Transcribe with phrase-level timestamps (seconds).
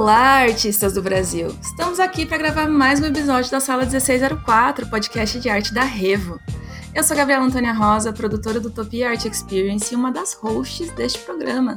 [0.00, 1.54] Olá, artistas do Brasil!
[1.60, 6.40] Estamos aqui para gravar mais um episódio da Sala 1604, podcast de arte da Revo.
[6.94, 11.18] Eu sou Gabriela Antônia Rosa, produtora do Utopia Art Experience e uma das hosts deste
[11.18, 11.76] programa.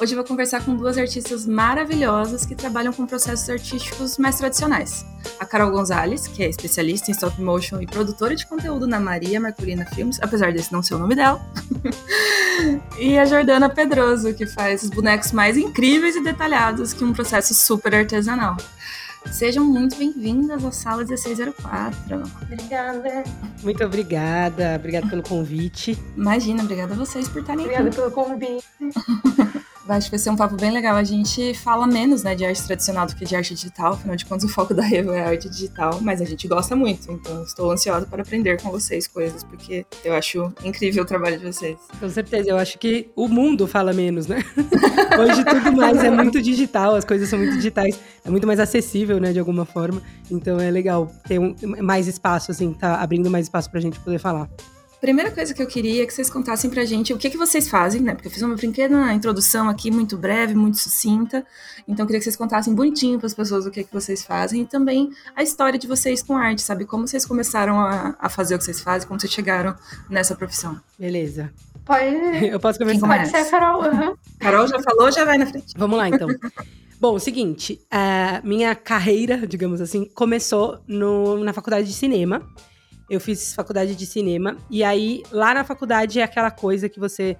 [0.00, 5.06] Hoje eu vou conversar com duas artistas maravilhosas que trabalham com processos artísticos mais tradicionais.
[5.38, 9.40] A Carol Gonzalez, que é especialista em stop motion e produtora de conteúdo na Maria
[9.40, 11.40] Marculina Filmes, apesar desse não ser o nome dela.
[12.98, 17.54] e a Jordana Pedroso, que faz os bonecos mais incríveis e detalhados que um processo
[17.54, 18.56] super artesanal.
[19.30, 22.22] Sejam muito bem-vindas à sala 1604.
[22.42, 23.24] Obrigada.
[23.62, 24.76] Muito obrigada.
[24.76, 25.98] Obrigada pelo convite.
[26.16, 28.00] Imagina, obrigada a vocês por estarem obrigada aqui.
[28.00, 28.64] Obrigada pelo convite.
[29.88, 30.96] Acho que vai ser um papo bem legal.
[30.96, 34.24] A gente fala menos né, de arte tradicional do que de arte digital, afinal de
[34.24, 37.42] contas o foco da Revo é a arte digital, mas a gente gosta muito, então
[37.44, 41.78] estou ansiosa para aprender com vocês coisas, porque eu acho incrível o trabalho de vocês.
[42.00, 44.42] Com certeza, eu acho que o mundo fala menos, né?
[45.18, 49.20] Hoje tudo mais é muito digital, as coisas são muito digitais, é muito mais acessível,
[49.20, 53.46] né, de alguma forma, então é legal ter um, mais espaço, assim, tá abrindo mais
[53.46, 54.48] espaço para a gente poder falar.
[55.04, 57.68] Primeira coisa que eu queria é que vocês contassem pra gente o que, que vocês
[57.68, 58.14] fazem, né?
[58.14, 61.44] Porque eu fiz uma pequena introdução aqui, muito breve, muito sucinta.
[61.86, 64.62] Então eu queria que vocês contassem bonitinho para as pessoas o que, que vocês fazem
[64.62, 66.86] e também a história de vocês com arte, sabe?
[66.86, 69.76] Como vocês começaram a, a fazer o que vocês fazem, como vocês chegaram
[70.08, 70.80] nessa profissão.
[70.98, 71.52] Beleza.
[71.84, 72.06] Pode.
[72.48, 73.06] Eu posso começar?
[73.06, 73.82] Pode ser, Carol.
[73.82, 74.14] Uhum.
[74.38, 75.74] Carol já falou, já vai na frente.
[75.76, 76.28] Vamos lá, então.
[76.98, 82.40] Bom, o seguinte, a minha carreira, digamos assim, começou no, na faculdade de cinema
[83.14, 84.56] eu fiz faculdade de cinema.
[84.70, 87.36] E aí, lá na faculdade é aquela coisa que você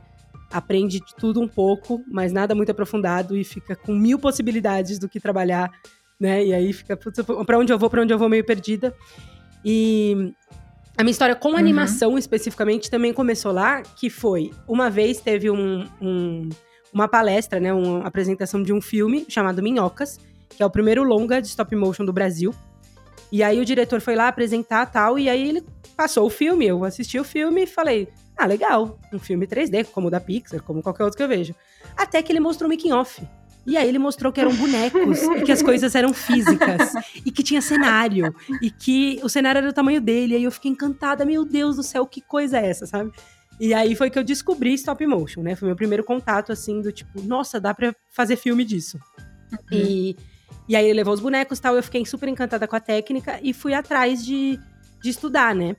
[0.50, 5.08] aprende de tudo um pouco, mas nada muito aprofundado e fica com mil possibilidades do
[5.08, 5.70] que trabalhar,
[6.18, 6.44] né?
[6.44, 8.94] E aí fica, para onde eu vou, para onde eu vou meio perdida.
[9.64, 10.32] E
[10.96, 11.56] a minha história com uhum.
[11.56, 16.48] animação especificamente também começou lá, que foi uma vez teve um, um,
[16.92, 21.42] uma palestra, né, uma apresentação de um filme chamado Minhocas, que é o primeiro longa
[21.42, 22.54] de stop motion do Brasil.
[23.32, 26.84] E aí o diretor foi lá apresentar tal, e aí ele passou o filme, eu
[26.84, 30.82] assisti o filme e falei, ah, legal, um filme 3D, como o da Pixar, como
[30.82, 31.54] qualquer outro que eu vejo.
[31.96, 33.22] Até que ele mostrou o making off.
[33.66, 36.92] E aí ele mostrou que eram bonecos e que as coisas eram físicas
[37.24, 40.34] e que tinha cenário e que o cenário era do tamanho dele.
[40.34, 43.10] E aí eu fiquei encantada, meu Deus do céu, que coisa é essa, sabe?
[43.58, 45.56] E aí foi que eu descobri stop motion, né?
[45.56, 48.98] Foi meu primeiro contato assim do tipo, nossa, dá para fazer filme disso.
[49.52, 49.78] Uhum.
[49.78, 50.16] E
[50.68, 53.38] e aí ele levou os bonecos e tal, eu fiquei super encantada com a técnica
[53.42, 54.58] e fui atrás de,
[55.04, 55.76] de estudar, né?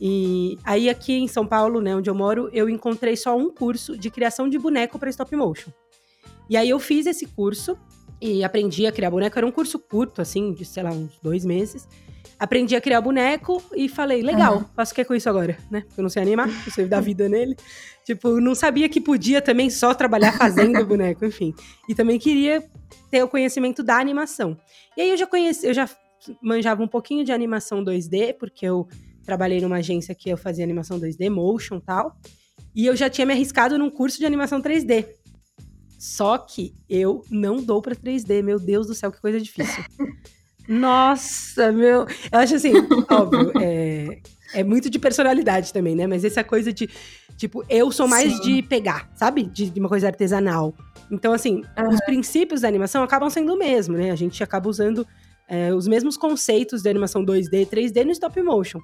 [0.00, 3.98] E aí aqui em São Paulo, né, onde eu moro, eu encontrei só um curso
[3.98, 5.72] de criação de boneco para stop motion.
[6.48, 7.76] E aí eu fiz esse curso
[8.20, 9.36] e aprendi a criar boneco.
[9.36, 11.88] Era um curso curto, assim, de, sei lá, uns dois meses.
[12.38, 14.64] Aprendi a criar boneco e falei, legal, uhum.
[14.76, 15.80] faço o que com isso agora, né?
[15.80, 17.56] Porque eu não sei animar, eu sei dar vida nele.
[18.06, 21.52] Tipo, não sabia que podia também só trabalhar fazendo boneco, enfim.
[21.86, 22.64] E também queria
[23.10, 24.56] ter o conhecimento da animação.
[24.96, 25.86] E aí eu já conheci, eu já
[26.42, 28.86] manjava um pouquinho de animação 2D, porque eu
[29.24, 32.16] trabalhei numa agência que eu fazia animação 2D, motion tal.
[32.74, 35.06] E eu já tinha me arriscado num curso de animação 3D.
[35.98, 39.84] Só que eu não dou para 3D, meu Deus do céu, que coisa difícil.
[40.68, 42.06] Nossa, meu.
[42.30, 42.72] Eu acho assim,
[43.10, 44.20] óbvio, é,
[44.54, 46.06] é muito de personalidade também, né?
[46.06, 46.88] Mas essa coisa de,
[47.36, 48.40] tipo, eu sou mais Sim.
[48.42, 49.44] de pegar, sabe?
[49.44, 50.74] De, de, uma coisa artesanal.
[51.10, 51.88] Então, assim, uhum.
[51.88, 54.10] os princípios da animação acabam sendo o mesmo, né?
[54.10, 55.06] A gente acaba usando
[55.48, 58.80] é, os mesmos conceitos de animação 2D, 3D no stop motion.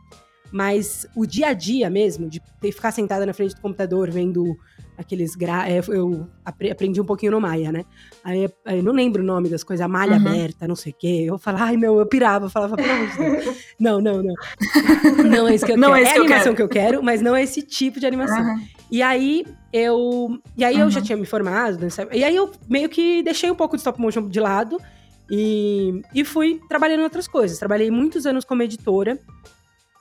[0.50, 4.56] Mas o dia a dia mesmo, de ter, ficar sentada na frente do computador vendo
[4.96, 5.68] aqueles gra...
[5.68, 7.84] É, eu aprendi um pouquinho no Maia, né?
[8.22, 10.28] Aí eu não lembro o nome das coisas, a malha uhum.
[10.28, 11.24] aberta, não sei o quê.
[11.26, 13.56] Eu falava, ai meu, eu pirava, eu falava, pelo amor de Deus.
[13.80, 14.34] Não, não, não.
[15.28, 16.06] Não é isso que eu não quero.
[16.06, 18.06] É, é a animação que eu, que eu, quero, mas não é esse tipo de
[18.06, 18.40] animação.
[18.40, 18.62] Uhum.
[18.88, 20.38] E aí eu.
[20.56, 20.82] E aí uhum.
[20.82, 23.80] eu já tinha me formado, né, e aí eu meio que deixei um pouco de
[23.80, 24.78] stop motion de lado
[25.30, 27.58] e, e fui trabalhando em outras coisas.
[27.58, 29.18] Trabalhei muitos anos como editora.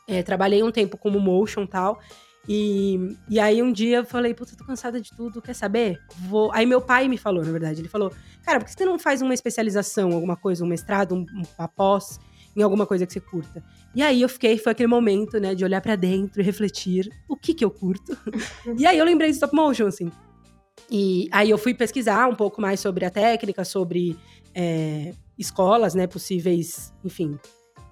[0.07, 1.99] É, trabalhei um tempo como motion e tal.
[2.47, 5.99] E, e aí um dia eu falei, puta, tô cansada de tudo, quer saber?
[6.27, 6.51] Vou.
[6.51, 8.11] Aí meu pai me falou, na verdade, ele falou,
[8.43, 11.25] cara, por que você não faz uma especialização, alguma coisa, um mestrado, um,
[11.57, 12.19] uma pós,
[12.55, 13.63] em alguma coisa que você curta?
[13.95, 17.37] E aí eu fiquei, foi aquele momento, né, de olhar para dentro e refletir o
[17.37, 18.17] que que eu curto.
[18.77, 20.11] e aí eu lembrei de stop motion, assim.
[20.91, 24.17] E aí eu fui pesquisar um pouco mais sobre a técnica, sobre
[24.53, 27.37] é, escolas, né, possíveis, enfim,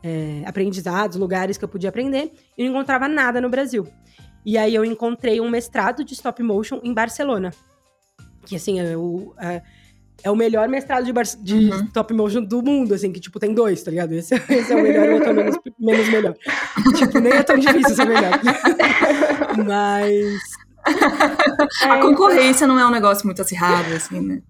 [0.04, 3.88] é, aprendizados, lugares que eu podia aprender, e não encontrava nada no Brasil.
[4.46, 7.52] E aí eu encontrei um mestrado de stop motion em Barcelona.
[8.46, 9.62] Que assim, é o, é,
[10.24, 11.14] é o melhor mestrado de,
[11.44, 11.86] de uhum.
[11.86, 14.14] stop motion do mundo, assim, que tipo, tem dois, tá ligado?
[14.14, 16.36] Esse, esse é o melhor e o outro é menos, menos melhor.
[16.98, 18.40] tipo, nem é tão difícil ser melhor.
[19.66, 20.40] Mas.
[21.90, 24.42] a é, concorrência não é um negócio muito acirrado, assim, né?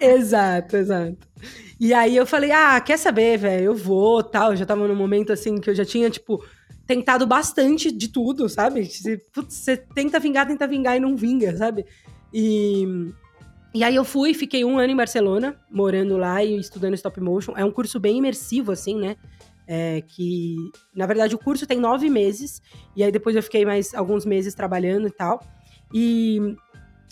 [0.00, 1.26] exato, exato.
[1.80, 4.50] E aí eu falei, ah, quer saber, velho, eu vou, tal.
[4.50, 6.44] Eu já tava num momento, assim, que eu já tinha, tipo,
[6.86, 8.84] tentado bastante de tudo, sabe?
[8.84, 11.84] Você, putz, você tenta vingar, tenta vingar e não vinga, sabe?
[12.32, 12.86] E,
[13.74, 17.54] e aí eu fui, fiquei um ano em Barcelona, morando lá e estudando stop motion.
[17.56, 19.16] É um curso bem imersivo, assim, né?
[19.66, 20.56] É, que,
[20.94, 22.60] na verdade, o curso tem nove meses,
[22.96, 25.40] e aí depois eu fiquei mais alguns meses trabalhando e tal.
[25.94, 26.56] E,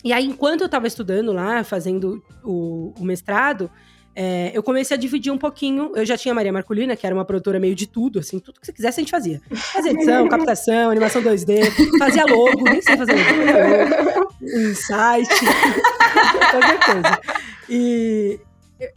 [0.03, 3.71] e aí, enquanto eu estava estudando lá, fazendo o, o mestrado,
[4.13, 5.91] é, eu comecei a dividir um pouquinho.
[5.95, 8.59] Eu já tinha a Maria Marculina, que era uma produtora meio de tudo, assim, tudo
[8.59, 9.41] que você quisesse a gente fazia.
[9.53, 15.29] Fazia edição, captação, animação 2D, fazia logo, nem sei fazer logo, um site,
[16.51, 17.21] qualquer coisa.
[17.69, 18.39] E,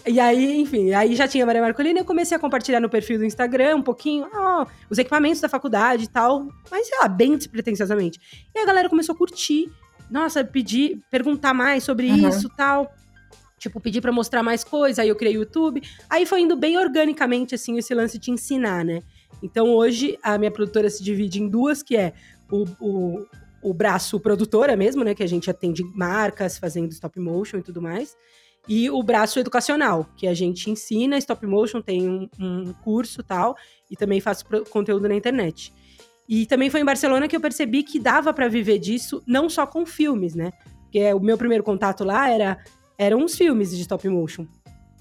[0.06, 3.18] e aí, enfim, aí já tinha a Maria Marcolina, eu comecei a compartilhar no perfil
[3.18, 7.36] do Instagram um pouquinho, ó, os equipamentos da faculdade e tal, mas sei lá, bem
[7.36, 8.18] despretensiosamente.
[8.54, 9.70] E a galera começou a curtir,
[10.10, 12.28] nossa, pedir, perguntar mais sobre uhum.
[12.28, 12.92] isso tal.
[13.58, 15.82] Tipo, pedir para mostrar mais coisa, aí eu criei o YouTube.
[16.10, 19.02] Aí foi indo bem organicamente, assim, esse lance de ensinar, né?
[19.42, 22.12] Então hoje a minha produtora se divide em duas, que é
[22.50, 23.26] o, o,
[23.62, 25.14] o braço produtora mesmo, né?
[25.14, 28.16] Que a gente atende marcas, fazendo stop motion e tudo mais.
[28.66, 33.56] E o braço educacional, que a gente ensina stop motion, tem um, um curso tal,
[33.90, 35.72] e também faço conteúdo na internet.
[36.28, 39.66] E também foi em Barcelona que eu percebi que dava para viver disso, não só
[39.66, 40.52] com filmes, né?
[40.84, 42.58] Porque o meu primeiro contato lá era
[42.96, 44.46] eram uns filmes de stop motion.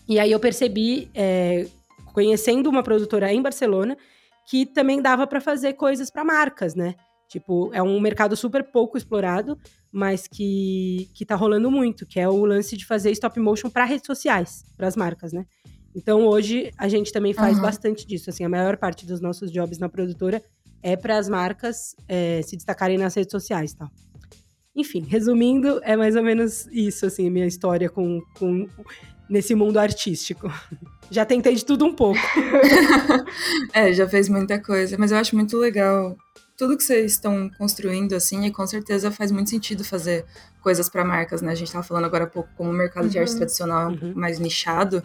[0.08, 1.68] E aí eu percebi, é,
[2.14, 3.96] conhecendo uma produtora em Barcelona,
[4.50, 6.96] que também dava para fazer coisas para marcas, né?
[7.30, 9.58] Tipo, é um mercado super pouco explorado,
[9.94, 13.86] mas que, que tá rolando muito, que é o lance de fazer stop motion para
[13.86, 15.46] redes sociais, para as marcas, né?
[15.96, 17.62] Então hoje a gente também faz uhum.
[17.62, 18.32] bastante disso.
[18.32, 20.42] Assim, a maior parte dos nossos jobs na produtora
[20.82, 23.88] é para as marcas é, se destacarem nas redes sociais, tal.
[24.76, 28.68] Enfim, resumindo, é mais ou menos isso, assim, minha história com, com
[29.30, 30.52] nesse mundo artístico.
[31.12, 32.20] Já tentei de tudo um pouco.
[33.72, 36.18] é, já fez muita coisa, mas eu acho muito legal
[36.58, 40.26] tudo que vocês estão construindo, assim, e com certeza faz muito sentido fazer
[40.62, 41.52] coisas para marcas, né?
[41.52, 44.14] A gente tava falando agora há pouco como o mercado uhum, de arte tradicional uhum.
[44.16, 45.04] mais nichado.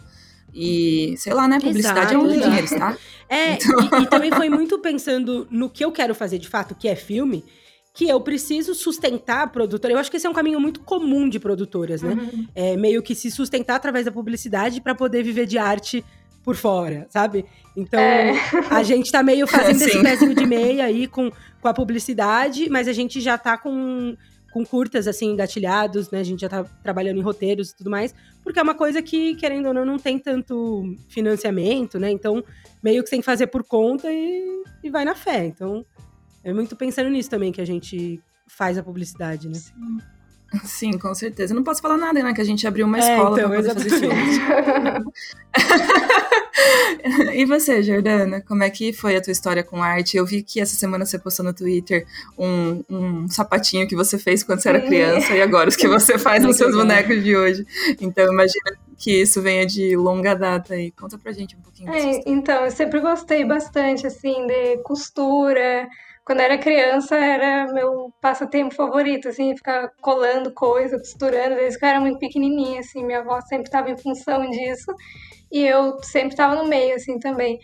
[0.53, 1.59] E, sei lá, né?
[1.59, 2.97] Publicidade exato, é um dinheiro, tá?
[3.29, 3.99] É, então...
[3.99, 6.95] e, e também foi muito pensando no que eu quero fazer de fato, que é
[6.95, 7.45] filme
[7.93, 9.93] que eu preciso sustentar a produtora.
[9.93, 12.13] Eu acho que esse é um caminho muito comum de produtoras, né?
[12.13, 12.47] Uhum.
[12.55, 16.05] É meio que se sustentar através da publicidade para poder viver de arte
[16.43, 17.45] por fora, sabe?
[17.75, 18.33] Então, é.
[18.69, 21.31] a gente tá meio fazendo esse pezinho de meia aí com,
[21.61, 24.15] com a publicidade, mas a gente já tá com,
[24.51, 26.19] com curtas, assim, engatilhados, né?
[26.19, 28.13] A gente já tá trabalhando em roteiros e tudo mais,
[28.43, 32.11] porque é uma coisa que, querendo ou não, não tem tanto financiamento, né?
[32.11, 32.43] Então,
[32.81, 35.45] meio que tem que fazer por conta e, e vai na fé.
[35.45, 35.85] Então,
[36.43, 39.55] é muito pensando nisso também que a gente faz a publicidade, né?
[39.55, 39.99] Sim.
[40.63, 41.53] Sim, com certeza.
[41.53, 42.33] Eu não posso falar nada, né?
[42.33, 44.39] Que a gente abriu uma é, escola então, poder fazer filmes.
[47.33, 50.17] e você, Jordana, como é que foi a tua história com arte?
[50.17, 52.05] Eu vi que essa semana você postou no Twitter
[52.37, 56.17] um, um sapatinho que você fez quando você era criança e agora os que você
[56.19, 57.65] faz nos seus bonecos de hoje.
[58.01, 60.91] Então, imagina que isso venha de longa data aí.
[60.91, 61.93] Conta pra gente um pouquinho.
[61.93, 65.87] É, então, eu sempre gostei bastante, assim, de costura,
[66.29, 71.89] quando era criança era meu passatempo favorito, assim, ficar colando coisa, costurando, desde que eu
[71.89, 74.93] era muito pequenininha, assim, minha avó sempre estava em função disso
[75.51, 77.57] e eu sempre estava no meio, assim, também.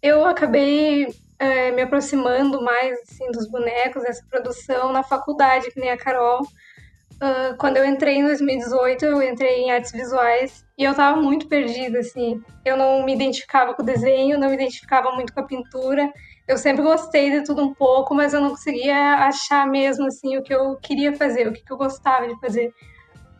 [0.00, 5.90] Eu acabei é, me aproximando mais, assim, dos bonecos, dessa produção na faculdade, que nem
[5.90, 6.40] a Carol.
[6.40, 11.46] Uh, quando eu entrei em 2018, eu entrei em artes visuais e eu tava muito
[11.46, 12.40] perdida, assim.
[12.64, 16.10] Eu não me identificava com o desenho, não me identificava muito com a pintura
[16.48, 20.42] eu sempre gostei de tudo um pouco, mas eu não conseguia achar mesmo assim o
[20.42, 22.72] que eu queria fazer, o que eu gostava de fazer.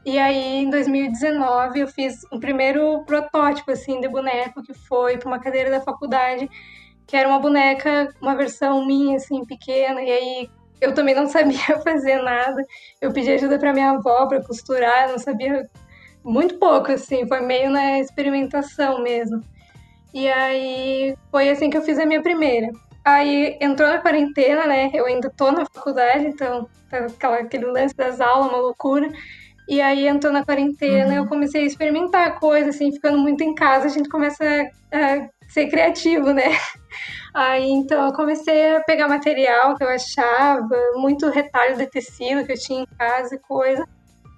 [0.05, 5.27] E aí, em 2019, eu fiz um primeiro protótipo assim de boneco que foi para
[5.27, 6.51] uma cadeira da faculdade,
[7.07, 10.03] que era uma boneca, uma versão minha assim pequena.
[10.03, 12.63] E aí eu também não sabia fazer nada.
[13.01, 15.67] Eu pedi ajuda para minha avó para costurar, não sabia
[16.23, 19.43] muito pouco assim, foi meio na experimentação mesmo.
[20.13, 22.69] E aí foi assim que eu fiz a minha primeira.
[23.09, 24.91] Aí entrou na quarentena, né?
[24.93, 29.11] Eu ainda tô na faculdade, então tá aquela, aquele lance das aulas, uma loucura.
[29.67, 31.17] E aí entrou na quarentena, uhum.
[31.17, 35.29] eu comecei a experimentar coisas, assim, ficando muito em casa, a gente começa a, a
[35.49, 36.51] ser criativo, né?
[37.33, 42.53] Aí então eu comecei a pegar material que eu achava, muito retalho de tecido que
[42.53, 43.87] eu tinha em casa e coisa.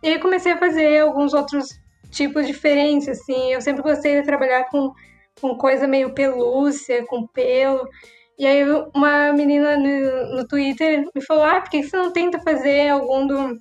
[0.03, 1.69] E aí comecei a fazer alguns outros
[2.11, 3.53] tipos diferentes, assim.
[3.53, 4.93] Eu sempre gostei de trabalhar com,
[5.41, 7.89] com coisa meio pelúcia, com pelo.
[8.41, 12.41] E aí uma menina no, no Twitter me falou, ah, por que você não tenta
[12.41, 13.61] fazer algum do,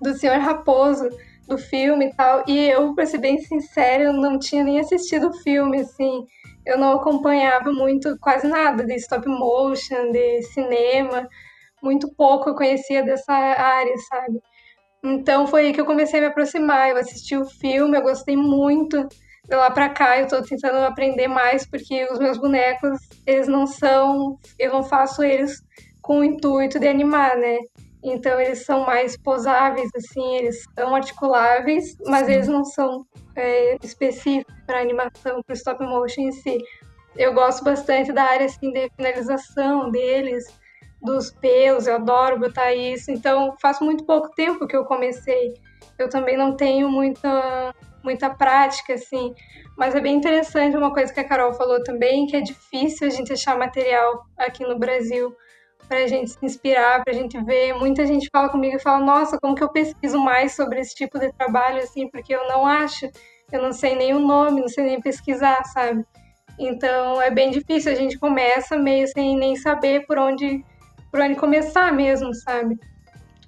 [0.00, 1.10] do Senhor Raposo,
[1.48, 2.44] do filme e tal?
[2.46, 6.24] E eu, pra ser bem sincera, eu não tinha nem assistido o filme, assim.
[6.64, 11.28] Eu não acompanhava muito, quase nada de stop motion, de cinema.
[11.82, 14.40] Muito pouco eu conhecia dessa área, sabe?
[15.02, 16.88] Então foi aí que eu comecei a me aproximar.
[16.88, 19.08] Eu assisti o filme, eu gostei muito.
[19.48, 23.66] De lá pra cá eu tô tentando aprender mais, porque os meus bonecos, eles não
[23.66, 24.38] são.
[24.58, 25.62] Eu não faço eles
[26.00, 27.58] com o intuito de animar, né?
[28.02, 32.32] Então eles são mais posáveis, assim, eles são articuláveis, mas Sim.
[32.32, 36.58] eles não são é, específicos para animação, para stop motion em si.
[37.16, 40.44] Eu gosto bastante da área assim de finalização deles,
[41.00, 43.10] dos pelos, eu adoro botar isso.
[43.10, 45.54] Então, faz muito pouco tempo que eu comecei.
[45.98, 47.72] Eu também não tenho muita,
[48.04, 49.34] muita prática, assim.
[49.76, 53.10] Mas é bem interessante uma coisa que a Carol falou também, que é difícil a
[53.10, 55.34] gente achar material aqui no Brasil
[55.88, 57.74] para a gente se inspirar, para a gente ver.
[57.74, 61.18] Muita gente fala comigo e fala: Nossa, como que eu pesquiso mais sobre esse tipo
[61.18, 63.10] de trabalho, assim, porque eu não acho,
[63.50, 66.04] eu não sei nem o nome, não sei nem pesquisar, sabe?
[66.58, 67.92] Então é bem difícil.
[67.92, 70.64] A gente começa meio sem nem saber por onde
[71.10, 72.76] por onde começar mesmo, sabe?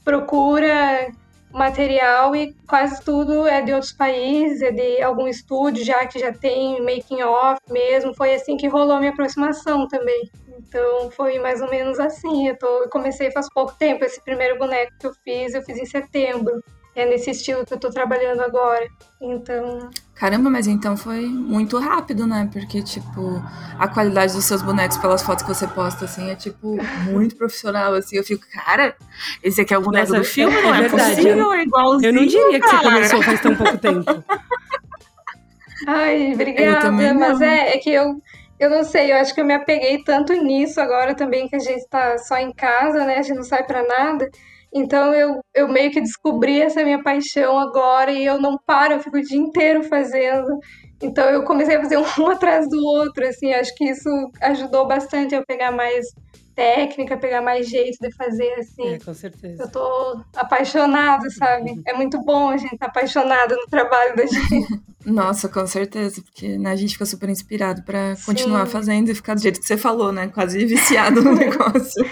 [0.05, 1.11] Procura
[1.57, 6.33] material e quase tudo é de outros países, é de algum estúdio já que já
[6.33, 8.15] tem making off mesmo.
[8.15, 10.31] Foi assim que rolou a minha aproximação também.
[10.59, 12.49] Então foi mais ou menos assim.
[12.49, 14.05] Eu, tô, eu comecei faz pouco tempo.
[14.05, 16.63] Esse primeiro boneco que eu fiz, eu fiz em setembro
[17.01, 18.89] é nesse estilo que eu tô trabalhando agora.
[19.21, 19.91] Então.
[20.15, 22.49] Caramba, mas então foi muito rápido, né?
[22.51, 23.43] Porque, tipo,
[23.79, 26.79] a qualidade dos seus bonecos pelas fotos que você posta, assim, é, tipo,
[27.11, 28.17] muito profissional, assim.
[28.17, 28.97] Eu fico, cara,
[29.43, 31.63] esse aqui é o boneco Nossa, do filme, é, não é, é verdade, possível, é
[31.63, 32.79] igualzinho, Eu não diria cara.
[32.79, 34.25] que você começou faz tão pouco tempo.
[35.87, 36.91] Ai, obrigada.
[36.91, 38.23] Mas é, é que eu,
[38.59, 41.61] eu não sei, eu acho que eu me apeguei tanto nisso agora também, que a
[41.61, 43.19] gente tá só em casa, né?
[43.19, 44.31] A gente não sai pra nada.
[44.77, 49.01] Então eu, eu meio que descobri essa minha paixão agora e eu não paro, eu
[49.01, 50.59] fico o dia inteiro fazendo.
[51.03, 54.11] Então eu comecei a fazer um atrás do outro, assim, acho que isso
[54.43, 56.05] ajudou bastante a pegar mais
[56.57, 58.95] técnica, pegar mais jeito de fazer, assim.
[58.95, 59.63] É, com certeza.
[59.63, 61.81] Eu tô apaixonada, sabe?
[61.87, 64.81] É muito bom a gente estar tá apaixonada no trabalho da gente.
[65.05, 69.35] Nossa, com certeza, porque né, a gente fica super inspirado para continuar fazendo e ficar
[69.35, 70.27] do jeito que você falou, né?
[70.27, 72.05] Quase viciado no negócio.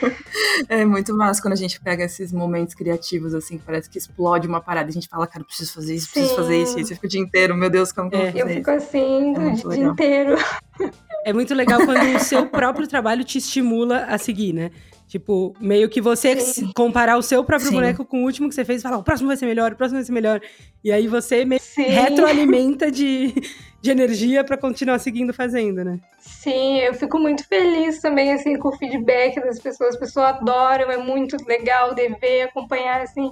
[0.69, 4.47] é muito massa quando a gente pega esses momentos criativos, assim, que parece que explode
[4.47, 6.37] uma parada e a gente fala, cara, preciso fazer isso, preciso Sim.
[6.37, 8.19] fazer isso, e você fica o dia inteiro, meu Deus, como que é.
[8.19, 10.37] eu vou fazer Eu fico assim, é o dia inteiro.
[11.25, 14.71] É muito legal quando o seu próprio trabalho te estimula a seguir, né?
[15.09, 16.71] Tipo, meio que você Sim.
[16.75, 17.77] comparar o seu próprio Sim.
[17.77, 19.77] boneco com o último que você fez e falar, o próximo vai ser melhor, o
[19.77, 20.41] próximo vai ser melhor.
[20.83, 21.83] E aí você meio Sim.
[21.85, 23.35] retroalimenta de,
[23.81, 25.99] de energia para continuar seguindo fazendo, né?
[26.19, 29.95] Sim, eu fico muito feliz também, assim, com o feedback das pessoas.
[29.95, 33.31] As pessoas adoram, é muito legal de ver, acompanhar, assim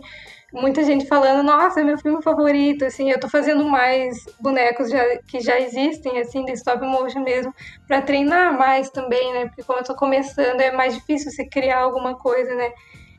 [0.53, 5.03] muita gente falando, nossa, é meu filme favorito, assim, eu tô fazendo mais bonecos já,
[5.27, 7.55] que já existem, assim, de stop motion mesmo,
[7.89, 11.79] para treinar mais também, né, porque como eu tô começando é mais difícil você criar
[11.79, 12.71] alguma coisa, né,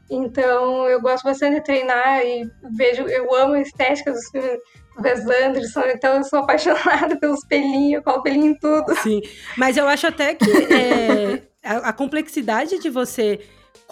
[0.09, 4.59] então eu gosto bastante de treinar e vejo, eu amo a estética dos filmes
[4.95, 8.95] do Wes Anderson, então eu sou apaixonada pelos pelinhos, com o pelinho em tudo.
[8.97, 9.21] Sim,
[9.57, 13.39] mas eu acho até que é, a, a complexidade de você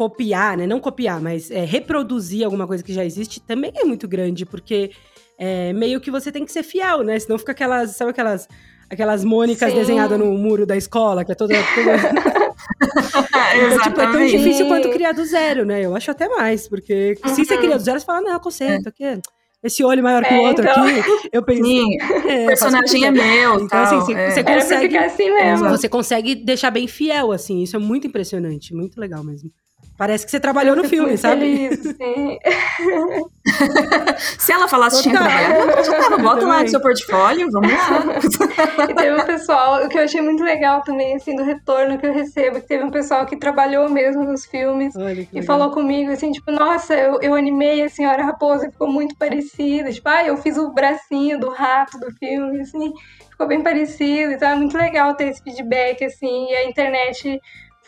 [0.02, 0.66] copiar, né?
[0.66, 4.90] Não copiar, mas é, reproduzir alguma coisa que já existe também é muito grande, porque
[5.38, 7.20] é, meio que você tem que ser fiel, né?
[7.20, 8.48] Senão fica aquelas, sabe aquelas,
[8.90, 11.54] aquelas Mônicas desenhadas no muro da escola, que é toda.
[11.76, 11.92] toda...
[13.56, 15.86] então, tipo, é tão difícil quanto criar do zero, né?
[15.86, 17.36] Eu acho até mais, porque uhum.
[17.36, 19.04] se você cria do zero, você fala, não, conserta, aqui.
[19.04, 19.22] É
[19.64, 20.84] esse olho maior que o é, outro então...
[20.84, 21.30] aqui.
[21.32, 21.64] Eu pensei.
[21.64, 23.56] Sim, é, personagem é meu.
[23.56, 24.32] Então, tal, assim, é.
[24.32, 24.98] você consegue.
[24.98, 25.70] Assim mesmo.
[25.70, 27.62] Você consegue deixar bem fiel, assim.
[27.62, 29.52] Isso é muito impressionante, muito legal mesmo.
[30.02, 31.70] Parece que você trabalhou no filme, sabe?
[31.70, 32.40] Feliz, sim.
[34.18, 38.06] Se ela falasse que tinha trabalhado, bota lá no seu portfólio, vamos lá.
[38.90, 42.08] e teve um pessoal, o que eu achei muito legal também, assim, do retorno que
[42.08, 45.44] eu recebo, que teve um pessoal que trabalhou mesmo nos filmes e legal.
[45.44, 49.92] falou comigo, assim, tipo, nossa, eu, eu animei a Senhora Raposa, ficou muito parecida.
[49.92, 52.92] Tipo, ah, eu fiz o bracinho do rato do filme, assim,
[53.30, 54.32] ficou bem parecido.
[54.32, 57.40] Então é muito legal ter esse feedback, assim, e a internet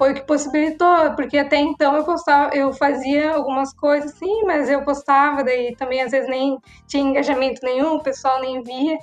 [0.04, 4.70] foi o que possibilitou, porque até então eu postava, eu fazia algumas coisas sim, mas
[4.70, 8.98] eu postava, daí também às vezes nem tinha engajamento nenhum, o pessoal nem via.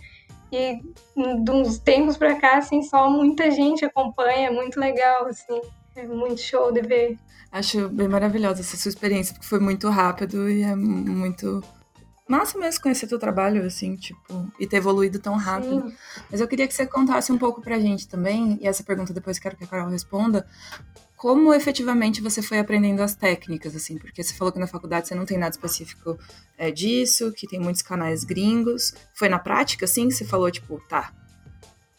[0.52, 0.78] E
[1.16, 5.58] de uns tempos pra cá, assim, só muita gente acompanha, é muito legal, assim,
[5.96, 7.16] é muito show de ver.
[7.50, 11.62] Acho bem maravilhosa essa sua experiência, porque foi muito rápido e é muito
[12.30, 15.88] massa mesmo conhecer teu trabalho, assim, tipo, e ter evoluído tão rápido.
[15.88, 15.96] Sim.
[16.30, 19.38] Mas eu queria que você contasse um pouco pra gente também, e essa pergunta depois
[19.38, 20.46] quero que a Carol responda,
[21.16, 23.98] como efetivamente você foi aprendendo as técnicas, assim?
[23.98, 26.18] Porque você falou que na faculdade você não tem nada específico
[26.56, 28.94] é, disso, que tem muitos canais gringos.
[29.12, 31.12] Foi na prática, assim, que você falou, tipo, tá,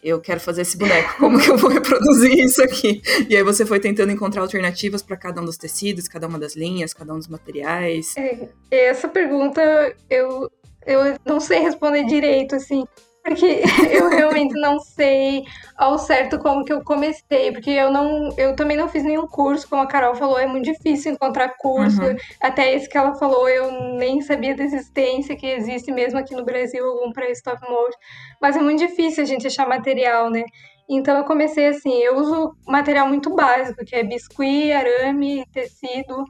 [0.04, 3.02] eu quero fazer esse boneco, como que eu vou reproduzir isso aqui?
[3.30, 6.56] E aí você foi tentando encontrar alternativas para cada um dos tecidos, cada uma das
[6.56, 8.16] linhas, cada um dos materiais.
[8.18, 9.62] É, essa pergunta
[10.10, 10.52] eu,
[10.86, 12.86] eu não sei responder direito, assim
[13.24, 13.62] porque
[13.92, 15.44] eu realmente não sei
[15.78, 19.68] ao certo como que eu comecei, porque eu não, eu também não fiz nenhum curso,
[19.70, 22.02] como a Carol falou, é muito difícil encontrar curso.
[22.02, 22.16] Uhum.
[22.42, 26.46] Até esse que ela falou, eu nem sabia da existência que existe mesmo aqui no
[26.46, 27.98] Brasil algum para stop motion,
[28.42, 30.44] mas é muito difícil a gente achar material, né?
[30.90, 36.26] Então eu comecei assim, eu uso material muito básico, que é biscuit, arame, tecido.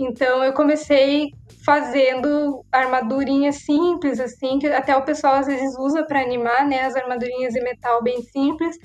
[0.00, 6.22] Então eu comecei fazendo armadurinhas simples, assim, que até o pessoal às vezes usa para
[6.22, 6.80] animar, né?
[6.80, 8.78] As armadurinhas de metal bem simples.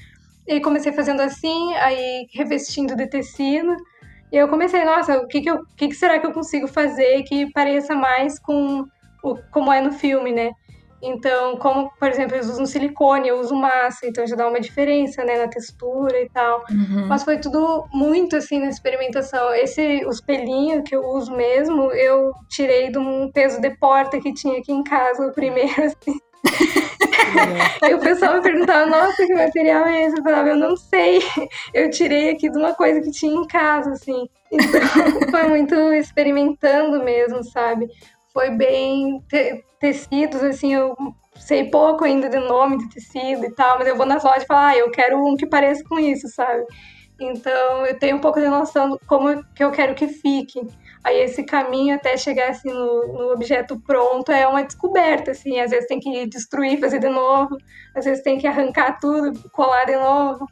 [0.45, 3.73] E comecei fazendo assim, aí revestindo de tecido.
[4.29, 7.23] E eu comecei, nossa, o que, que, eu, que, que será que eu consigo fazer
[7.23, 8.83] que pareça mais com
[9.23, 10.51] o, como é no filme, né?
[11.05, 15.23] Então, como, por exemplo, eles usam silicone, eu uso massa, então já dá uma diferença,
[15.23, 16.63] né, na textura e tal.
[16.69, 17.05] Uhum.
[17.07, 19.53] Mas foi tudo muito, assim, na experimentação.
[19.53, 24.33] Esse, os pelinhos que eu uso mesmo, eu tirei de um peso de porta que
[24.33, 26.19] tinha aqui em casa, o primeiro, assim.
[27.81, 30.17] Aí o pessoal me perguntava, nossa, que material é esse?
[30.17, 31.19] Eu falava, eu não sei.
[31.73, 34.27] Eu tirei aqui de uma coisa que tinha em casa, assim.
[34.51, 34.81] Então,
[35.31, 37.87] foi muito experimentando mesmo, sabe?
[38.35, 39.23] Foi bem
[39.79, 40.93] tecidos, assim, eu
[41.37, 44.45] sei pouco ainda do nome de tecido e tal, mas eu vou nas lojas e
[44.45, 46.65] falo, ah, eu quero um que pareça com isso, sabe?
[47.17, 50.59] Então eu tenho um pouco de noção de como que eu quero que fique.
[51.01, 55.71] Aí esse caminho até chegar assim no, no, objeto pronto é uma descoberta, assim, às
[55.71, 57.55] vezes tem que destruir, fazer de novo,
[57.95, 60.45] às vezes tem que arrancar tudo, colar de novo.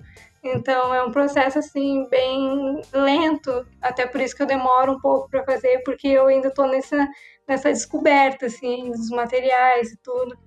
[0.44, 5.30] Então é um processo assim bem lento, até por isso que eu demoro um pouco
[5.30, 7.08] para fazer, porque eu ainda estou nessa
[7.48, 10.38] nessa descoberta, assim, dos materiais e tudo.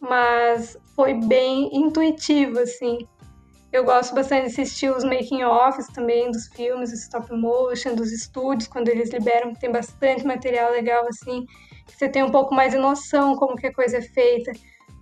[0.00, 3.06] Mas foi bem intuitivo, assim.
[3.72, 8.88] Eu gosto bastante de assistir os making-offs também dos filmes, stop motion, dos estúdios, quando
[8.88, 11.44] eles liberam, tem bastante material legal, assim.
[11.86, 14.52] Você tem um pouco mais de noção como que a coisa é feita.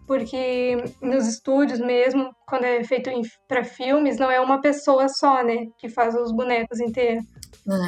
[0.06, 3.10] Porque nos estúdios mesmo, quando é feito
[3.48, 7.24] para filmes, não é uma pessoa só, né, que faz os bonecos inteiros.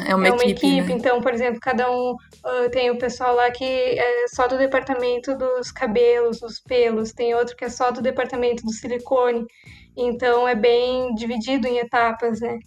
[0.05, 0.95] É uma, é uma equipe, equipe né?
[0.95, 5.37] então, por exemplo, cada um uh, tem o pessoal lá que é só do departamento
[5.37, 9.45] dos cabelos, dos pelos, tem outro que é só do departamento do silicone.
[9.95, 12.59] Então é bem dividido em etapas, né?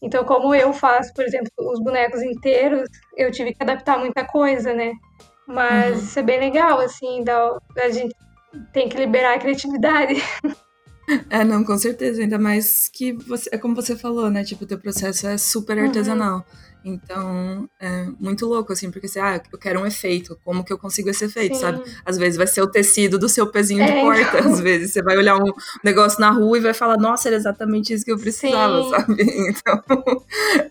[0.00, 4.74] Então, como eu faço, por exemplo, os bonecos inteiros, eu tive que adaptar muita coisa,
[4.74, 4.92] né?
[5.46, 6.02] Mas uhum.
[6.04, 8.14] isso é bem legal, assim, da, a gente
[8.72, 10.22] tem que liberar a criatividade.
[11.28, 12.22] É, não, com certeza.
[12.22, 14.44] Ainda mais que você, é como você falou, né?
[14.44, 15.84] Tipo, o teu processo é super uhum.
[15.84, 16.36] artesanal.
[16.36, 16.42] Uhum.
[16.84, 20.78] Então, é muito louco, assim, porque você, ah, eu quero um efeito, como que eu
[20.78, 21.60] consigo esse efeito, Sim.
[21.60, 21.82] sabe?
[22.04, 24.52] Às vezes vai ser o tecido do seu pezinho de é, porta, então...
[24.52, 25.52] às vezes você vai olhar um
[25.84, 28.90] negócio na rua e vai falar, nossa, era exatamente isso que eu precisava, Sim.
[28.90, 29.22] sabe?
[29.52, 29.82] Então,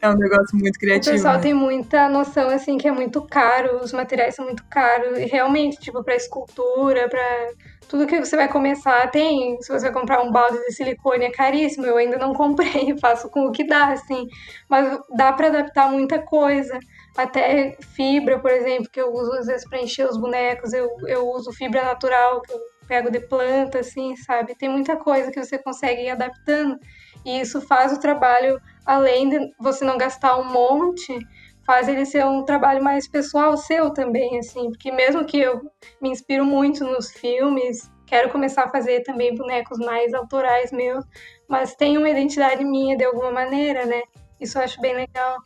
[0.02, 1.12] é um negócio muito criativo.
[1.12, 1.42] O pessoal né?
[1.42, 5.80] tem muita noção, assim, que é muito caro, os materiais são muito caros, e realmente,
[5.80, 7.50] tipo, pra escultura, pra
[7.92, 9.62] tudo que você vai começar tem.
[9.62, 13.30] Se você vai comprar um balde de silicone é caríssimo, eu ainda não comprei, faço
[13.30, 14.28] com o que dá, assim.
[14.70, 16.80] Mas dá para adaptar muita coisa.
[17.18, 21.28] Até fibra, por exemplo, que eu uso às vezes para encher os bonecos, eu, eu
[21.32, 24.56] uso fibra natural, que eu pego de planta, assim, sabe?
[24.56, 26.80] Tem muita coisa que você consegue ir adaptando.
[27.26, 31.20] E isso faz o trabalho, além de você não gastar um monte,
[31.66, 35.62] faz ele ser um trabalho mais pessoal seu também, assim, porque mesmo que eu
[36.02, 41.06] me inspiro muito nos filmes, quero começar a fazer também bonecos mais autorais meus,
[41.48, 44.02] mas tem uma identidade minha de alguma maneira, né?
[44.40, 45.38] Isso eu acho bem legal.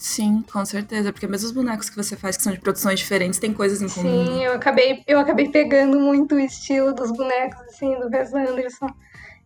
[0.00, 3.38] Sim, com certeza, porque mesmo os bonecos que você faz que são de produções diferentes
[3.38, 4.24] têm coisas em comum.
[4.24, 8.86] Sim, eu acabei, eu acabei pegando muito o estilo dos bonecos assim do Wes Anderson.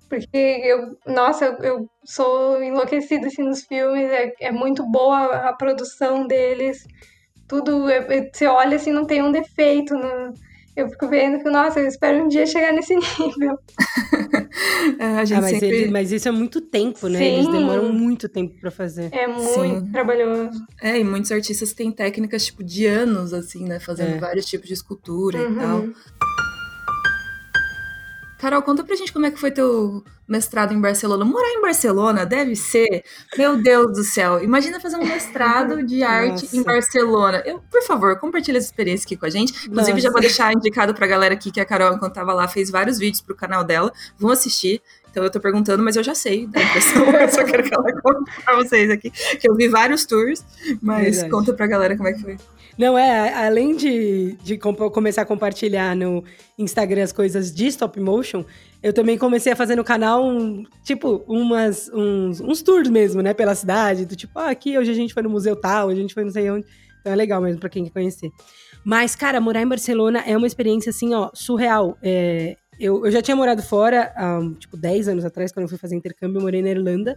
[0.08, 6.26] Porque eu, nossa, eu, sou enlouquecida assim nos filmes, é, é muito boa a produção
[6.26, 6.86] deles.
[7.48, 9.94] Tudo, é, é, você olha assim, não tem um defeito.
[9.94, 10.34] No,
[10.76, 13.58] eu fico vendo que, nossa, eu espero um dia chegar nesse nível.
[14.98, 15.68] a gente ah, mas, sempre...
[15.68, 17.18] ele, mas isso é muito tempo, né?
[17.18, 17.24] Sim.
[17.24, 19.08] Eles demoram muito tempo para fazer.
[19.12, 19.90] É muito Sim.
[19.92, 20.64] trabalhoso.
[20.82, 23.78] É, e muitos artistas têm técnicas, tipo, de anos, assim, né?
[23.78, 24.18] Fazendo é.
[24.18, 25.52] vários tipos de escultura uhum.
[25.52, 25.84] e tal.
[28.44, 31.24] Carol, conta pra gente como é que foi teu mestrado em Barcelona.
[31.24, 33.02] Morar em Barcelona deve ser,
[33.38, 34.44] meu Deus do céu.
[34.44, 36.54] Imagina fazer um mestrado de arte Nossa.
[36.58, 37.42] em Barcelona.
[37.46, 39.50] Eu, por favor, compartilha essa experiência aqui com a gente.
[39.66, 40.00] Inclusive, Nossa.
[40.00, 42.98] já vou deixar indicado pra galera aqui que a Carol, enquanto tava lá, fez vários
[42.98, 43.90] vídeos pro canal dela.
[44.18, 47.02] Vão assistir Então eu tô perguntando, mas eu já sei da impressão.
[47.16, 49.10] eu só quero que ela conte pra vocês aqui.
[49.10, 50.44] Que eu vi vários tours,
[50.82, 51.30] mas Verdade.
[51.30, 52.36] conta pra galera como é que foi.
[52.76, 56.24] Não, é, além de, de começar a compartilhar no
[56.58, 58.44] Instagram as coisas de stop motion,
[58.82, 63.32] eu também comecei a fazer no canal, um, tipo, umas, uns, uns tours mesmo, né,
[63.32, 66.12] pela cidade, do tipo, ah, aqui hoje a gente foi no museu tal, a gente
[66.12, 66.66] foi não sei onde.
[67.00, 68.30] Então é legal mesmo pra quem quer conhecer.
[68.84, 71.96] Mas, cara, morar em Barcelona é uma experiência, assim, ó, surreal.
[72.02, 74.12] É, eu, eu já tinha morado fora,
[74.58, 77.16] tipo, 10 anos atrás, quando eu fui fazer intercâmbio, eu morei na Irlanda.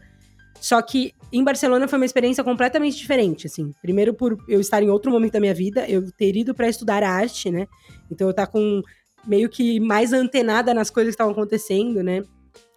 [0.59, 3.73] Só que em Barcelona foi uma experiência completamente diferente, assim.
[3.81, 7.03] Primeiro por eu estar em outro momento da minha vida, eu ter ido para estudar
[7.03, 7.67] arte, né?
[8.11, 8.81] Então eu tá com
[9.25, 12.23] meio que mais antenada nas coisas que estavam acontecendo, né?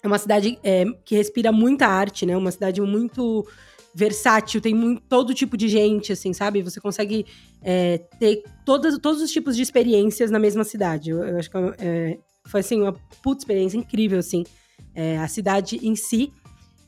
[0.02, 2.36] É uma cidade é, que respira muita arte, né?
[2.36, 3.46] Uma cidade muito
[3.94, 6.62] versátil, tem muito, todo tipo de gente, assim, sabe?
[6.62, 7.26] Você consegue
[7.62, 11.10] é, ter todos, todos os tipos de experiências na mesma cidade.
[11.10, 14.44] Eu, eu acho que é, foi, assim, uma puta experiência incrível, assim.
[14.94, 16.32] É, a cidade em si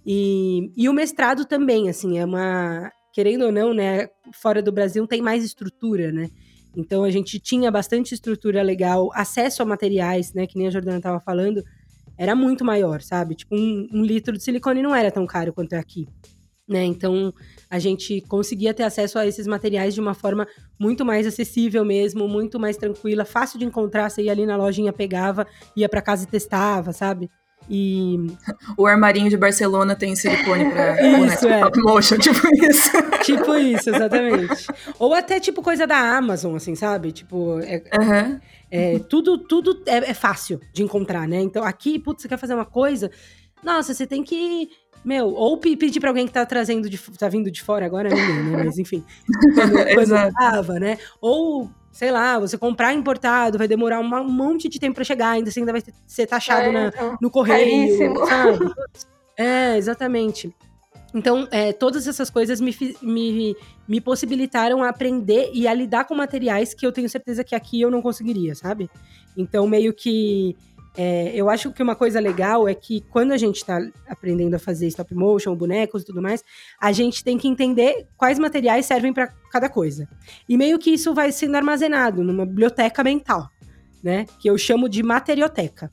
[0.05, 2.91] e, e o mestrado também, assim, é uma.
[3.12, 4.09] Querendo ou não, né?
[4.33, 6.29] Fora do Brasil tem mais estrutura, né?
[6.77, 10.47] Então a gente tinha bastante estrutura legal, acesso a materiais, né?
[10.47, 11.62] Que nem a Jordana estava falando,
[12.17, 13.35] era muito maior, sabe?
[13.35, 16.09] Tipo, um, um, litro de silicone não era tão caro quanto é aqui.
[16.67, 16.85] Né?
[16.85, 17.35] Então
[17.69, 20.47] a gente conseguia ter acesso a esses materiais de uma forma
[20.79, 24.09] muito mais acessível mesmo, muito mais tranquila, fácil de encontrar.
[24.09, 27.29] Você ia ali na lojinha, pegava, ia para casa e testava, sabe?
[27.68, 28.16] E
[28.77, 31.59] o armarinho de Barcelona tem silicone para isso, é.
[31.59, 32.90] stop motion, tipo isso.
[33.22, 34.66] Tipo isso, exatamente.
[34.98, 37.12] Ou até tipo coisa da Amazon, assim, sabe?
[37.12, 38.40] Tipo, é, uhum.
[38.70, 41.40] é tudo, tudo é, é, fácil de encontrar, né?
[41.40, 43.11] Então aqui, putz, você quer fazer uma coisa,
[43.62, 44.68] nossa, você tem que
[45.05, 48.45] meu, ou pedir pra alguém que tá trazendo, de, tá vindo de fora agora, ninguém,
[48.45, 48.65] né?
[48.65, 49.05] Mas enfim,
[49.55, 50.99] quando, quando tava, né?
[51.21, 55.51] Ou sei lá, você comprar importado vai demorar um monte de tempo para chegar, ainda
[55.51, 58.15] assim ainda vai ser taxado é, na, então, no correio?
[59.35, 60.55] É, exatamente.
[61.15, 63.57] Então, é, todas essas coisas me, me,
[63.88, 67.81] me possibilitaram a aprender e a lidar com materiais que eu tenho certeza que aqui
[67.81, 68.91] eu não conseguiria, sabe?
[69.37, 70.55] Então, meio que
[70.97, 74.59] é, eu acho que uma coisa legal é que quando a gente está aprendendo a
[74.59, 76.45] fazer stop motion, bonecos e tudo mais,
[76.81, 80.09] a gente tem que entender quais materiais servem para cada coisa.
[80.49, 83.49] E meio que isso vai sendo armazenado numa biblioteca mental,
[84.03, 84.27] né?
[84.39, 85.91] Que eu chamo de materioteca.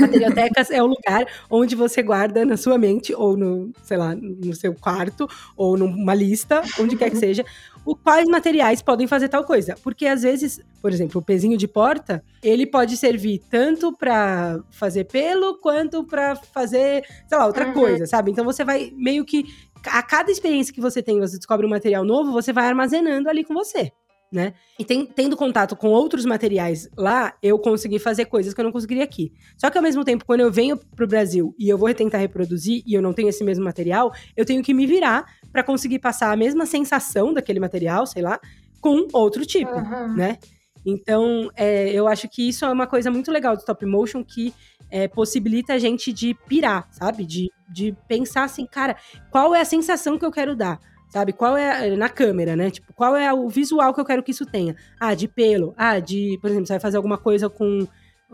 [0.00, 4.54] Materiotecas é o lugar onde você guarda na sua mente, ou no, sei lá, no
[4.54, 7.44] seu quarto, ou numa lista, onde quer que seja,
[7.84, 9.76] o, quais materiais podem fazer tal coisa.
[9.82, 15.04] Porque às vezes, por exemplo, o pezinho de porta, ele pode servir tanto para fazer
[15.04, 17.74] pelo quanto para fazer, sei lá, outra uhum.
[17.74, 18.30] coisa, sabe?
[18.30, 19.44] Então você vai meio que
[19.86, 23.44] a cada experiência que você tem, você descobre um material novo, você vai armazenando ali
[23.44, 23.92] com você
[24.32, 24.54] né?
[24.78, 28.72] E tem, tendo contato com outros materiais lá, eu consegui fazer coisas que eu não
[28.72, 29.32] conseguiria aqui.
[29.56, 32.82] Só que ao mesmo tempo, quando eu venho pro Brasil e eu vou tentar reproduzir
[32.86, 36.32] e eu não tenho esse mesmo material, eu tenho que me virar para conseguir passar
[36.32, 38.38] a mesma sensação daquele material, sei lá,
[38.80, 40.14] com outro tipo, uhum.
[40.14, 40.38] né?
[40.84, 44.54] Então, é, eu acho que isso é uma coisa muito legal do stop motion que
[44.90, 47.24] é, possibilita a gente de pirar, sabe?
[47.24, 48.96] De, de pensar assim, cara,
[49.30, 50.80] qual é a sensação que eu quero dar?
[51.10, 51.32] Sabe?
[51.32, 51.94] Qual é.
[51.96, 52.70] Na câmera, né?
[52.70, 54.76] Tipo, qual é o visual que eu quero que isso tenha?
[54.98, 55.74] Ah, de pelo.
[55.76, 56.38] Ah, de.
[56.40, 57.86] Por exemplo, você vai fazer alguma coisa com.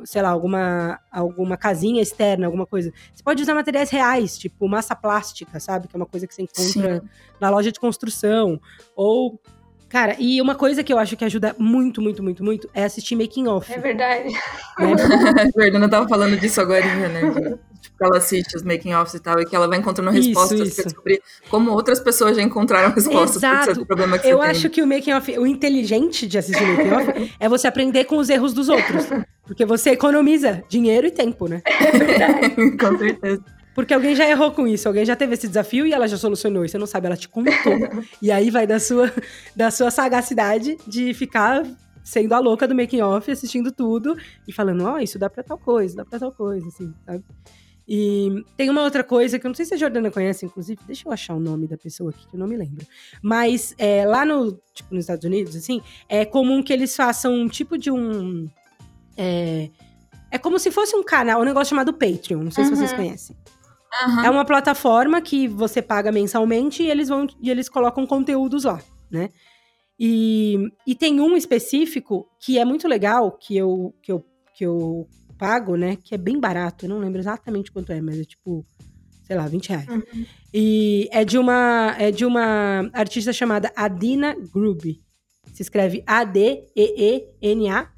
[0.04, 2.92] Sei lá, alguma, alguma casinha externa, alguma coisa.
[3.14, 5.88] Você pode usar materiais reais, tipo massa plástica, sabe?
[5.88, 7.08] Que é uma coisa que você encontra Sim.
[7.40, 8.60] na loja de construção.
[8.94, 9.40] Ou
[9.88, 13.14] Cara, e uma coisa que eu acho que ajuda muito, muito, muito, muito é assistir
[13.14, 13.72] making off.
[13.72, 14.34] É verdade.
[14.80, 14.86] É
[15.56, 17.58] verdade, eu tava falando disso agora, né?
[17.96, 20.68] Que ela assiste os making offs e tal, e que ela vai encontrando respostas isso,
[20.68, 20.74] isso.
[20.76, 23.74] pra descobrir como outras pessoas já encontraram respostas Exato.
[23.74, 24.70] pro problema que Eu acho tem.
[24.70, 28.28] que o making off, o inteligente de assistir making off é você aprender com os
[28.28, 29.06] erros dos outros.
[29.44, 31.62] Porque você economiza dinheiro e tempo, né?
[31.64, 32.76] É verdade.
[32.76, 33.44] com certeza.
[33.74, 36.64] Porque alguém já errou com isso, alguém já teve esse desafio e ela já solucionou.
[36.64, 37.52] E você não sabe, ela te contou.
[38.22, 39.12] e aí vai da sua,
[39.54, 41.62] da sua sagacidade de ficar
[42.02, 45.42] sendo a louca do making off, assistindo tudo e falando, ó, oh, isso dá pra
[45.42, 47.24] tal coisa, dá pra tal coisa, assim, sabe?
[47.88, 51.06] E tem uma outra coisa que eu não sei se a Jordana conhece, inclusive, deixa
[51.06, 52.84] eu achar o nome da pessoa aqui, que eu não me lembro.
[53.22, 57.48] Mas é, lá no, tipo, nos Estados Unidos, assim, é comum que eles façam um
[57.48, 58.48] tipo de um.
[59.16, 59.70] É,
[60.32, 62.70] é como se fosse um canal, um negócio chamado Patreon, não sei uhum.
[62.70, 62.96] se vocês uhum.
[62.96, 63.36] conhecem.
[64.04, 64.24] Uhum.
[64.24, 68.80] É uma plataforma que você paga mensalmente e eles vão e eles colocam conteúdos lá,
[69.10, 69.30] né?
[69.98, 75.08] E, e tem um específico que é muito legal, que eu, que eu, que eu
[75.38, 75.96] pago, né?
[75.96, 78.64] Que é bem barato, eu não lembro exatamente quanto é, mas é tipo,
[79.24, 79.88] sei lá, 20 reais.
[79.88, 80.26] Uhum.
[80.52, 85.02] E é de uma é de uma artista chamada Adina Grube.
[85.52, 87.96] Se escreve A-D-E-E-N-A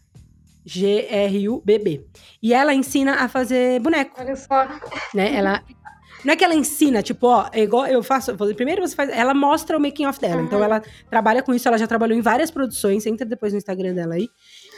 [0.68, 2.06] G-R-U-B-B.
[2.42, 4.14] E ela ensina a fazer boneco.
[4.20, 4.68] Olha só.
[5.14, 5.34] Né?
[5.34, 5.64] Ela.
[6.24, 8.36] Não é que ela ensina, tipo, ó, é igual eu faço.
[8.54, 9.08] Primeiro você faz.
[9.08, 10.36] Ela mostra o making of dela.
[10.36, 10.44] Uhum.
[10.44, 13.06] Então ela trabalha com isso, ela já trabalhou em várias produções.
[13.06, 14.28] Entra depois no Instagram dela aí.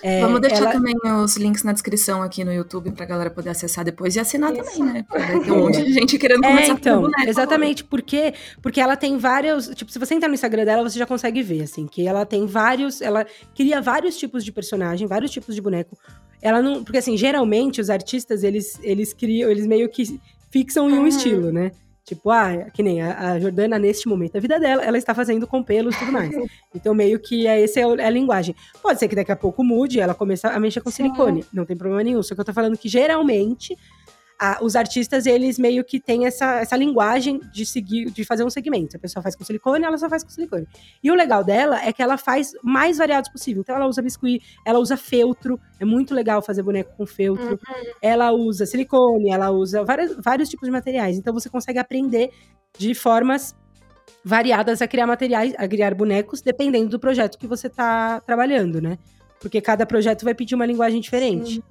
[0.02, 3.50] É, Vamos deixar ela- também os links na descrição aqui no YouTube pra galera poder
[3.50, 4.62] acessar depois e assinar Isso.
[4.78, 5.04] também, né?
[5.08, 7.28] Porque ter um monte de gente querendo É, começar então, a fazer boneco.
[7.30, 11.06] exatamente, porque porque ela tem vários, tipo, se você entrar no Instagram dela, você já
[11.06, 15.54] consegue ver assim, que ela tem vários, ela cria vários tipos de personagem, vários tipos
[15.54, 15.96] de boneco.
[16.42, 20.18] Ela não, porque assim, geralmente os artistas, eles eles criam, eles meio que
[20.50, 21.06] fixam em um Uhum.
[21.06, 21.72] estilo, né?
[22.11, 25.46] Tipo, ah, que nem a, a Jordana, neste momento da vida dela, ela está fazendo
[25.46, 26.35] com pelos e tudo mais.
[26.75, 28.55] Então, meio que é, esse é, é a linguagem.
[28.81, 31.05] Pode ser que daqui a pouco mude, ela comece a mexer com Sim.
[31.05, 31.44] silicone.
[31.53, 32.23] Não tem problema nenhum.
[32.23, 33.77] Só que eu tô falando que, geralmente,
[34.42, 38.48] a- os artistas, eles meio que têm essa, essa linguagem de seguir, de fazer um
[38.48, 38.96] segmento.
[38.96, 40.66] A pessoa faz com silicone, ela só faz com silicone.
[41.05, 43.61] E o legal dela é que ela faz mais variados possível.
[43.61, 45.61] Então, ela usa biscuit, ela usa feltro.
[45.79, 47.59] É muito legal fazer boneco com feltro.
[48.00, 51.18] Ela usa silicone, ela usa várias, vários tipos de materiais.
[51.18, 52.31] Então, você consegue aprender
[52.79, 53.55] de formas
[54.24, 58.98] variadas a criar materiais, a criar bonecos, dependendo do projeto que você tá trabalhando, né?
[59.38, 61.55] Porque cada projeto vai pedir uma linguagem diferente.
[61.57, 61.62] Sim.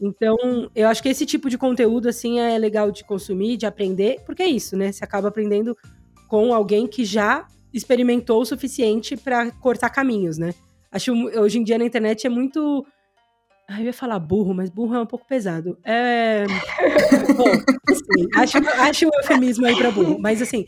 [0.00, 0.36] Então,
[0.74, 4.42] eu acho que esse tipo de conteúdo, assim, é legal de consumir, de aprender, porque
[4.42, 4.92] é isso, né?
[4.92, 5.76] Você acaba aprendendo
[6.28, 10.54] com alguém que já experimentou o suficiente pra cortar caminhos, né?
[10.90, 12.86] Acho hoje em dia na internet é muito.
[13.68, 15.76] Eu ia falar burro, mas burro é um pouco pesado.
[15.84, 16.44] É.
[17.36, 17.50] Bom,
[17.90, 20.64] assim, acho, acho o eufemismo aí pra burro, mas assim,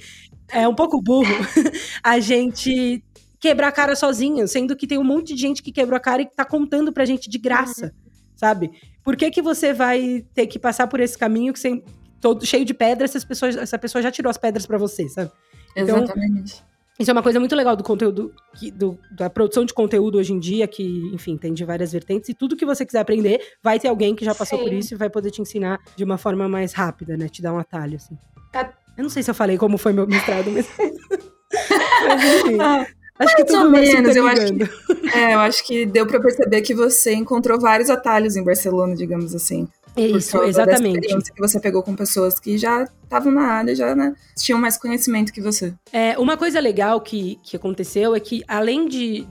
[0.51, 1.33] é um pouco burro
[2.03, 3.03] a gente
[3.41, 6.23] quebrar a cara sozinho, sendo que tem um monte de gente que quebrou a cara
[6.23, 7.95] e tá contando pra gente de graça,
[8.35, 8.71] sabe?
[9.09, 11.83] Por que, que você vai ter que passar por esse caminho que sem,
[12.21, 15.33] todo cheio de pedras, essas pessoas, essa pessoa já tirou as pedras pra você, sabe?
[15.75, 16.63] Então, Exatamente.
[17.01, 20.35] Isso é uma coisa muito legal do conteúdo, que- do- da produção de conteúdo hoje
[20.35, 22.29] em dia, que, enfim, tem de várias vertentes.
[22.29, 24.65] E tudo que você quiser aprender, vai ter alguém que já passou Sim.
[24.67, 27.31] por isso e vai poder te ensinar de uma forma mais rápida, né?
[27.31, 28.15] Te dar um atalho, assim.
[28.53, 28.75] Tá.
[28.95, 30.69] Eu não sei se eu falei como foi meu mestrado, mas.
[32.07, 32.59] mas enfim.
[32.61, 32.87] Ah,
[33.19, 35.19] Acho que mais ou vai se menos, eu acho que-.
[35.19, 39.35] É, eu acho que deu pra perceber que você encontrou vários atalhos em Barcelona, digamos
[39.35, 39.67] assim.
[39.97, 40.95] É isso, exatamente.
[40.97, 44.77] experiência que você pegou com pessoas que já estavam na área, já né, tinham mais
[44.77, 45.75] conhecimento que você.
[45.93, 49.27] É, uma coisa legal que, que aconteceu é que, além de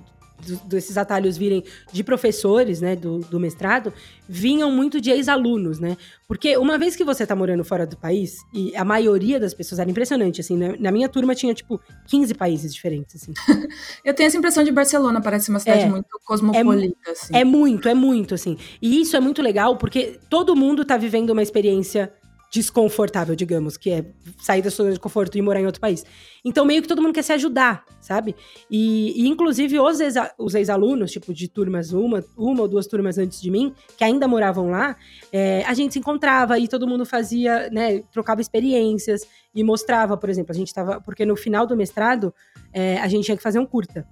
[0.46, 3.94] do- desses atalhos virem de professores, né, do, do mestrado,
[4.28, 5.98] vinham muito de ex-alunos, né?
[6.28, 9.80] Porque uma vez que você tá morando fora do país, e a maioria das pessoas
[9.80, 10.76] era impressionante, assim, né?
[10.80, 13.34] Na minha turma tinha, tipo, 15 países diferentes, assim.
[14.04, 15.90] Eu tenho essa impressão de Barcelona, parece uma cidade É.
[15.90, 17.36] muito cosmopolita, assim.
[17.36, 18.58] É muito, é muito, assim.
[18.82, 22.12] E isso é muito legal porque todo mundo tá vivendo uma experiência
[22.52, 24.06] desconfortável, digamos, que é
[24.40, 26.06] sair da sua zona de conforto e morar em outro país.
[26.46, 28.36] Então, meio que todo mundo quer se ajudar, sabe?
[28.72, 33.18] E, e, inclusive, os, exa- os ex-alunos, tipo, de turmas, uma, uma ou duas turmas
[33.18, 34.96] antes de mim, que ainda moravam lá,
[35.32, 40.30] é, a gente se encontrava e todo mundo fazia, né, trocava experiências e mostrava, por
[40.30, 41.02] exemplo, a gente tava.
[41.02, 42.34] Porque no final do mestrado,
[42.72, 44.08] é, a gente tinha que fazer um curta.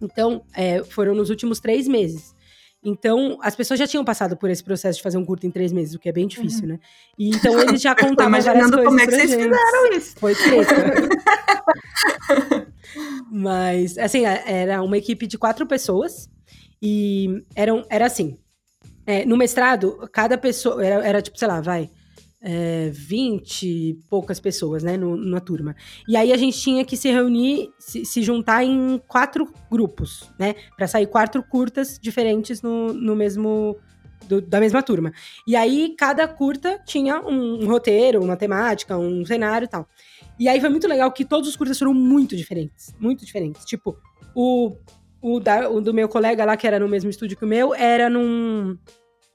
[0.00, 2.34] Então, é, foram nos últimos três meses.
[2.84, 5.70] Então, as pessoas já tinham passado por esse processo de fazer um curto em três
[5.72, 6.80] meses, o que é bem difícil, né?
[7.16, 9.42] E então eles já tô contavam várias imaginando coisas como é que vocês gente.
[9.44, 10.16] fizeram isso.
[10.18, 10.74] Foi treta.
[13.30, 16.28] Mas, assim, a- era uma equipe de quatro pessoas
[16.80, 18.36] e eram, era assim.
[19.06, 20.84] é, no mestrado, cada pessoa.
[20.84, 21.90] Era, era tipo, sei lá, vai.
[22.44, 25.76] É, 20 e poucas pessoas, né, no, na turma.
[26.08, 30.56] E aí a gente tinha que se reunir, se, se juntar em quatro grupos, né,
[30.76, 33.76] Pra sair quatro curtas diferentes no, no mesmo.
[34.28, 35.12] do- da mesma turma.
[35.46, 39.88] E aí cada curta tinha um, um roteiro, uma temática, um cenário e tal.
[40.38, 42.92] E aí foi muito legal que todos os curtas foram muito diferentes.
[42.98, 43.64] Muito diferentes.
[43.64, 43.96] Tipo,
[44.34, 44.76] o,
[45.20, 47.72] o, da- o do meu colega lá, que era no mesmo estúdio que o meu,
[47.74, 48.76] era num.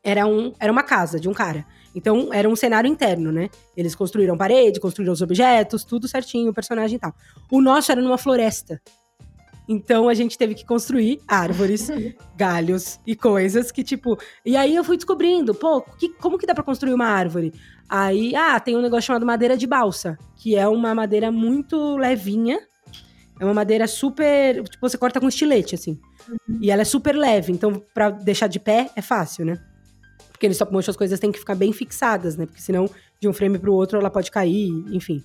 [0.04, 1.66] Era, um, era uma casa de um cara.
[1.96, 3.50] Então, era um cenário interno, né?
[3.76, 7.14] Eles construíram parede, construíram os objetos, tudo certinho, o personagem e tal.
[7.52, 8.80] O nosso era numa floresta.
[9.70, 11.90] Então, a gente teve que construir árvores,
[12.38, 14.18] galhos e coisas que, tipo.
[14.46, 17.52] E aí eu fui descobrindo, pô, que- como que dá pra construir uma árvore?
[17.90, 22.60] Aí, ah, tem um negócio chamado madeira de balsa, que é uma madeira muito levinha.
[23.40, 24.64] É uma madeira super.
[24.64, 26.00] Tipo, você corta com estilete, assim.
[26.62, 29.58] E ela é super leve, então pra deixar de pé é fácil, né?
[30.38, 32.46] Porque no stop motion as coisas têm que ficar bem fixadas, né?
[32.46, 32.88] Porque senão,
[33.20, 35.24] de um frame pro outro, ela pode cair, enfim.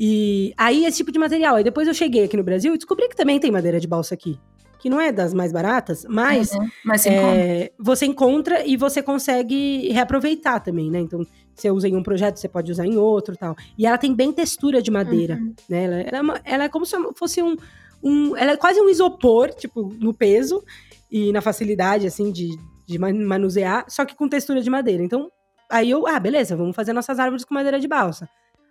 [0.00, 1.54] E aí, esse tipo de material.
[1.56, 4.14] Aí depois eu cheguei aqui no Brasil e descobri que também tem madeira de balsa
[4.14, 4.38] aqui.
[4.80, 6.68] Que não é das mais baratas, mas Uhum.
[6.84, 7.36] Mas se encontra.
[7.36, 10.98] é, você encontra e você consegue reaproveitar também, né?
[10.98, 11.24] Então,
[11.54, 13.54] você usa em um projeto, você pode usar em outro e tal.
[13.78, 15.54] E ela tem bem textura de madeira, Uhum.
[15.68, 15.84] né?
[15.84, 17.56] Ela, ela é uma- ela é como se fosse um,
[18.02, 18.36] um...
[18.36, 20.64] Ela é quase um isopor, tipo, no peso
[21.08, 22.48] e na facilidade, assim, de,
[22.86, 25.02] de manusear, só que com textura de madeira.
[25.02, 25.30] Então,
[25.70, 28.28] aí eu, ah, beleza, vamos fazer nossas árvores com madeira de balsa.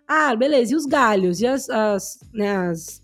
[0.08, 3.02] Ah, beleza, e os galhos, e as, as, né, as,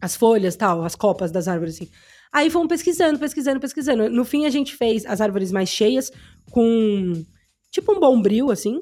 [0.00, 1.88] as folhas tal, as copas das árvores, assim.
[2.32, 4.10] Aí fomos pesquisando, pesquisando, pesquisando.
[4.10, 6.12] No fim, a gente fez as árvores mais cheias
[6.50, 7.24] com
[7.70, 8.80] tipo um bombril, assim.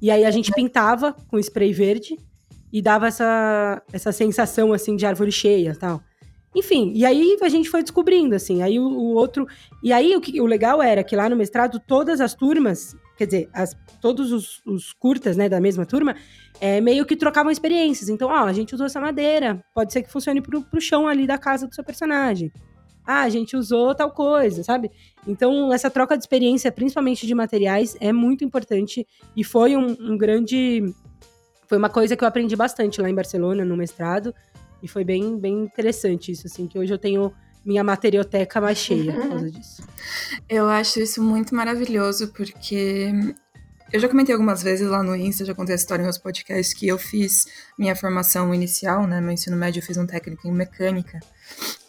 [0.00, 2.16] E aí a gente pintava com spray verde
[2.72, 6.02] e dava essa, essa sensação, assim, de árvore cheia tal.
[6.58, 8.62] Enfim, e aí a gente foi descobrindo, assim.
[8.62, 9.46] Aí o, o outro.
[9.80, 13.26] E aí o, que, o legal era que lá no mestrado, todas as turmas, quer
[13.26, 16.16] dizer, as, todos os, os curtas, né, da mesma turma,
[16.60, 18.08] é, meio que trocavam experiências.
[18.08, 21.28] Então, ó, a gente usou essa madeira, pode ser que funcione pro, pro chão ali
[21.28, 22.52] da casa do seu personagem.
[23.06, 24.90] Ah, a gente usou tal coisa, sabe?
[25.26, 30.18] Então, essa troca de experiência, principalmente de materiais, é muito importante e foi um, um
[30.18, 30.84] grande.
[31.68, 34.34] Foi uma coisa que eu aprendi bastante lá em Barcelona, no mestrado,
[34.82, 37.32] e foi bem, bem interessante isso, assim, que hoje eu tenho
[37.64, 39.82] minha materioteca mais cheia por causa disso.
[40.48, 43.12] Eu acho isso muito maravilhoso, porque
[43.92, 46.86] eu já comentei algumas vezes lá no Insta, já contei a história meus podcasts, que
[46.86, 47.46] eu fiz
[47.78, 49.20] minha formação inicial, né?
[49.20, 51.20] Meu ensino médio, eu fiz um técnico em mecânica.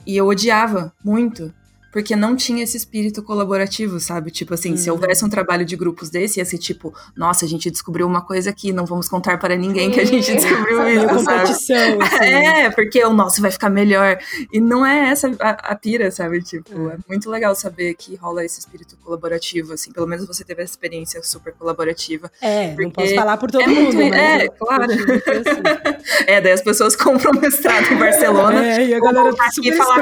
[0.06, 1.54] E eu odiava muito
[1.92, 4.32] porque não tinha esse espírito colaborativo, sabe?
[4.32, 4.78] Tipo assim, uhum.
[4.78, 8.22] se houvesse um trabalho de grupos desse, ia ser tipo, nossa, a gente descobriu uma
[8.22, 12.26] coisa aqui, não vamos contar para ninguém que a gente descobriu isso, competição, assim.
[12.26, 14.20] É, porque o nosso vai ficar melhor.
[14.52, 16.42] E não é essa a, a pira, sabe?
[16.42, 16.92] Tipo, uhum.
[16.92, 20.74] é muito legal saber que rola esse espírito colaborativo, assim, pelo menos você teve essa
[20.74, 22.32] experiência super colaborativa.
[22.42, 24.84] É, não posso falar por todo é mundo, muito, É, claro.
[24.84, 26.24] Assim.
[26.28, 28.66] é, daí as pessoas compram mestrado em Barcelona.
[28.66, 30.00] É, e a galera tá super e falar,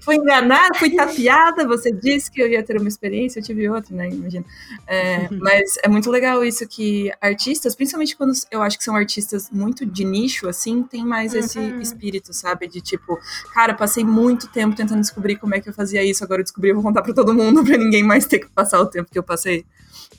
[0.00, 3.94] fui enganada fui tapeada, você disse que eu ia ter uma experiência, eu tive outra,
[3.94, 4.08] né?
[4.08, 4.44] Imagina.
[4.86, 5.38] É, uhum.
[5.40, 9.84] Mas é muito legal isso que artistas, principalmente quando eu acho que são artistas muito
[9.84, 11.80] de nicho, assim, tem mais esse uhum.
[11.80, 12.66] espírito, sabe?
[12.68, 13.18] De tipo,
[13.52, 16.70] cara, passei muito tempo tentando descobrir como é que eu fazia isso, agora eu descobri,
[16.70, 19.18] eu vou contar pra todo mundo, pra ninguém mais ter que passar o tempo que
[19.18, 19.64] eu passei.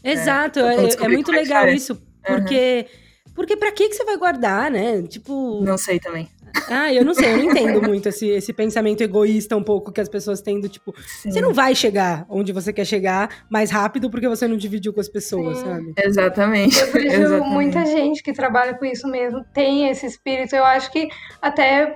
[0.03, 2.87] Exato, é, é, é muito é legal isso, porque.
[2.89, 3.09] Uhum.
[3.35, 5.01] Porque pra que, que você vai guardar, né?
[5.03, 5.63] Tipo.
[5.63, 6.27] Não sei também.
[6.69, 10.01] Ah, eu não sei, eu não entendo muito esse, esse pensamento egoísta um pouco que
[10.01, 11.31] as pessoas têm do tipo, Sim.
[11.31, 14.99] você não vai chegar onde você quer chegar mais rápido porque você não dividiu com
[14.99, 15.65] as pessoas, Sim.
[15.65, 15.93] sabe?
[15.97, 16.79] Exatamente.
[16.79, 17.49] Eu vejo Exatamente.
[17.53, 20.55] muita gente que trabalha com isso mesmo, tem esse espírito.
[20.55, 21.07] Eu acho que
[21.41, 21.95] até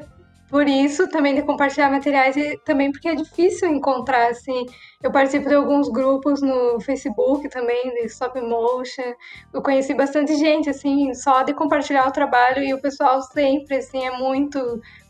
[0.54, 4.68] por isso também de compartilhar materiais e também porque é difícil encontrar assim.
[5.02, 9.16] Eu participo de alguns grupos no Facebook também de stop motion.
[9.52, 14.06] Eu conheci bastante gente assim, só de compartilhar o trabalho e o pessoal sempre assim
[14.06, 14.60] é muito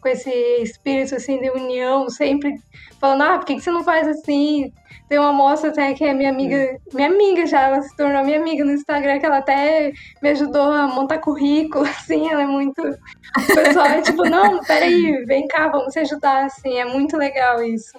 [0.03, 0.29] com esse
[0.61, 2.53] espírito assim de união, sempre
[2.99, 4.71] falando: "Ah, por que que você não faz assim?"
[5.09, 8.39] Tem uma moça até que é minha amiga, minha amiga já, ela se tornou minha
[8.39, 12.81] amiga no Instagram, que ela até me ajudou a montar currículo, assim, ela é muito.
[12.81, 17.63] O pessoal é tipo, não, peraí, vem cá, vamos se ajudar, assim, é muito legal
[17.63, 17.93] isso.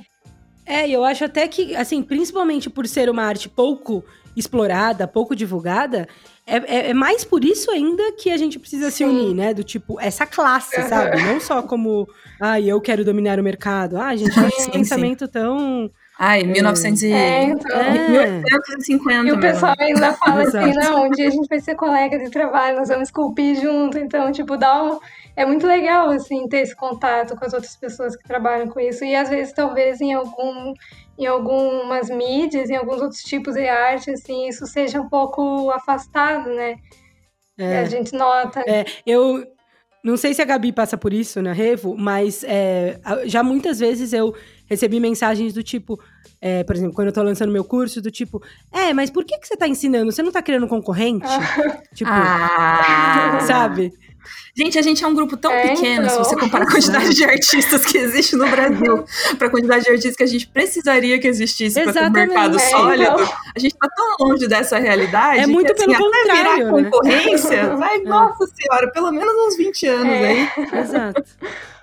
[0.66, 4.02] É, eu acho até que, assim, principalmente por ser uma arte pouco
[4.36, 6.08] explorada, pouco divulgada,
[6.46, 8.96] é, é, é mais por isso ainda que a gente precisa Sim.
[8.96, 9.54] se unir, né?
[9.54, 11.22] Do tipo, essa classe, sabe?
[11.22, 12.08] Não só como,
[12.40, 13.96] ah, eu quero dominar o mercado.
[13.96, 17.08] Ah, a gente tem esse pensamento tão Ai, 1900 é.
[17.08, 17.90] é, então, é.
[18.38, 19.26] 1850.
[19.26, 22.30] E o pessoal ainda fala assim, não, um dia a gente vai ser colega de
[22.30, 23.98] trabalho, nós vamos esculpir junto.
[23.98, 24.98] Então, tipo, dá um...
[25.36, 29.04] É muito legal, assim, ter esse contato com as outras pessoas que trabalham com isso.
[29.04, 30.72] E às vezes, talvez, em algum
[31.18, 36.50] em algumas mídias, em alguns outros tipos de arte, assim, isso seja um pouco afastado,
[36.50, 36.76] né?
[37.56, 37.78] É.
[37.78, 38.60] A gente nota.
[38.66, 39.46] É, eu
[40.04, 44.12] não sei se a Gabi passa por isso na Revo, mas é, já muitas vezes
[44.12, 44.34] eu
[44.66, 45.98] recebi mensagens do tipo,
[46.40, 49.38] é, por exemplo, quando eu tô lançando meu curso, do tipo, é, mas por que,
[49.38, 50.12] que você tá ensinando?
[50.12, 51.26] Você não tá criando concorrente?
[51.94, 53.38] tipo, ah.
[53.46, 53.92] sabe?
[54.56, 56.10] Gente, a gente é um grupo tão é, pequeno, então.
[56.10, 59.04] se você comparar a quantidade de artistas que existe no Brasil
[59.36, 62.56] para a quantidade de artistas que a gente precisaria que existisse para ter um mercado
[62.56, 63.02] é, sólido.
[63.02, 63.34] Então.
[63.56, 65.40] A gente está tão longe dessa realidade.
[65.40, 66.70] É muito que, assim, pelo até virar né?
[66.70, 68.02] concorrência, vai, é.
[68.02, 70.26] nossa senhora, pelo menos uns 20 anos é.
[70.28, 70.48] aí.
[70.80, 71.24] Exato.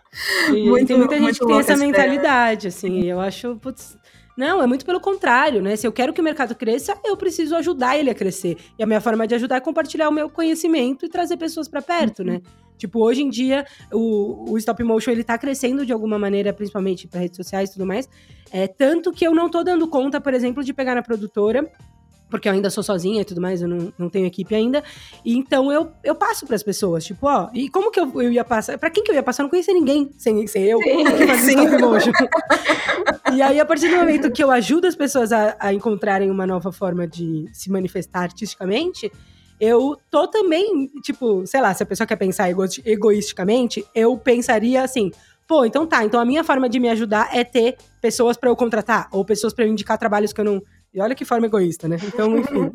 [0.49, 3.97] E muito, tem muita gente que tem essa mentalidade, assim, eu acho, putz,
[4.37, 5.75] não, é muito pelo contrário, né?
[5.75, 8.57] Se eu quero que o mercado cresça, eu preciso ajudar ele a crescer.
[8.77, 11.81] E a minha forma de ajudar é compartilhar o meu conhecimento e trazer pessoas para
[11.81, 12.35] perto, né?
[12.35, 12.41] uhum.
[12.77, 13.63] Tipo, hoje em dia,
[13.93, 17.73] o, o stop motion ele tá crescendo de alguma maneira, principalmente para redes sociais e
[17.73, 18.09] tudo mais.
[18.51, 21.71] É, tanto que eu não tô dando conta, por exemplo, de pegar na produtora
[22.31, 24.83] porque eu ainda sou sozinha e tudo mais, eu não, não tenho equipe ainda.
[25.23, 28.31] E então eu, eu passo para as pessoas, tipo, ó, e como que eu, eu
[28.31, 28.77] ia passar?
[28.79, 29.43] Para quem que eu ia passar?
[29.43, 31.69] Eu não conhecia ninguém sem, sem eu sim, que fazia
[33.33, 36.47] e aí, a partir do momento que eu ajudo as pessoas a, a encontrarem uma
[36.47, 39.11] nova forma de se manifestar artisticamente,
[39.59, 44.81] eu tô também, tipo, sei lá, se a pessoa quer pensar ego egoisticamente, eu pensaria
[44.81, 45.11] assim,
[45.47, 48.55] pô, então tá, então a minha forma de me ajudar é ter pessoas para eu
[48.55, 50.63] contratar, ou pessoas para eu indicar trabalhos que eu não
[50.93, 51.97] E olha que forma egoísta, né?
[52.03, 52.71] Então, enfim.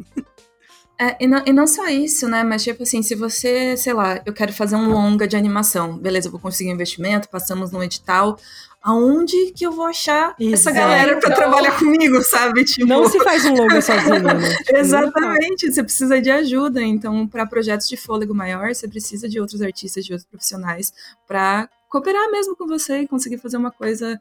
[0.98, 2.42] É, e, não, e não só isso, né?
[2.42, 6.28] Mas, tipo assim, se você, sei lá, eu quero fazer um longa de animação, beleza,
[6.28, 8.38] eu vou conseguir um investimento, passamos no edital.
[8.82, 10.54] Aonde que eu vou achar Exato.
[10.54, 12.64] essa galera para trabalhar comigo, sabe?
[12.64, 12.86] Tipo...
[12.86, 14.34] Não se faz um longa sozinho, né?
[14.72, 16.80] Exatamente, você precisa de ajuda.
[16.80, 20.92] Então, para projetos de fôlego maior, você precisa de outros artistas, de outros profissionais
[21.26, 24.20] para cooperar mesmo com você e conseguir fazer uma coisa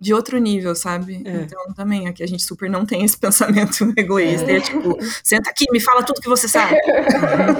[0.00, 1.22] de outro nível, sabe?
[1.24, 1.42] É.
[1.42, 4.50] Então também aqui a gente super não tem esse pensamento egoísta.
[4.50, 4.56] É.
[4.56, 6.76] é tipo, senta aqui, me fala tudo que você sabe.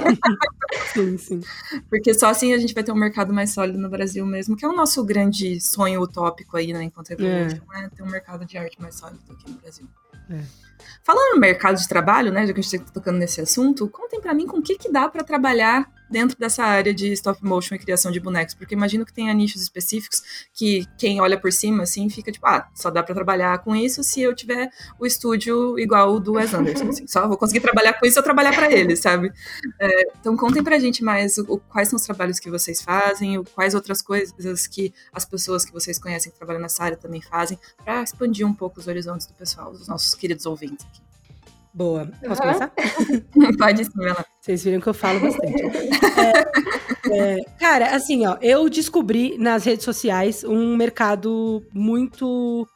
[0.93, 1.41] sim, sim.
[1.89, 4.65] Porque só assim a gente vai ter um mercado mais sólido no Brasil mesmo, que
[4.65, 7.81] é o nosso grande sonho utópico aí, né, enquanto evolution, é.
[7.81, 7.89] né?
[7.95, 9.87] Ter um mercado de arte mais sólido aqui no Brasil.
[10.29, 10.41] É.
[11.03, 14.21] Falando no mercado de trabalho, né, já que a gente está tocando nesse assunto, contem
[14.21, 17.75] para mim com o que, que dá para trabalhar dentro dessa área de stop motion
[17.75, 20.21] e criação de bonecos, porque imagino que tenha nichos específicos
[20.53, 24.03] que quem olha por cima assim fica tipo, ah, só dá para trabalhar com isso
[24.03, 27.93] se eu tiver o estúdio igual o do Wes Anderson, assim, só vou conseguir trabalhar
[27.93, 29.31] com isso se eu trabalhar para ele, sabe?
[29.79, 33.43] É, então contem pra gente mais o, quais são os trabalhos que vocês fazem, o,
[33.43, 37.57] quais outras coisas que as pessoas que vocês conhecem que trabalham nessa área também fazem,
[37.83, 41.06] para expandir um pouco os horizontes do pessoal, dos nossos queridos ouvintes aqui.
[41.73, 42.09] Boa.
[42.25, 42.47] Posso uhum.
[42.47, 42.71] começar?
[43.57, 44.25] Pode sim, ela.
[44.41, 45.63] Vocês viram que eu falo bastante.
[47.11, 52.67] é, é, cara, assim, ó, eu descobri nas redes sociais um mercado muito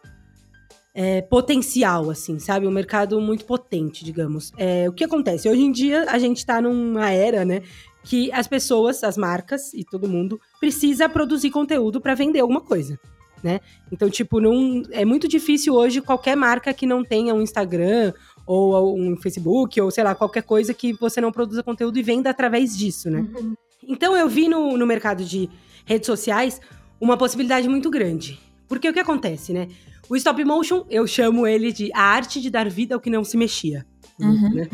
[0.93, 2.67] é, potencial, assim, sabe?
[2.67, 4.51] Um mercado muito potente, digamos.
[4.57, 5.49] É, o que acontece?
[5.49, 7.61] Hoje em dia, a gente tá numa era, né?
[8.03, 12.99] Que as pessoas, as marcas e todo mundo precisa produzir conteúdo para vender alguma coisa.
[13.43, 13.59] Né?
[13.91, 18.13] Então, tipo, não, é muito difícil hoje qualquer marca que não tenha um Instagram
[18.51, 22.29] ou um Facebook, ou sei lá, qualquer coisa que você não produza conteúdo e venda
[22.29, 23.19] através disso, né?
[23.19, 23.55] Uhum.
[23.87, 25.49] Então eu vi no, no mercado de
[25.85, 26.59] redes sociais
[26.99, 28.39] uma possibilidade muito grande.
[28.67, 29.67] Porque o que acontece, né?
[30.09, 33.23] O stop motion, eu chamo ele de a arte de dar vida ao que não
[33.23, 33.85] se mexia.
[34.19, 34.53] Uhum.
[34.53, 34.67] Né?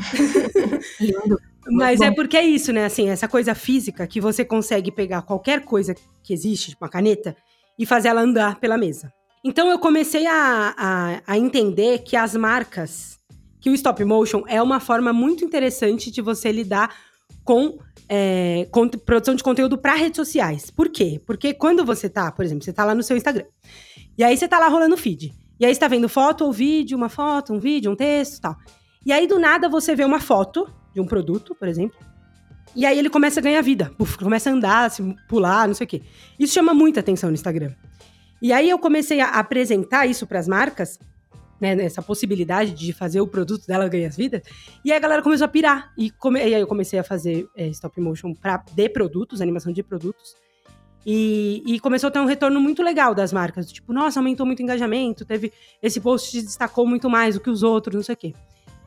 [1.69, 2.85] Mas é porque é isso, né?
[2.85, 7.35] Assim, essa coisa física que você consegue pegar qualquer coisa que existe, tipo uma caneta,
[7.77, 9.11] e fazer ela andar pela mesa.
[9.43, 13.19] Então eu comecei a, a, a entender que as marcas
[13.59, 16.95] que o stop motion é uma forma muito interessante de você lidar
[17.43, 20.69] com, é, com produção de conteúdo para redes sociais.
[20.69, 21.21] Por quê?
[21.25, 23.45] Porque quando você tá, por exemplo, você tá lá no seu Instagram,
[24.17, 26.97] e aí você tá lá rolando feed, e aí você tá vendo foto ou vídeo,
[26.97, 28.55] uma foto, um vídeo, um texto tal.
[29.05, 31.97] E aí do nada você vê uma foto de um produto, por exemplo,
[32.75, 35.85] e aí ele começa a ganhar vida, Uf, começa a andar, se pular, não sei
[35.85, 36.01] o quê.
[36.37, 37.71] Isso chama muita atenção no Instagram.
[38.41, 40.99] E aí eu comecei a apresentar isso para as marcas
[41.59, 44.41] né, essa possibilidade de fazer o produto dela ganhar vida.
[44.83, 45.91] E aí a galera começou a pirar.
[45.97, 46.39] E, come...
[46.39, 50.35] e aí eu comecei a fazer é, stop motion pra, de produtos, animação de produtos.
[51.05, 53.71] E, e, começou a ter um retorno muito legal das marcas.
[53.71, 55.53] Tipo, nossa, aumentou muito o engajamento, teve.
[55.81, 58.33] Esse post destacou muito mais do que os outros, não sei o quê.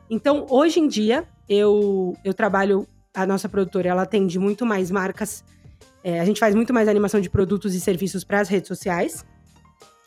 [0.07, 2.87] Então, hoje em dia, eu, eu trabalho.
[3.13, 5.43] A nossa produtora, ela atende muito mais marcas.
[6.03, 9.25] É, a gente faz muito mais animação de produtos e serviços para as redes sociais.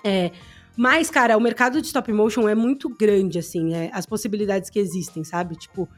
[0.04, 0.30] É,
[0.76, 4.78] mas, cara, o mercado de stop motion é muito grande, assim, é, as possibilidades que
[4.78, 5.56] existem, sabe?
[5.56, 5.88] Tipo,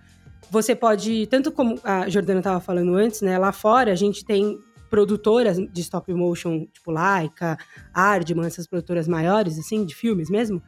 [0.50, 3.38] você pode, tanto como a Jordana estava falando antes, né?
[3.38, 4.58] Lá fora a gente tem
[4.90, 7.56] produtoras de stop motion, tipo Laika,
[7.92, 10.62] Ardman, essas produtoras maiores, assim, de filmes mesmo,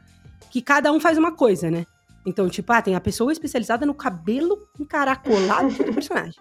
[0.50, 1.86] que cada um faz uma coisa, né?
[2.26, 6.40] Então, tipo, ah, tem a pessoa especializada no cabelo encaracolado do personagem.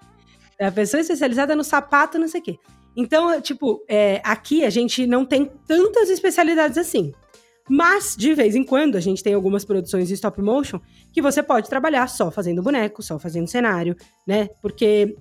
[0.58, 2.60] Tem a pessoa especializada no sapato, não sei o quê.
[2.96, 7.14] Então, tipo, é, aqui a gente não tem tantas especialidades assim.
[7.70, 10.80] Mas, de vez em quando, a gente tem algumas produções de stop motion
[11.12, 13.96] que você pode trabalhar só fazendo boneco, só fazendo cenário,
[14.26, 14.50] né?
[14.62, 15.16] Porque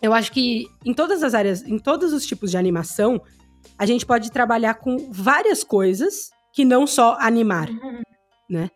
[0.00, 3.20] eu acho que em todas as áreas, em todos os tipos de animação,
[3.76, 8.02] a gente pode trabalhar com várias coisas que não só animar, uhum.
[8.48, 8.70] né?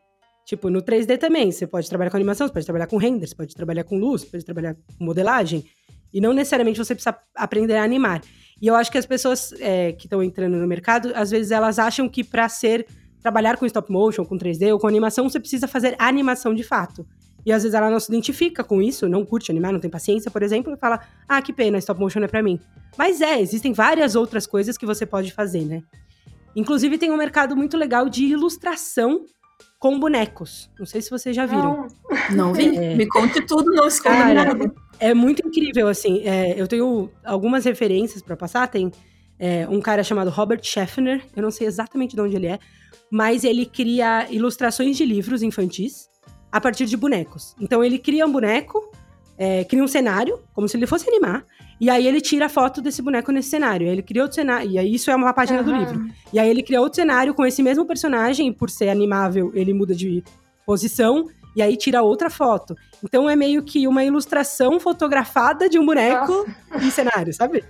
[0.44, 3.34] Tipo, no 3D também, você pode trabalhar com animação, você pode trabalhar com render, você
[3.34, 5.64] pode trabalhar com luz, você pode trabalhar com modelagem.
[6.12, 8.20] E não necessariamente você precisa aprender a animar.
[8.60, 11.78] E eu acho que as pessoas é, que estão entrando no mercado, às vezes elas
[11.78, 12.86] acham que para ser
[13.22, 17.06] trabalhar com stop motion, com 3D ou com animação, você precisa fazer animação de fato.
[17.44, 20.30] E às vezes ela não se identifica com isso, não curte animar, não tem paciência,
[20.30, 22.58] por exemplo, e fala: ah, que pena, stop motion é pra mim.
[22.96, 25.82] Mas é, existem várias outras coisas que você pode fazer, né?
[26.54, 29.24] Inclusive tem um mercado muito legal de ilustração
[29.78, 30.70] com bonecos.
[30.78, 31.88] Não sei se vocês já viram.
[32.30, 32.76] Não, não vi.
[32.76, 32.94] É...
[32.94, 34.72] Me conte tudo, não esconda nada.
[35.00, 36.20] É muito incrível, assim.
[36.24, 38.68] É, eu tenho algumas referências para passar.
[38.68, 38.92] Tem
[39.38, 42.58] é, um cara chamado Robert Scheffner, eu não sei exatamente de onde ele é,
[43.10, 46.08] mas ele cria ilustrações de livros infantis
[46.50, 47.54] a partir de bonecos.
[47.60, 48.90] Então ele cria um boneco,
[49.36, 51.44] é, cria um cenário, como se ele fosse animar,
[51.80, 53.88] e aí ele tira a foto desse boneco nesse cenário.
[53.88, 55.64] Ele cria outro cenário, e aí isso é uma página uhum.
[55.64, 56.06] do livro.
[56.32, 59.74] E aí ele cria outro cenário com esse mesmo personagem, e por ser animável, ele
[59.74, 60.22] muda de
[60.64, 61.26] posição,
[61.56, 62.76] e aí tira outra foto.
[63.02, 66.86] Então é meio que uma ilustração fotografada de um boneco Nossa.
[66.86, 67.64] em cenário, sabe?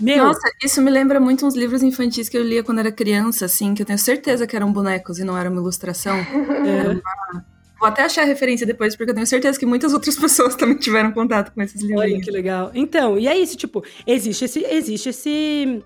[0.00, 0.24] Meu.
[0.24, 3.74] Nossa, isso me lembra muito uns livros infantis que eu lia quando era criança, assim,
[3.74, 6.16] que eu tenho certeza que eram bonecos e não era uma ilustração.
[6.64, 6.88] É.
[6.88, 7.44] Uma...
[7.78, 10.76] Vou até achar a referência depois, porque eu tenho certeza que muitas outras pessoas também
[10.76, 12.00] tiveram contato com esses livros.
[12.00, 12.70] Olha que legal.
[12.74, 15.82] Então, e é isso, tipo, existe esse, existe esse,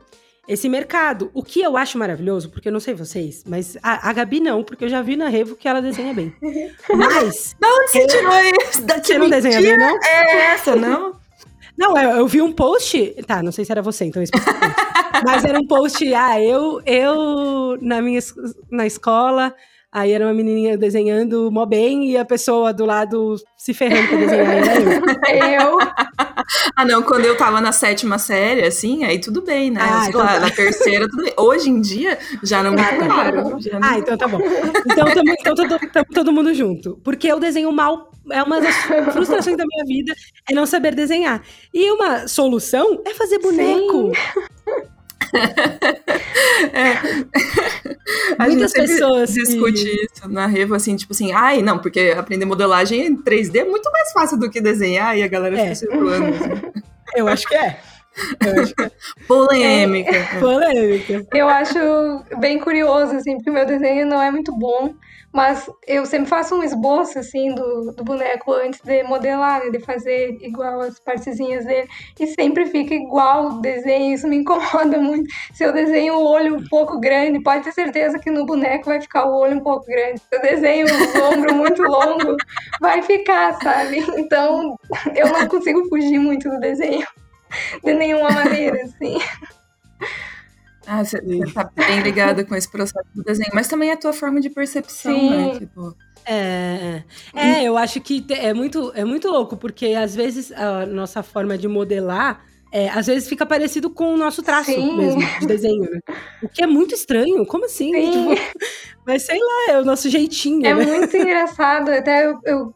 [0.46, 1.30] esse mercado.
[1.34, 4.62] O que eu acho maravilhoso, porque eu não sei vocês, mas a, a Gabi não,
[4.62, 6.32] porque eu já vi na Revo que ela desenha bem.
[6.94, 7.56] Mas.
[7.58, 8.86] Da onde você tirou isso?
[8.86, 9.98] Você não desenha bem, não?
[10.04, 11.18] É essa, não?
[11.78, 13.14] Não, eu, eu, vi um post.
[13.24, 14.28] Tá, não sei se era você, então eu
[15.24, 18.20] Mas era um post, ah, eu, eu na minha
[18.68, 19.54] na escola,
[20.00, 24.16] aí era uma menininha desenhando mó bem e a pessoa do lado se ferrando pra
[24.16, 24.46] desenhar.
[25.26, 25.70] Era eu.
[25.78, 25.78] eu.
[26.74, 29.80] Ah, não, quando eu tava na sétima série, assim, aí tudo bem, né?
[29.82, 30.40] Ah, então lá, tá.
[30.40, 31.34] Na terceira, tudo bem.
[31.36, 33.58] Hoje em dia, já não me claro.
[33.82, 34.40] Ah, então tá bom.
[34.90, 36.98] Então, tamo, então todo, tamo todo mundo junto.
[37.04, 38.74] Porque eu desenho mal é uma das
[39.12, 40.14] frustrações da minha vida
[40.50, 41.42] é não saber desenhar.
[41.72, 44.12] E uma solução é fazer boneco.
[46.72, 46.94] É.
[48.46, 50.04] Muitas pessoas discute que...
[50.04, 53.90] isso na Revo, assim, tipo assim, ai, não, porque aprender modelagem em 3D é muito
[53.90, 55.62] mais fácil do que desenhar, e a galera é.
[55.62, 56.26] fica circulando.
[56.26, 56.72] Assim.
[57.16, 57.80] Eu acho que é.
[59.26, 60.12] Polêmica.
[60.40, 61.26] Polêmica.
[61.32, 61.78] Eu acho
[62.38, 64.94] bem curioso, assim, porque o meu desenho não é muito bom.
[65.30, 69.70] Mas eu sempre faço um esboço, assim, do, do boneco antes de modelar, né?
[69.70, 71.86] De fazer igual as partezinhas dele.
[72.18, 75.30] E sempre fica igual o desenho, isso me incomoda muito.
[75.52, 79.00] Se eu desenho o olho um pouco grande, pode ter certeza que no boneco vai
[79.02, 80.18] ficar o olho um pouco grande.
[80.18, 82.36] Se eu desenho o ombro muito longo,
[82.80, 83.98] vai ficar, sabe?
[84.16, 84.76] Então,
[85.14, 87.06] eu não consigo fugir muito do desenho.
[87.84, 89.18] De nenhuma maneira, assim.
[90.86, 91.20] Ah, você
[91.52, 94.48] tá bem ligada com esse processo do desenho, mas também é a tua forma de
[94.48, 95.20] percepção, né?
[95.20, 95.52] Sim.
[95.52, 95.58] né?
[95.58, 95.96] Tipo...
[96.30, 97.02] É,
[97.34, 101.56] é, eu acho que é muito, é muito louco, porque às vezes a nossa forma
[101.56, 104.96] de modelar é, às vezes fica parecido com o nosso traço Sim.
[104.96, 106.00] mesmo, de desenho, né?
[106.42, 107.46] O que é muito estranho.
[107.46, 107.92] Como assim?
[107.92, 108.34] Tipo,
[109.06, 110.66] mas sei lá, é o nosso jeitinho.
[110.66, 110.84] É né?
[110.84, 111.90] muito engraçado.
[111.90, 112.74] Até eu, eu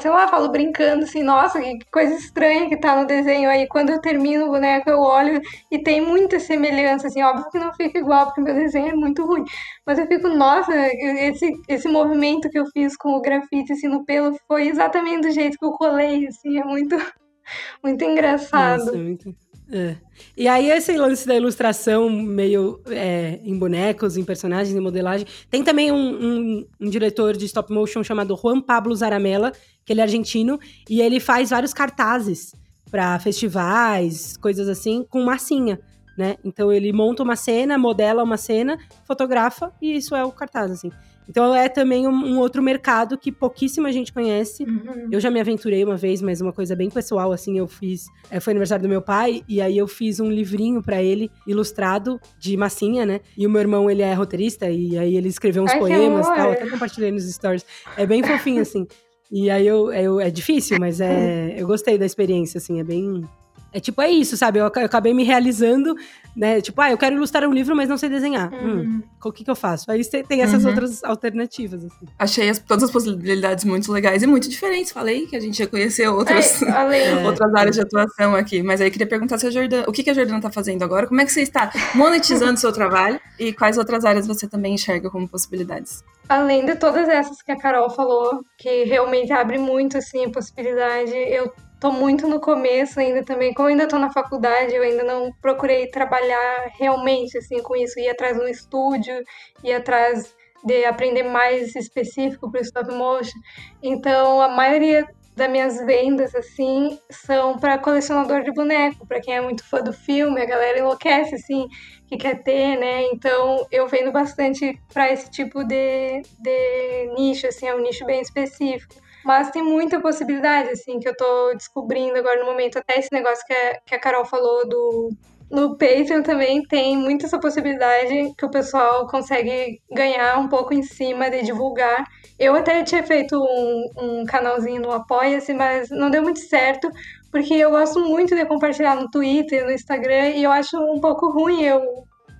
[0.00, 3.66] sei lá, falo brincando assim, nossa, que coisa estranha que tá no desenho aí.
[3.68, 7.72] Quando eu termino o boneco, eu olho e tem muita semelhança, assim, óbvio que não
[7.74, 9.44] fica igual, porque meu desenho é muito ruim.
[9.86, 14.04] Mas eu fico, nossa, esse, esse movimento que eu fiz com o grafite, assim, no
[14.04, 16.96] pelo, foi exatamente do jeito que eu colei, assim, é muito,
[17.82, 18.86] muito engraçado.
[18.86, 19.47] Nossa, muito...
[19.70, 19.96] É.
[20.36, 25.26] E aí, esse lance da ilustração meio é, em bonecos, em personagens, em modelagem.
[25.50, 29.52] Tem também um, um, um, diretor de stop motion chamado Juan Pablo Zaramella,
[29.84, 30.58] que ele é argentino,
[30.88, 32.54] e ele faz vários cartazes
[32.90, 35.78] para festivais, coisas assim, com massinha.
[36.16, 36.36] Né?
[36.42, 40.90] Então ele monta uma cena, modela uma cena, fotografa e isso é o cartaz, assim.
[41.28, 44.64] Então é também um, um, outro mercado que pouquíssima gente conhece.
[44.64, 45.08] Uhum.
[45.12, 48.06] Eu já me aventurei uma vez, mas uma coisa bem pessoal, assim, eu fiz.
[48.30, 52.18] É, foi aniversário do meu pai, e aí eu fiz um livrinho para ele, ilustrado,
[52.38, 53.20] de massinha, né?
[53.36, 56.34] E o meu irmão, ele é roteirista, e aí ele escreveu uns Ai, poemas e
[56.34, 56.52] tal.
[56.52, 57.64] Até compartilhei nos stories.
[57.96, 58.86] É bem fofinho, assim.
[59.30, 63.28] E aí eu, eu, é difícil, mas é, eu gostei da experiência, assim, é bem,
[63.72, 64.58] é tipo, é isso, sabe?
[64.58, 65.94] Eu, eu, acabei me realizando,
[66.34, 66.60] né?
[66.60, 68.50] Tipo, ah, eu quero ilustrar um livro, mas não sei desenhar.
[68.52, 68.80] Uhum.
[68.80, 69.90] Hum, o que, que eu faço?
[69.90, 70.70] Aí tem essas uhum.
[70.70, 72.06] outras alternativas, assim.
[72.18, 74.90] Achei as, todas as possibilidades muito legais e muito diferentes.
[74.90, 78.62] Falei que a gente ia conhecer outras, é, outras áreas de atuação aqui.
[78.62, 81.06] Mas aí queria perguntar se a Jordana, o que, que a Jordana tá fazendo agora?
[81.06, 83.20] Como é que você está monetizando seu trabalho?
[83.38, 86.02] E quais outras áreas você também enxerga como possibilidades?
[86.26, 91.12] Além de todas essas que a Carol falou, que realmente abre muito, assim, a possibilidade,
[91.12, 91.50] eu
[91.80, 93.54] tô muito no começo ainda também.
[93.54, 98.08] Como ainda tô na faculdade, eu ainda não procurei trabalhar realmente assim com isso, ir
[98.08, 99.22] atrás de um estúdio,
[99.62, 103.38] ir atrás de aprender mais específico para o stop motion.
[103.82, 105.06] Então, a maioria
[105.36, 109.92] das minhas vendas assim são para colecionador de boneco, para quem é muito fã do
[109.92, 111.68] filme, a galera enlouquece assim,
[112.08, 113.04] que quer ter, né?
[113.12, 118.20] Então, eu vendo bastante para esse tipo de, de nicho assim, é um nicho bem
[118.20, 118.96] específico.
[119.28, 122.78] Mas tem muita possibilidade, assim, que eu tô descobrindo agora no momento.
[122.78, 125.10] Até esse negócio que a, que a Carol falou do.
[125.50, 130.82] No Patreon também tem muita essa possibilidade que o pessoal consegue ganhar um pouco em
[130.82, 132.06] cima de divulgar.
[132.38, 136.90] Eu até tinha feito um, um canalzinho no Apoia-se, mas não deu muito certo,
[137.30, 141.30] porque eu gosto muito de compartilhar no Twitter, no Instagram, e eu acho um pouco
[141.30, 141.82] ruim eu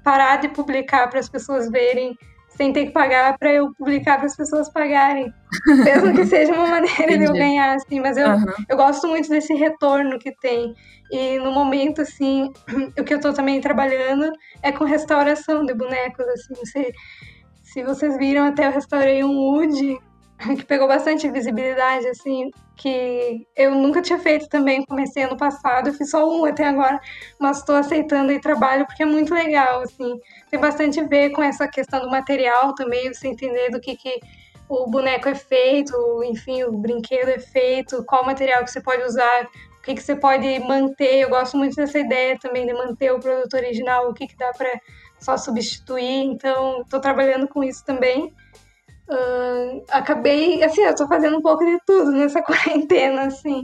[0.02, 2.16] parar de publicar para as pessoas verem
[2.58, 5.32] sem ter que pagar para eu publicar para as pessoas pagarem.
[5.84, 8.44] Mesmo que seja uma maneira de eu ganhar, assim, mas eu, uhum.
[8.68, 10.74] eu gosto muito desse retorno que tem.
[11.12, 12.52] E no momento, assim,
[12.98, 16.54] o que eu estou também trabalhando é com restauração de bonecos, assim.
[16.64, 16.92] Se,
[17.62, 19.96] se vocês viram, até eu restaurei um Woody
[20.58, 25.94] que pegou bastante visibilidade, assim, que eu nunca tinha feito também, comecei ano passado, eu
[25.94, 27.00] fiz só um até agora,
[27.38, 30.18] mas estou aceitando aí trabalho porque é muito legal, assim,
[30.50, 34.20] tem bastante a ver com essa questão do material também, você entender do que, que
[34.68, 35.94] o boneco é feito,
[36.24, 40.14] enfim, o brinquedo é feito, qual material que você pode usar, o que, que você
[40.14, 44.26] pode manter, eu gosto muito dessa ideia também de manter o produto original, o que,
[44.26, 44.70] que dá para
[45.18, 48.34] só substituir, então estou trabalhando com isso também.
[49.10, 53.62] Uh, acabei, assim, eu tô fazendo um pouco de tudo nessa quarentena, assim.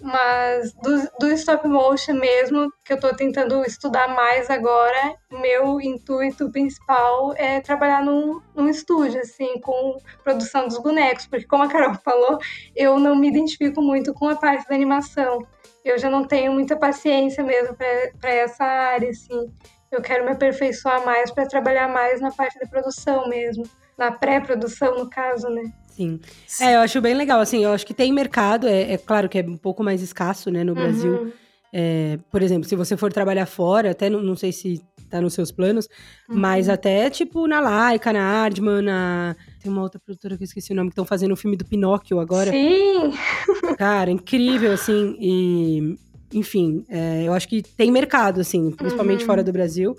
[0.00, 6.50] Mas do, do stop motion mesmo, que eu tô tentando estudar mais agora, meu intuito
[6.50, 11.26] principal é trabalhar num, num estúdio, assim, com produção dos bonecos.
[11.26, 12.38] Porque, como a Carol falou,
[12.74, 15.46] eu não me identifico muito com a parte da animação.
[15.84, 19.52] Eu já não tenho muita paciência mesmo para essa área, assim.
[19.90, 23.64] Eu quero me aperfeiçoar mais para trabalhar mais na parte da produção mesmo
[23.96, 25.72] na pré-produção, no caso, né?
[25.96, 26.18] Sim.
[26.60, 29.38] É, eu acho bem legal, assim, eu acho que tem mercado, é, é claro que
[29.38, 30.78] é um pouco mais escasso, né, no uhum.
[30.78, 31.32] Brasil.
[31.72, 34.80] É, por exemplo, se você for trabalhar fora, até não, não sei se
[35.10, 35.88] tá nos seus planos,
[36.28, 36.36] uhum.
[36.36, 39.36] mas até, tipo, na Laika, na Ardman, na...
[39.62, 41.64] Tem uma outra produtora que eu esqueci o nome, que estão fazendo o filme do
[41.64, 42.50] Pinóquio agora.
[42.50, 43.12] Sim!
[43.78, 45.96] Cara, incrível, assim, e...
[46.32, 49.26] Enfim, é, eu acho que tem mercado, assim, principalmente uhum.
[49.26, 49.96] fora do Brasil.